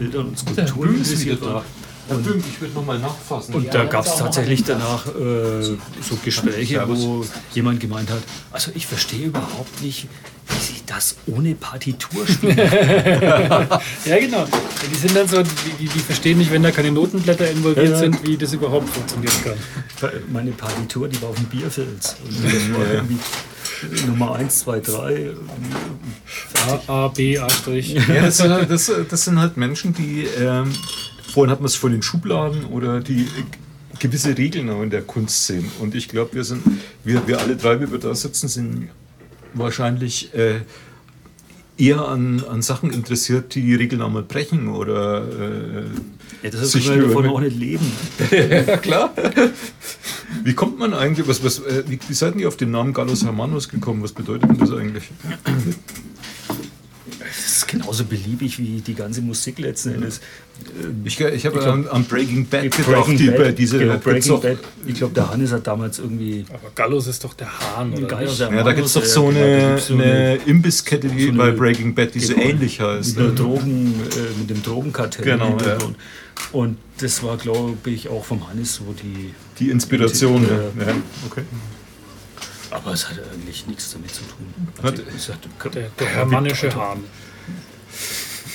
Bildern 0.00 0.28
und 0.28 0.38
Skulpturen 0.38 0.96
interessiert 0.96 1.42
waren. 1.42 1.62
Und, 2.08 2.24
Böhm, 2.24 2.42
ich 2.48 2.60
würde 2.60 2.74
nochmal 2.74 2.98
nachfassen. 2.98 3.54
Und 3.54 3.72
da 3.72 3.84
gab 3.84 4.04
es 4.04 4.16
tatsächlich 4.16 4.64
danach 4.64 5.06
äh, 5.06 5.62
so 5.62 6.18
Gespräche, 6.24 6.82
wo 6.88 7.24
jemand 7.52 7.78
gemeint 7.78 8.10
hat, 8.10 8.22
also 8.50 8.72
ich 8.74 8.86
verstehe 8.86 9.26
überhaupt 9.26 9.80
nicht, 9.82 10.08
wie 10.48 10.58
sie 10.58 10.80
das 10.86 11.16
ohne 11.26 11.54
Partitur 11.54 12.26
spielen. 12.26 12.56
ja, 14.04 14.18
genau. 14.18 14.44
Die 14.90 14.96
sind 14.96 15.14
dann 15.14 15.28
so, 15.28 15.42
die, 15.42 15.86
die 15.86 15.98
verstehen 16.00 16.38
nicht, 16.38 16.50
wenn 16.50 16.64
da 16.64 16.72
keine 16.72 16.90
Notenblätter 16.90 17.48
involviert 17.48 17.90
ja. 17.90 17.98
sind, 17.98 18.26
wie 18.26 18.36
das 18.36 18.54
überhaupt 18.54 18.88
funktionieren 18.88 19.34
kann. 19.44 20.10
Meine 20.32 20.50
Partitur, 20.50 21.06
die 21.06 21.20
war 21.22 21.28
auf 21.28 21.36
dem 21.36 21.44
Bierfilz. 21.44 22.16
Und 22.24 22.44
das 22.44 22.72
war 22.76 22.92
irgendwie 22.92 23.18
Nummer 24.06 24.34
1, 24.36 24.60
2, 24.60 24.80
3. 24.80 25.30
A, 26.68 27.04
A 27.04 27.08
B, 27.08 27.38
A'. 27.38 27.48
Ja, 27.68 28.22
das, 28.22 28.38
das, 28.38 28.92
das 29.08 29.24
sind 29.24 29.38
halt 29.38 29.56
Menschen, 29.56 29.94
die, 29.94 30.26
ähm, 30.38 30.70
vorhin 31.32 31.50
hat 31.50 31.60
man 31.60 31.66
es 31.66 31.76
von 31.76 31.92
den 31.92 32.02
Schubladen 32.02 32.64
oder 32.66 33.00
die 33.00 33.26
gewisse 33.98 34.36
Regeln 34.36 34.70
auch 34.70 34.82
in 34.82 34.90
der 34.90 35.02
Kunst 35.02 35.46
sehen. 35.46 35.70
Und 35.80 35.94
ich 35.94 36.08
glaube, 36.08 36.34
wir 36.34 36.44
sind, 36.44 36.62
wir, 37.04 37.26
wir 37.26 37.40
alle 37.40 37.56
drei, 37.56 37.80
wie 37.80 37.90
wir 37.90 37.98
da 37.98 38.14
sitzen, 38.14 38.48
sind 38.48 38.88
wahrscheinlich 39.54 40.34
äh, 40.34 40.60
eher 41.76 42.06
an, 42.06 42.44
an 42.48 42.62
Sachen 42.62 42.92
interessiert, 42.92 43.54
die 43.54 43.62
die 43.62 43.74
Regeln 43.74 44.02
einmal 44.02 44.22
brechen 44.22 44.68
oder 44.68 45.22
äh, 45.22 45.84
ja, 46.42 46.50
das 46.50 46.74
ist 46.74 46.88
wir 46.88 47.02
davon 47.02 47.26
auch 47.28 47.40
nicht 47.40 47.56
leben. 47.56 47.92
ja, 48.30 48.76
klar. 48.78 49.12
Wie 50.44 50.54
kommt 50.54 50.78
man 50.78 50.94
eigentlich, 50.94 51.26
was, 51.28 51.44
was, 51.44 51.60
äh, 51.60 51.84
wie, 51.86 51.98
wie 52.06 52.14
seid 52.14 52.36
ihr 52.36 52.48
auf 52.48 52.56
den 52.56 52.70
Namen 52.70 52.92
Gallus 52.92 53.24
Hermanus 53.24 53.68
gekommen? 53.68 54.02
Was 54.02 54.12
bedeutet 54.12 54.50
denn 54.50 54.58
das 54.58 54.72
eigentlich? 54.72 55.10
Genauso 57.70 58.04
beliebig 58.04 58.58
wie 58.58 58.80
die 58.80 58.94
ganze 58.94 59.22
Musik 59.22 59.60
letzten 59.60 59.94
Endes. 59.94 60.20
Ich, 61.04 61.20
ich 61.20 61.46
habe 61.46 61.64
an, 61.64 61.86
an, 61.86 62.04
Breaking 62.04 62.44
Bad 62.44 62.62
gedacht, 62.62 62.84
Breaking 62.84 63.16
die, 63.16 63.30
Bad, 63.30 63.56
diese 63.56 63.78
genau, 63.78 63.96
Breaking 63.98 64.40
Bad. 64.40 64.58
Ich 64.86 64.94
glaube, 64.94 65.14
der 65.14 65.30
Hannes 65.30 65.52
hat 65.52 65.68
damals 65.68 66.00
irgendwie. 66.00 66.44
Aber 66.52 66.72
Gallus 66.74 67.06
ist 67.06 67.22
doch 67.22 67.32
der 67.32 67.48
Hahn, 67.60 67.92
oder? 67.92 68.08
Gallus, 68.08 68.38
der 68.38 68.52
ja, 68.52 68.64
da 68.64 68.72
gibt 68.72 68.88
es 68.88 68.94
doch 68.94 69.04
so 69.04 69.28
eine, 69.28 69.78
so 69.78 69.94
eine 69.94 70.34
Imbisskette, 70.46 71.06
die 71.06 71.26
so 71.26 71.32
bei 71.34 71.52
Breaking 71.52 71.94
Bad, 71.94 72.12
die 72.12 72.18
genau, 72.18 72.34
so 72.34 72.40
ähnlich 72.40 72.80
heißt. 72.80 73.16
Mit, 73.16 73.38
Drogen, 73.38 73.94
äh, 74.16 74.38
mit 74.40 74.50
dem 74.50 74.64
Drogenkartell. 74.64 75.24
Genau, 75.24 75.56
ja. 75.64 75.78
Und 76.50 76.76
das 76.98 77.22
war, 77.22 77.36
glaube 77.36 77.76
ich, 77.84 78.08
auch 78.08 78.24
vom 78.24 78.48
Hannes 78.48 78.74
so 78.74 78.92
die. 79.00 79.32
Die 79.60 79.70
Inspiration, 79.70 80.42
die, 80.42 80.80
ja. 80.80 80.88
ja. 80.88 80.94
Okay. 81.30 81.42
Aber 82.72 82.94
es 82.94 83.08
hat 83.08 83.20
eigentlich 83.32 83.64
nichts 83.68 83.92
damit 83.92 84.12
zu 84.12 84.22
tun. 84.22 84.68
Also, 84.82 85.34
hat, 85.34 85.74
der, 85.76 85.90
der 86.00 86.06
hermannische 86.08 86.74
Hahn. 86.74 87.04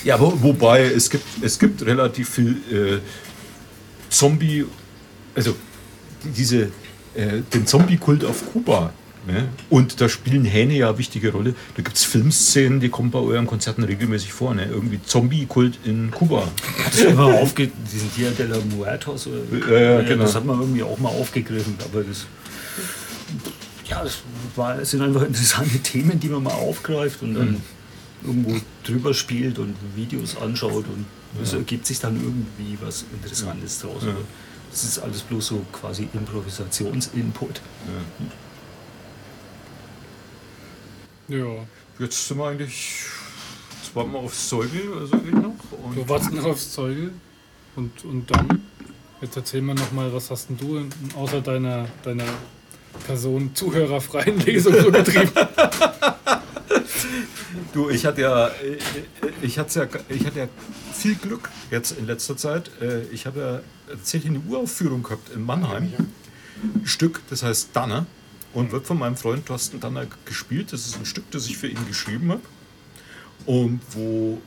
Ja, 0.03 0.19
wo, 0.19 0.33
wobei 0.41 0.83
es 0.83 1.09
gibt, 1.09 1.25
es 1.41 1.57
gibt 1.57 1.83
relativ 1.85 2.29
viel 2.29 2.57
äh, 2.71 2.99
Zombie, 4.09 4.65
also 5.33 5.55
diese, 6.23 6.69
äh, 7.15 7.41
den 7.53 7.65
Zombie-Kult 7.65 8.23
auf 8.23 8.51
Kuba. 8.51 8.93
Ne? 9.27 9.49
Und 9.71 9.99
da 10.01 10.07
spielen 10.07 10.45
Hähne 10.45 10.75
ja 10.75 10.89
eine 10.89 10.97
wichtige 10.99 11.31
Rolle. 11.31 11.55
Da 11.75 11.81
gibt 11.81 11.97
es 11.97 12.03
Filmszenen, 12.03 12.79
die 12.79 12.89
kommen 12.89 13.09
bei 13.09 13.17
euren 13.17 13.47
Konzerten 13.47 13.83
regelmäßig 13.83 14.31
vor. 14.31 14.53
Ne? 14.53 14.65
Irgendwie 14.65 14.99
Zombie-Kult 15.03 15.79
in 15.83 16.11
Kuba. 16.11 16.47
Das 16.85 16.99
ist 16.99 17.05
immer 17.05 17.33
aufge 17.33 17.71
diesen 17.91 18.11
Dia 18.15 18.29
de 18.29 18.45
la 18.45 18.57
Muertos. 18.59 19.27
Oder, 19.27 19.81
ja, 19.81 20.01
genau. 20.03 20.23
Das 20.23 20.35
hat 20.35 20.45
man 20.45 20.59
irgendwie 20.59 20.83
auch 20.83 20.99
mal 20.99 21.09
aufgegriffen. 21.09 21.75
Aber 21.83 22.03
das, 22.03 22.27
ja, 23.89 24.03
das, 24.03 24.19
war, 24.55 24.77
das 24.77 24.91
sind 24.91 25.01
einfach 25.01 25.23
interessante 25.23 25.79
Themen, 25.79 26.19
die 26.19 26.29
man 26.29 26.43
mal 26.43 26.53
aufgreift 26.53 27.23
und 27.23 27.33
dann. 27.33 27.51
Mhm 27.53 27.74
irgendwo 28.25 28.55
drüber 28.83 29.13
spielt 29.13 29.59
und 29.59 29.75
Videos 29.95 30.37
anschaut 30.37 30.85
und 30.87 31.05
es 31.41 31.53
ergibt 31.53 31.85
sich 31.85 31.99
dann 31.99 32.15
irgendwie 32.15 32.77
was 32.81 33.05
Interessantes 33.11 33.79
draus. 33.79 34.03
Ja. 34.05 34.15
Das 34.71 34.83
ist 34.83 34.99
alles 34.99 35.21
bloß 35.21 35.47
so 35.47 35.65
quasi 35.71 36.07
Improvisationsinput. 36.13 37.61
Ja. 41.29 41.37
ja. 41.37 41.65
Jetzt 41.99 42.27
sind 42.27 42.37
wir 42.37 42.47
eigentlich. 42.47 43.03
Jetzt 43.81 43.95
warten 43.95 44.11
wir 44.11 44.19
aufs 44.19 44.49
Zeugel 44.49 44.89
oder 44.89 45.07
so 45.07 45.15
noch. 45.15 45.55
Und 45.83 45.95
du 45.95 46.09
wartest 46.09 46.33
noch 46.33 46.45
aufs 46.45 46.71
Zeugel 46.71 47.13
und, 47.75 48.03
und 48.03 48.29
dann. 48.31 48.63
Jetzt 49.21 49.37
erzähl 49.37 49.61
mir 49.61 49.75
mal, 49.93 50.13
was 50.13 50.29
hast 50.29 50.49
denn 50.49 50.57
du 50.57 50.85
außer 51.17 51.39
deiner, 51.39 51.87
deiner 52.03 52.25
Person 53.05 53.51
zuhörerfreien 53.55 54.39
Lesung 54.39 54.73
so 54.81 54.91
getrieben? 54.91 55.31
Du, 57.73 57.89
ich 57.89 58.05
hatte 58.05 58.21
ja, 58.21 58.51
ich 59.41 59.59
hatte 59.59 59.79
ja, 59.79 59.87
ich 60.09 60.25
hatte 60.25 60.39
ja 60.39 60.47
viel 60.93 61.15
Glück 61.15 61.49
jetzt 61.71 61.97
in 61.97 62.05
letzter 62.05 62.37
Zeit. 62.37 62.69
Äh, 62.81 63.03
ich 63.11 63.25
habe 63.25 63.39
ja 63.39 63.61
tatsächlich 63.89 64.31
eine 64.31 64.41
Uraufführung 64.47 65.03
gehabt 65.03 65.29
in 65.33 65.41
Mannheim. 65.41 65.93
Ein 66.63 66.85
Stück, 66.85 67.21
das 67.29 67.43
heißt 67.43 67.69
Danner 67.73 68.05
und 68.53 68.71
wird 68.71 68.87
von 68.87 68.97
meinem 68.97 69.17
Freund 69.17 69.45
Thorsten 69.45 69.79
Danner 69.79 70.07
gespielt. 70.25 70.73
Das 70.73 70.85
ist 70.85 70.97
ein 70.97 71.05
Stück, 71.05 71.29
das 71.31 71.47
ich 71.47 71.57
für 71.57 71.67
ihn 71.67 71.85
geschrieben 71.87 72.31
habe 72.31 72.41
und 73.45 73.81
wo 73.91 74.41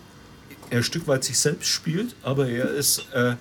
er 0.71 0.79
ein 0.79 0.85
Stück 0.85 1.07
weit 1.07 1.25
sich 1.25 1.39
selbst 1.39 1.69
spielt, 1.69 2.15
aber 2.23 2.49
er 2.49 2.71
ist 2.71 3.07
äh, 3.13 3.37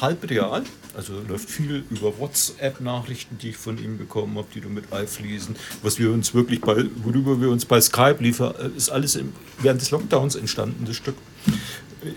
halb 0.00 0.28
real 0.28 0.62
also 0.98 1.20
läuft 1.28 1.48
viel 1.48 1.84
über 1.90 2.18
WhatsApp-Nachrichten, 2.18 3.38
die 3.38 3.50
ich 3.50 3.56
von 3.56 3.78
ihm 3.78 3.98
bekommen 3.98 4.36
habe, 4.36 4.48
die 4.52 4.60
du 4.60 4.68
mit 4.68 4.92
einfließen. 4.92 5.54
Was 5.82 6.00
wir 6.00 6.10
uns 6.10 6.34
wirklich 6.34 6.60
bei, 6.60 6.86
worüber 7.04 7.40
wir 7.40 7.50
uns 7.50 7.64
bei 7.66 7.80
Skype 7.80 8.16
liefern, 8.18 8.52
äh, 8.60 8.76
ist 8.76 8.90
alles 8.90 9.14
im, 9.14 9.32
während 9.62 9.80
des 9.80 9.92
Lockdowns 9.92 10.34
entstanden, 10.34 10.86
das 10.86 10.96
Stück. 10.96 11.14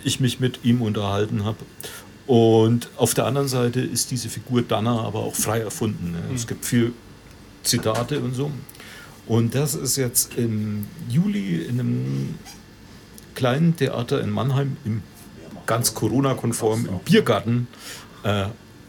Ich 0.03 0.19
mich 0.19 0.39
mit 0.39 0.61
ihm 0.63 0.81
unterhalten 0.81 1.45
habe. 1.45 1.59
Und 2.25 2.89
auf 2.97 3.13
der 3.13 3.27
anderen 3.27 3.47
Seite 3.47 3.81
ist 3.81 4.09
diese 4.09 4.29
Figur 4.29 4.63
Dana 4.63 5.01
aber 5.01 5.19
auch 5.19 5.35
frei 5.35 5.59
erfunden. 5.59 6.13
Ne? 6.13 6.19
Es 6.33 6.47
gibt 6.47 6.65
viel 6.65 6.93
Zitate 7.61 8.19
und 8.19 8.33
so. 8.33 8.49
Und 9.27 9.53
das 9.53 9.75
ist 9.75 9.95
jetzt 9.95 10.39
im 10.39 10.87
Juli 11.07 11.61
in 11.65 11.79
einem 11.79 12.35
kleinen 13.35 13.75
Theater 13.75 14.21
in 14.21 14.31
Mannheim, 14.31 14.77
im 14.85 15.03
ganz 15.67 15.93
Corona-konform, 15.93 16.87
im 16.87 16.99
Biergarten 16.99 17.67
äh, 18.23 18.45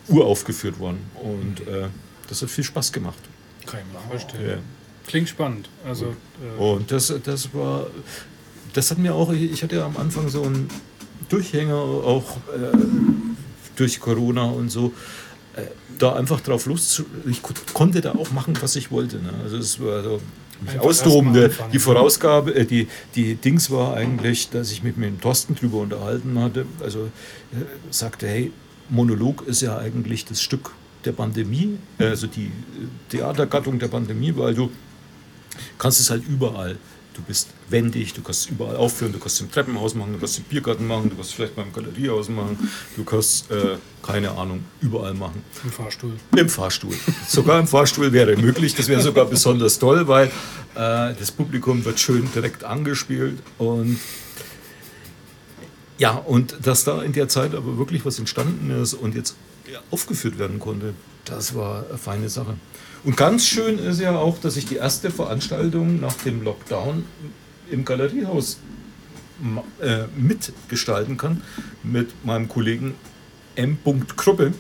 uraufgeführt 0.09 0.79
worden. 0.79 1.01
Und 1.23 1.67
äh, 1.67 1.89
das 2.29 2.43
hat 2.43 2.51
viel 2.51 2.65
Spaß 2.65 2.93
gemacht. 2.93 3.19
Kann 3.67 3.81
ich 3.81 3.93
mir 3.93 4.09
vorstellen. 4.09 4.49
Ja. 4.49 4.57
Klingt 5.07 5.29
spannend. 5.29 5.69
Also, 5.85 6.15
äh 6.57 6.61
und 6.61 6.91
das, 6.91 7.13
das 7.25 7.53
war, 7.55 7.87
das 8.73 8.91
hat 8.91 8.99
mir 8.99 9.15
auch, 9.15 9.33
ich 9.33 9.63
hatte 9.63 9.77
ja 9.77 9.87
am 9.87 9.97
Anfang 9.97 10.29
so 10.29 10.43
einen 10.43 10.69
Durchhänger, 11.29 11.75
auch 11.75 12.37
äh, 12.49 12.77
durch 13.77 14.01
Corona 14.01 14.45
und 14.45 14.71
so, 14.71 14.93
äh, 15.57 15.63
da 15.99 16.15
einfach 16.15 16.41
drauf 16.41 16.67
los, 16.67 17.03
ich 17.27 17.43
konnte 17.73 18.01
da 18.01 18.13
auch 18.13 18.31
machen, 18.33 18.55
was 18.61 18.77
ich 18.77 18.91
wollte. 18.91 19.17
Ne? 19.17 19.33
Also 19.43 19.57
es 19.59 19.81
war 19.81 20.03
so, 20.03 20.21
mich 20.65 20.79
austoben. 20.79 21.51
Die 21.73 21.79
Vorausgabe, 21.79 22.55
äh, 22.55 22.65
die, 22.65 22.89
die 23.15 23.35
Dings 23.35 23.71
war 23.71 23.95
eigentlich, 23.95 24.51
dass 24.51 24.71
ich 24.73 24.83
mit 24.83 24.97
dem 24.97 25.21
Thorsten 25.21 25.55
drüber 25.55 25.79
unterhalten 25.79 26.39
hatte. 26.39 26.67
Also 26.81 27.05
äh, 27.53 27.65
sagte, 27.91 28.29
hey, 28.29 28.53
Monolog 28.93 29.47
ist 29.47 29.63
ja 29.63 29.79
eigentlich 29.79 30.25
das 30.27 30.43
Stück 30.43 30.71
der 31.05 31.13
Pandemie, 31.13 31.79
also 31.99 32.27
die 32.27 32.51
Theatergattung 33.09 33.79
der 33.79 33.89
Pandemie, 33.89 34.35
weil 34.37 34.55
du 34.55 34.71
kannst 35.79 35.99
es 36.01 36.11
halt 36.11 36.23
überall. 36.29 36.77
Du 37.15 37.21
bist 37.21 37.49
wendig, 37.69 38.15
du 38.15 38.23
kannst 38.23 38.47
es 38.47 38.51
überall 38.51 38.77
aufführen, 38.77 39.13
du 39.13 39.19
kannst 39.19 39.41
im 39.43 39.51
Treppenhaus 39.51 39.95
machen, 39.95 40.15
du 40.15 40.19
kannst 40.19 40.39
im 40.39 40.45
Biergarten 40.45 40.87
machen, 40.87 41.11
du 41.11 41.17
kannst 41.17 41.35
vielleicht 41.35 41.55
beim 41.55 41.71
Galeriehaus 41.71 42.31
machen, 42.31 42.71
du 42.97 43.05
kannst, 43.05 43.51
äh, 43.51 43.77
keine 44.03 44.31
Ahnung, 44.31 44.65
überall 44.81 45.13
machen. 45.13 45.43
Im 45.63 45.71
Fahrstuhl. 45.71 46.13
Im 46.35 46.49
Fahrstuhl. 46.49 46.95
Sogar 47.29 47.61
im 47.61 47.67
Fahrstuhl 47.67 48.13
wäre 48.13 48.35
möglich. 48.37 48.75
Das 48.75 48.89
wäre 48.89 49.03
sogar 49.03 49.27
besonders 49.27 49.79
toll, 49.79 50.09
weil 50.09 50.29
äh, 50.75 51.15
das 51.19 51.31
Publikum 51.31 51.85
wird 51.85 52.01
schön 52.01 52.27
direkt 52.35 52.65
angespielt 52.65 53.39
und 53.59 53.99
ja, 56.03 56.11
und 56.15 56.67
dass 56.67 56.83
da 56.83 57.01
in 57.01 57.13
der 57.13 57.29
Zeit 57.29 57.55
aber 57.55 57.79
wirklich 57.79 58.05
was 58.05 58.19
entstanden 58.19 58.71
ist 58.83 58.93
und 58.93 59.15
jetzt 59.15 59.37
aufgeführt 59.93 60.37
werden 60.37 60.59
konnte, 60.59 60.95
das 61.25 61.55
war 61.55 61.85
eine 61.89 61.97
feine 61.97 62.29
Sache. 62.29 62.57
Und 63.05 63.17
ganz 63.17 63.47
schön 63.47 63.79
ist 63.79 64.01
ja 64.01 64.17
auch, 64.17 64.39
dass 64.41 64.57
ich 64.57 64.67
die 64.67 64.75
erste 64.75 65.13
Veranstaltung 65.13 66.01
nach 66.01 66.15
dem 66.15 66.43
Lockdown 66.43 67.05
im 67.71 67.85
Galeriehaus 67.85 68.59
äh, 69.81 70.07
mitgestalten 70.17 71.17
kann 71.17 71.41
mit 71.85 72.25
meinem 72.25 72.49
Kollegen 72.49 72.97
M. 73.55 73.79
Kruppe 74.17 74.55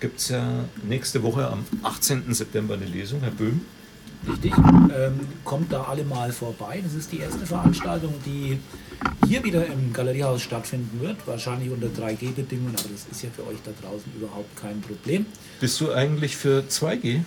gibt 0.00 0.20
es 0.20 0.30
ja 0.30 0.64
nächste 0.88 1.22
Woche 1.22 1.48
am 1.48 1.66
18. 1.82 2.32
September 2.32 2.74
eine 2.74 2.86
Lesung, 2.86 3.20
Herr 3.20 3.30
Böhm. 3.30 3.60
Richtig. 4.28 4.52
Ähm, 4.56 5.20
kommt 5.44 5.72
da 5.72 5.84
alle 5.84 6.04
mal 6.04 6.32
vorbei. 6.32 6.80
Das 6.82 6.94
ist 6.94 7.12
die 7.12 7.18
erste 7.20 7.46
Veranstaltung, 7.46 8.14
die 8.24 8.58
hier 9.26 9.44
wieder 9.44 9.64
im 9.66 9.92
Galeriehaus 9.92 10.42
stattfinden 10.42 11.00
wird. 11.00 11.16
Wahrscheinlich 11.26 11.70
unter 11.70 11.86
3G-Bedingungen, 11.88 12.74
aber 12.76 12.88
das 12.92 13.06
ist 13.10 13.22
ja 13.22 13.28
für 13.34 13.46
euch 13.46 13.58
da 13.64 13.70
draußen 13.82 14.10
überhaupt 14.16 14.56
kein 14.60 14.80
Problem. 14.80 15.26
Bist 15.60 15.80
du 15.80 15.92
eigentlich 15.92 16.36
für 16.36 16.64
2G 16.68 17.20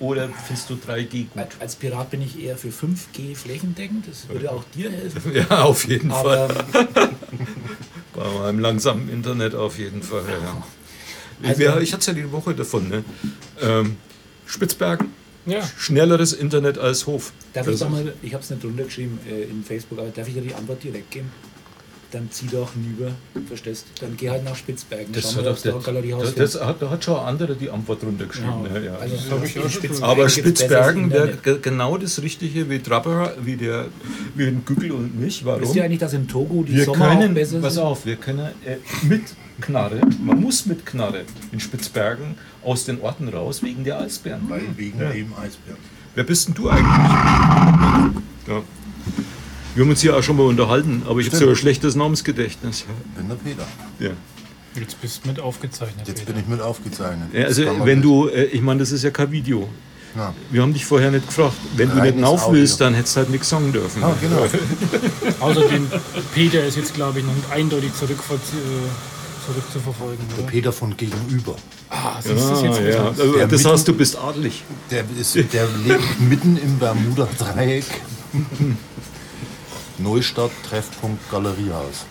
oder 0.00 0.28
findest 0.28 0.70
du 0.70 0.74
3G 0.74 1.26
gut? 1.30 1.48
Als 1.60 1.76
Pirat 1.76 2.10
bin 2.10 2.22
ich 2.22 2.38
eher 2.42 2.56
für 2.56 2.68
5G 2.68 3.34
flächendeckend. 3.34 4.06
Das 4.08 4.28
würde 4.28 4.50
auch 4.50 4.64
dir 4.74 4.90
helfen. 4.90 5.22
Ja, 5.34 5.62
auf 5.62 5.86
jeden 5.88 6.10
Fall. 6.10 6.48
Aber 6.72 7.10
Bei 8.14 8.38
meinem 8.38 8.58
langsamen 8.58 9.08
Internet 9.08 9.54
auf 9.54 9.78
jeden 9.78 10.02
Fall. 10.02 10.24
Ja. 10.28 11.48
Also- 11.48 11.80
ich 11.80 11.92
hatte 11.92 12.00
es 12.00 12.06
ja 12.06 12.12
die 12.12 12.30
Woche 12.30 12.54
davon. 12.54 12.88
Ne? 12.88 13.04
Ähm, 13.60 13.96
Spitzbergen, 14.46 15.08
Ja. 15.46 15.60
schnelleres 15.76 16.32
Internet 16.32 16.78
als 16.78 17.06
Hof. 17.06 17.32
darf 17.52 17.66
ich 17.66 17.80
mal, 17.80 18.12
ich 18.22 18.32
habe 18.34 18.42
es 18.44 18.50
nicht 18.50 18.62
drunter 18.62 18.84
geschrieben 18.84 19.18
äh, 19.28 19.42
in 19.42 19.64
Facebook, 19.64 19.98
aber 19.98 20.08
darf 20.08 20.28
ich 20.28 20.34
dir 20.34 20.42
die 20.42 20.54
Antwort 20.54 20.82
direkt 20.82 21.10
geben? 21.10 21.30
Dann 22.12 22.30
zieh 22.30 22.46
doch 22.46 22.74
hinüber, 22.74 23.10
verstehst 23.48 23.86
Dann 24.00 24.16
geh 24.18 24.28
halt 24.28 24.44
nach 24.44 24.54
Spitzbergen. 24.54 25.14
Das 25.14 25.34
hat, 25.34 25.46
das, 25.46 25.62
gibt. 25.62 25.74
das 26.38 26.60
hat, 26.60 26.82
da 26.82 26.90
hat 26.90 27.02
schon 27.02 27.18
ein 27.18 27.26
anderer 27.26 27.54
die 27.54 27.70
Antwort 27.70 28.02
drunter 28.02 28.26
geschrieben. 28.26 28.66
Ja. 28.72 28.80
Ja. 28.80 28.94
Also, 28.96 29.16
schon 29.16 29.70
Spitzbergen 29.70 30.04
Aber 30.04 30.28
Spitzbergen 30.28 31.10
wäre 31.10 31.38
genau 31.60 31.96
das 31.96 32.20
Richtige 32.20 32.68
wie 32.68 32.80
Trapper, 32.80 33.34
wie 33.42 33.56
der 33.56 33.86
wie 34.34 34.46
ein 34.46 34.62
Gügel 34.66 34.92
und 34.92 35.18
mich. 35.18 35.42
Warum? 35.46 35.62
Wisst 35.62 35.74
ihr 35.74 35.84
eigentlich, 35.84 36.00
dass 36.00 36.12
in 36.12 36.28
Togo 36.28 36.62
die 36.62 36.76
wir 36.76 36.84
Sommer 36.84 37.06
auch 37.06 37.18
können, 37.18 37.34
besser 37.34 37.60
pass 37.60 37.74
sind? 37.74 37.82
auf, 37.82 38.04
wir 38.04 38.16
können 38.16 38.50
äh, 38.66 38.76
mit 39.06 39.22
Knarre, 39.62 40.00
man 40.22 40.38
muss 40.40 40.66
mit 40.66 40.84
Knarre 40.84 41.22
in 41.50 41.60
Spitzbergen 41.60 42.34
aus 42.62 42.84
den 42.84 43.00
Orten 43.00 43.28
raus 43.28 43.62
wegen 43.62 43.84
der 43.84 44.00
Eisbären. 44.00 44.42
Weil 44.48 44.62
wegen 44.76 44.98
dem 44.98 45.32
Eisbären. 45.34 45.78
Wer 46.14 46.24
bist 46.24 46.48
denn 46.48 46.54
du 46.54 46.68
eigentlich? 46.68 46.86
Ja. 48.48 48.62
Wir 49.74 49.84
haben 49.84 49.90
uns 49.90 50.00
hier 50.02 50.16
auch 50.16 50.22
schon 50.22 50.36
mal 50.36 50.44
unterhalten, 50.46 51.02
aber 51.08 51.20
ich 51.20 51.28
habe 51.28 51.36
so 51.38 51.48
ein 51.48 51.56
schlechtes 51.56 51.94
Namensgedächtnis. 51.94 52.84
Bin 53.16 53.28
der 53.28 53.36
Peter. 53.36 53.66
Ja. 53.98 54.10
Jetzt 54.74 55.00
bist 55.00 55.20
du 55.24 55.28
mit 55.28 55.40
aufgezeichnet. 55.40 56.06
Jetzt 56.06 56.20
Peter. 56.20 56.32
bin 56.32 56.42
ich 56.42 56.48
mit 56.48 56.60
aufgezeichnet. 56.60 57.28
Ja, 57.32 57.44
also 57.46 57.62
wenn 57.84 58.02
du, 58.02 58.28
äh, 58.28 58.44
ich 58.44 58.60
meine, 58.60 58.80
das 58.80 58.92
ist 58.92 59.02
ja 59.02 59.10
kein 59.10 59.30
Video. 59.30 59.68
Ja. 60.14 60.34
Wir 60.50 60.60
haben 60.60 60.74
dich 60.74 60.84
vorher 60.84 61.10
nicht 61.10 61.26
gefragt. 61.26 61.54
Wenn 61.76 61.88
du 61.90 61.96
Reines 61.96 62.16
nicht 62.16 62.24
auf 62.24 62.52
willst, 62.52 62.80
dann 62.82 62.92
hättest 62.94 63.16
du 63.16 63.20
halt 63.20 63.30
nichts 63.30 63.48
sagen 63.48 63.72
dürfen. 63.72 64.04
Ah, 64.04 64.14
genau. 64.20 64.46
Außerdem, 65.40 65.86
Peter 66.34 66.64
ist 66.66 66.76
jetzt, 66.76 66.92
glaube 66.94 67.20
ich, 67.20 67.24
noch 67.24 67.32
eindeutig 67.50 67.94
zurück, 67.94 68.18
äh, 68.30 69.46
zurückzuverfolgen. 69.46 70.24
Der 70.36 70.38
Oder? 70.44 70.46
Peter 70.48 70.72
von 70.72 70.94
gegenüber. 70.98 71.56
Ah, 71.88 72.16
siehst 72.20 72.44
du 72.44 72.50
das 72.50 72.62
jetzt 72.62 72.78
Ah, 72.78 72.82
ja. 72.82 73.04
Also, 73.08 73.38
das 73.38 73.50
Mitten- 73.50 73.68
heißt, 73.72 73.88
du 73.88 73.94
bist 73.94 74.18
adelig. 74.18 74.64
Der, 74.90 75.04
ist, 75.18 75.34
der 75.34 75.66
lebt 75.86 76.20
mitten 76.20 76.58
im 76.58 76.78
Bermuda-Dreieck. 76.78 77.84
Neustadt, 80.02 80.50
Treffpunkt, 80.68 81.30
Galeriehaus. 81.30 82.06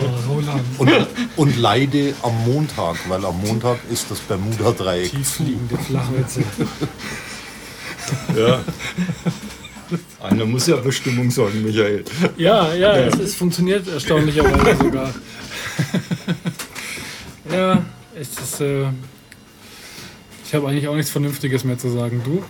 Oh. 0.00 0.82
Und, 0.82 1.06
und 1.36 1.56
leide 1.56 2.14
am 2.22 2.44
Montag, 2.44 2.96
weil 3.08 3.24
am 3.24 3.40
Montag 3.40 3.78
ist 3.90 4.10
das 4.10 4.20
Bermuda-Dreieck. 4.20 5.10
Tiefliegende 5.10 5.78
Flachwitze. 5.78 6.42
Ja. 8.36 8.60
Einer 10.20 10.44
muss 10.44 10.66
ja 10.66 10.76
Bestimmung 10.76 11.30
sagen, 11.30 11.62
Michael. 11.62 12.04
Ja, 12.36 12.74
ja, 12.74 12.96
es, 12.96 13.18
es 13.18 13.34
funktioniert 13.34 13.88
erstaunlicherweise 13.88 14.76
sogar. 14.76 15.14
ja, 17.50 17.84
es 18.14 18.28
ist. 18.38 18.60
Äh, 18.60 18.86
ich 20.44 20.54
habe 20.54 20.68
eigentlich 20.68 20.88
auch 20.88 20.94
nichts 20.94 21.10
Vernünftiges 21.10 21.64
mehr 21.64 21.78
zu 21.78 21.90
sagen. 21.90 22.22
Du? 22.24 22.42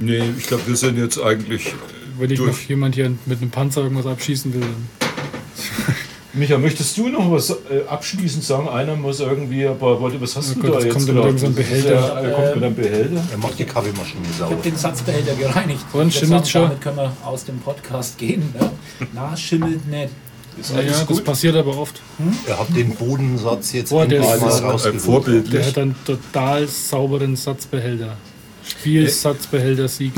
Nee, 0.00 0.22
ich 0.38 0.46
glaube, 0.46 0.66
wir 0.66 0.76
sind 0.76 0.98
jetzt 0.98 1.20
eigentlich. 1.20 1.74
Wenn 2.18 2.30
ich 2.30 2.38
Durch. 2.38 2.50
noch 2.62 2.68
jemand 2.68 2.94
hier 2.96 3.10
mit 3.26 3.40
einem 3.40 3.50
Panzer 3.50 3.82
irgendwas 3.82 4.06
abschießen 4.06 4.52
will, 4.52 4.60
dann. 4.60 4.88
Micha, 6.32 6.58
möchtest 6.58 6.96
du 6.96 7.08
noch 7.08 7.30
was 7.32 7.50
äh, 7.50 7.54
abschließend 7.88 8.44
sagen? 8.44 8.68
Einer 8.68 8.94
muss 8.94 9.18
irgendwie, 9.20 9.66
aber 9.66 10.00
warte, 10.00 10.20
was 10.20 10.36
hast 10.36 10.52
Oh 10.52 10.54
du 10.54 10.60
Gott, 10.68 10.76
da 10.80 10.84
jetzt 10.84 10.92
kommt 10.94 11.08
dann 11.08 11.16
drauf? 11.16 11.26
irgend 11.26 11.40
so 11.40 11.46
ein 11.46 11.56
Das 11.56 11.64
ist 11.64 11.70
Behälter. 11.70 11.94
Ja, 11.94 12.20
er 12.20 12.30
kommt 12.32 12.54
mit 12.54 12.64
einem 12.64 12.74
Behälter. 12.76 13.22
Er 13.32 13.38
macht 13.38 13.58
die 13.58 13.64
Kaffeemaschine 13.64 14.20
Ich 14.30 14.36
sauber. 14.36 14.50
habe 14.52 14.62
den 14.62 14.76
Satzbehälter 14.76 15.34
gereinigt. 15.34 15.84
Und 15.92 16.08
Ich 16.08 16.18
schimmelt 16.18 16.46
schon? 16.48 16.62
Damit 16.62 16.80
können 16.80 16.96
wir 16.98 17.16
aus 17.24 17.44
dem 17.44 17.58
Podcast 17.58 18.16
gehen. 18.18 18.42
Ne? 18.58 18.70
Na, 19.12 19.36
schimmelt 19.36 19.86
nicht. 19.88 20.10
Ist 20.58 20.70
Naja, 20.72 20.86
alles 20.88 20.98
das 20.98 21.06
gut? 21.08 21.24
passiert 21.24 21.56
aber 21.56 21.76
oft. 21.76 22.00
Er 22.46 22.58
hat 22.60 22.76
den 22.76 22.94
Bodensatz 22.94 23.72
jetzt 23.72 23.90
Boah, 23.90 24.06
der 24.06 24.20
endlich 24.20 24.48
ist 24.48 24.62
mal. 24.62 24.78
Vorbild. 24.78 25.52
Der 25.52 25.66
hat 25.66 25.78
einen 25.78 25.96
total 26.04 26.68
sauberen 26.68 27.34
Satzbehälter. 27.34 28.16
Spielsatzbehälter-Sieg. 28.66 30.12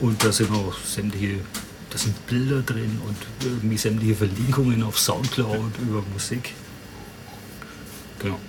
und 0.00 0.24
da 0.24 0.32
sind 0.32 0.50
auch 0.52 0.78
sämtliche, 0.78 1.40
da 1.90 1.98
sind 1.98 2.26
Bilder 2.26 2.62
drin 2.62 2.98
und 3.06 3.18
irgendwie 3.44 3.76
sämtliche 3.76 4.14
Verlinkungen 4.14 4.82
auf 4.82 4.98
Soundcloud 4.98 5.72
über 5.82 6.02
Musik. 6.12 6.54
Genau. 8.20 8.40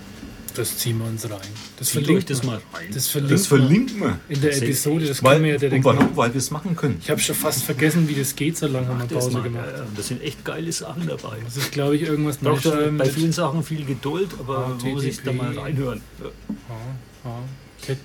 Das 0.60 0.78
ziehen 0.78 0.98
wir 0.98 1.06
uns 1.06 1.24
rein. 1.24 1.38
Das 1.78 1.88
Zieht 1.88 1.98
euch 1.98 2.04
verlinkt 2.04 2.30
das 2.30 2.38
man. 2.42 2.46
mal 2.56 2.60
rein. 2.74 2.86
Das 2.92 3.08
verlinkt, 3.08 3.32
Das 3.34 3.46
verlinken 3.46 4.00
wir. 4.00 4.06
man 4.08 4.20
in 4.28 4.40
der 4.40 4.50
Das 4.50 4.60
Episode. 4.62 5.06
Das 5.06 5.22
Weil, 5.22 5.32
können 5.32 5.44
wir 5.44 5.52
ja 5.52 5.58
direkt 5.58 5.76
und 5.78 5.84
warum? 5.84 5.98
machen. 6.04 6.16
Weil 6.16 6.34
wir 6.34 6.38
es 6.38 6.50
machen 6.50 6.76
können. 6.76 6.98
Ich 7.02 7.10
habe 7.10 7.20
schon 7.20 7.34
fast 7.34 7.62
vergessen, 7.64 8.08
wie 8.08 8.14
das 8.14 8.36
geht, 8.36 8.56
so 8.58 8.66
lange 8.66 8.88
haben 8.88 8.98
wir 9.00 9.06
Das, 9.06 9.24
Pause 9.24 9.30
mal, 9.38 9.42
gemacht. 9.42 9.64
äh, 9.74 9.80
da 9.96 10.02
sind 10.02 10.22
echt 10.22 10.44
geile 10.44 10.70
Sachen 10.72 11.06
dabei. 11.06 11.38
Das 11.44 11.56
ist, 11.56 11.72
glaube 11.72 11.96
ich, 11.96 12.02
irgendwas 12.02 12.36
Braucht 12.38 12.66
äh, 12.66 12.88
ähm, 12.88 12.98
bei 12.98 13.08
vielen 13.08 13.32
Sachen 13.32 13.62
viel 13.62 13.84
Geduld, 13.84 14.28
aber 14.38 14.68
man 14.78 14.92
muss 14.92 15.02
sich 15.02 15.22
da 15.22 15.32
mal 15.32 15.48
HTTP. 15.52 15.60
reinhören. 15.62 16.00
Ja. 16.22 16.26
Ja, 17.24 17.30
ja. 17.30 17.96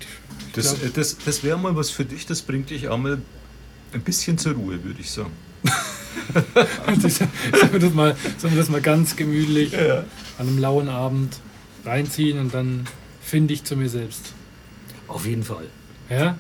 Das, 0.54 0.70
glaub- 0.80 0.84
äh, 0.84 0.92
das, 0.94 1.18
das 1.26 1.44
wäre 1.44 1.58
mal 1.60 1.76
was 1.76 1.90
für 1.90 2.06
dich, 2.06 2.26
das 2.26 2.42
bringt 2.42 2.70
dich 2.70 2.88
auch 2.88 2.98
mal 2.98 3.18
ein 3.94 4.02
bisschen 4.02 4.38
zur 4.38 4.54
Ruhe, 4.54 4.84
würde 4.84 5.02
ich 5.02 5.12
sagen. 5.12 5.32
Das- 7.02 7.18
Sollen 7.18 7.30
wir 7.72 7.80
das 7.80 7.94
mal, 7.94 8.16
wir 8.42 8.50
das 8.58 8.70
mal 8.70 8.82
ganz 8.82 9.16
gemütlich 9.16 9.78
an 9.78 10.06
einem 10.40 10.58
lauen 10.58 10.90
Abend 10.90 11.38
reinziehen 11.86 12.40
und 12.40 12.54
dann 12.54 12.86
finde 13.22 13.54
ich 13.54 13.64
zu 13.64 13.76
mir 13.76 13.90
selbst. 13.90 14.34
Auf 15.08 15.26
jeden 15.26 15.44
Fall. 15.44 15.68
Ja? 16.10 16.38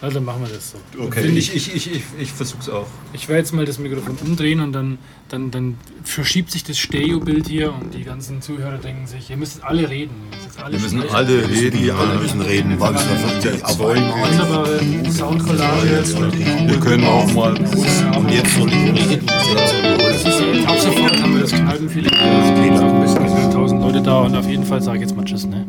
Also 0.00 0.20
machen 0.20 0.42
wir 0.42 0.48
das 0.52 0.72
so. 0.72 0.78
Okay, 1.02 1.26
ich, 1.26 1.54
ich, 1.54 1.74
ich, 1.74 1.92
ich, 1.92 2.02
ich 2.18 2.32
versuch's 2.32 2.68
auch. 2.68 2.86
Ich 3.12 3.28
werde 3.28 3.40
jetzt 3.40 3.52
mal 3.52 3.64
das 3.64 3.78
Mikrofon 3.78 4.16
umdrehen 4.24 4.60
und 4.60 4.72
dann, 4.72 4.98
dann, 5.28 5.50
dann 5.50 5.76
verschiebt 6.02 6.50
sich 6.50 6.64
das 6.64 6.78
Stereobild 6.78 7.48
hier 7.48 7.72
und 7.72 7.94
die 7.94 8.02
ganzen 8.04 8.42
Zuhörer 8.42 8.78
denken 8.78 9.06
sich, 9.06 9.30
ihr 9.30 9.36
müsst 9.36 9.62
alle 9.62 9.88
reden. 9.88 10.14
Alle 10.56 10.74
Wir 10.74 10.80
müssen 10.80 10.98
sprechen. 10.98 11.14
alle 11.14 11.48
reden. 11.48 11.78
Die 11.82 11.90
alle 11.90 12.18
müssen 12.18 12.40
reden, 12.40 12.80
weil 12.80 12.94
es 12.94 13.78
Wunderbare 13.78 14.80
Soundcollage. 15.10 16.04
Wir 16.66 16.80
können 16.80 17.04
auch 17.04 17.32
mal. 17.32 17.54
Und 17.54 18.30
jetzt 18.30 18.54
soll 18.54 18.68
ich 18.68 19.10
reden. 19.10 19.26
Das 19.26 20.16
ist 20.16 20.40
jetzt 20.40 20.82
sofort 20.82 21.22
haben 21.22 21.34
wir 21.34 21.40
das 21.42 21.52
Kneipenfeeling. 21.52 22.12
Es 22.12 22.60
klingt 22.60 22.78
auch 22.78 22.94
ein 22.94 23.00
bisschen, 23.00 23.22
als 23.22 23.32
Leute 23.94 24.06
da 24.06 24.22
und 24.22 24.34
auf 24.34 24.48
jeden 24.48 24.64
Fall 24.64 24.82
sage 24.82 24.98
ich 24.98 25.02
jetzt 25.02 25.16
mal 25.16 25.24
Tschüss, 25.24 25.46
ne? 25.46 25.64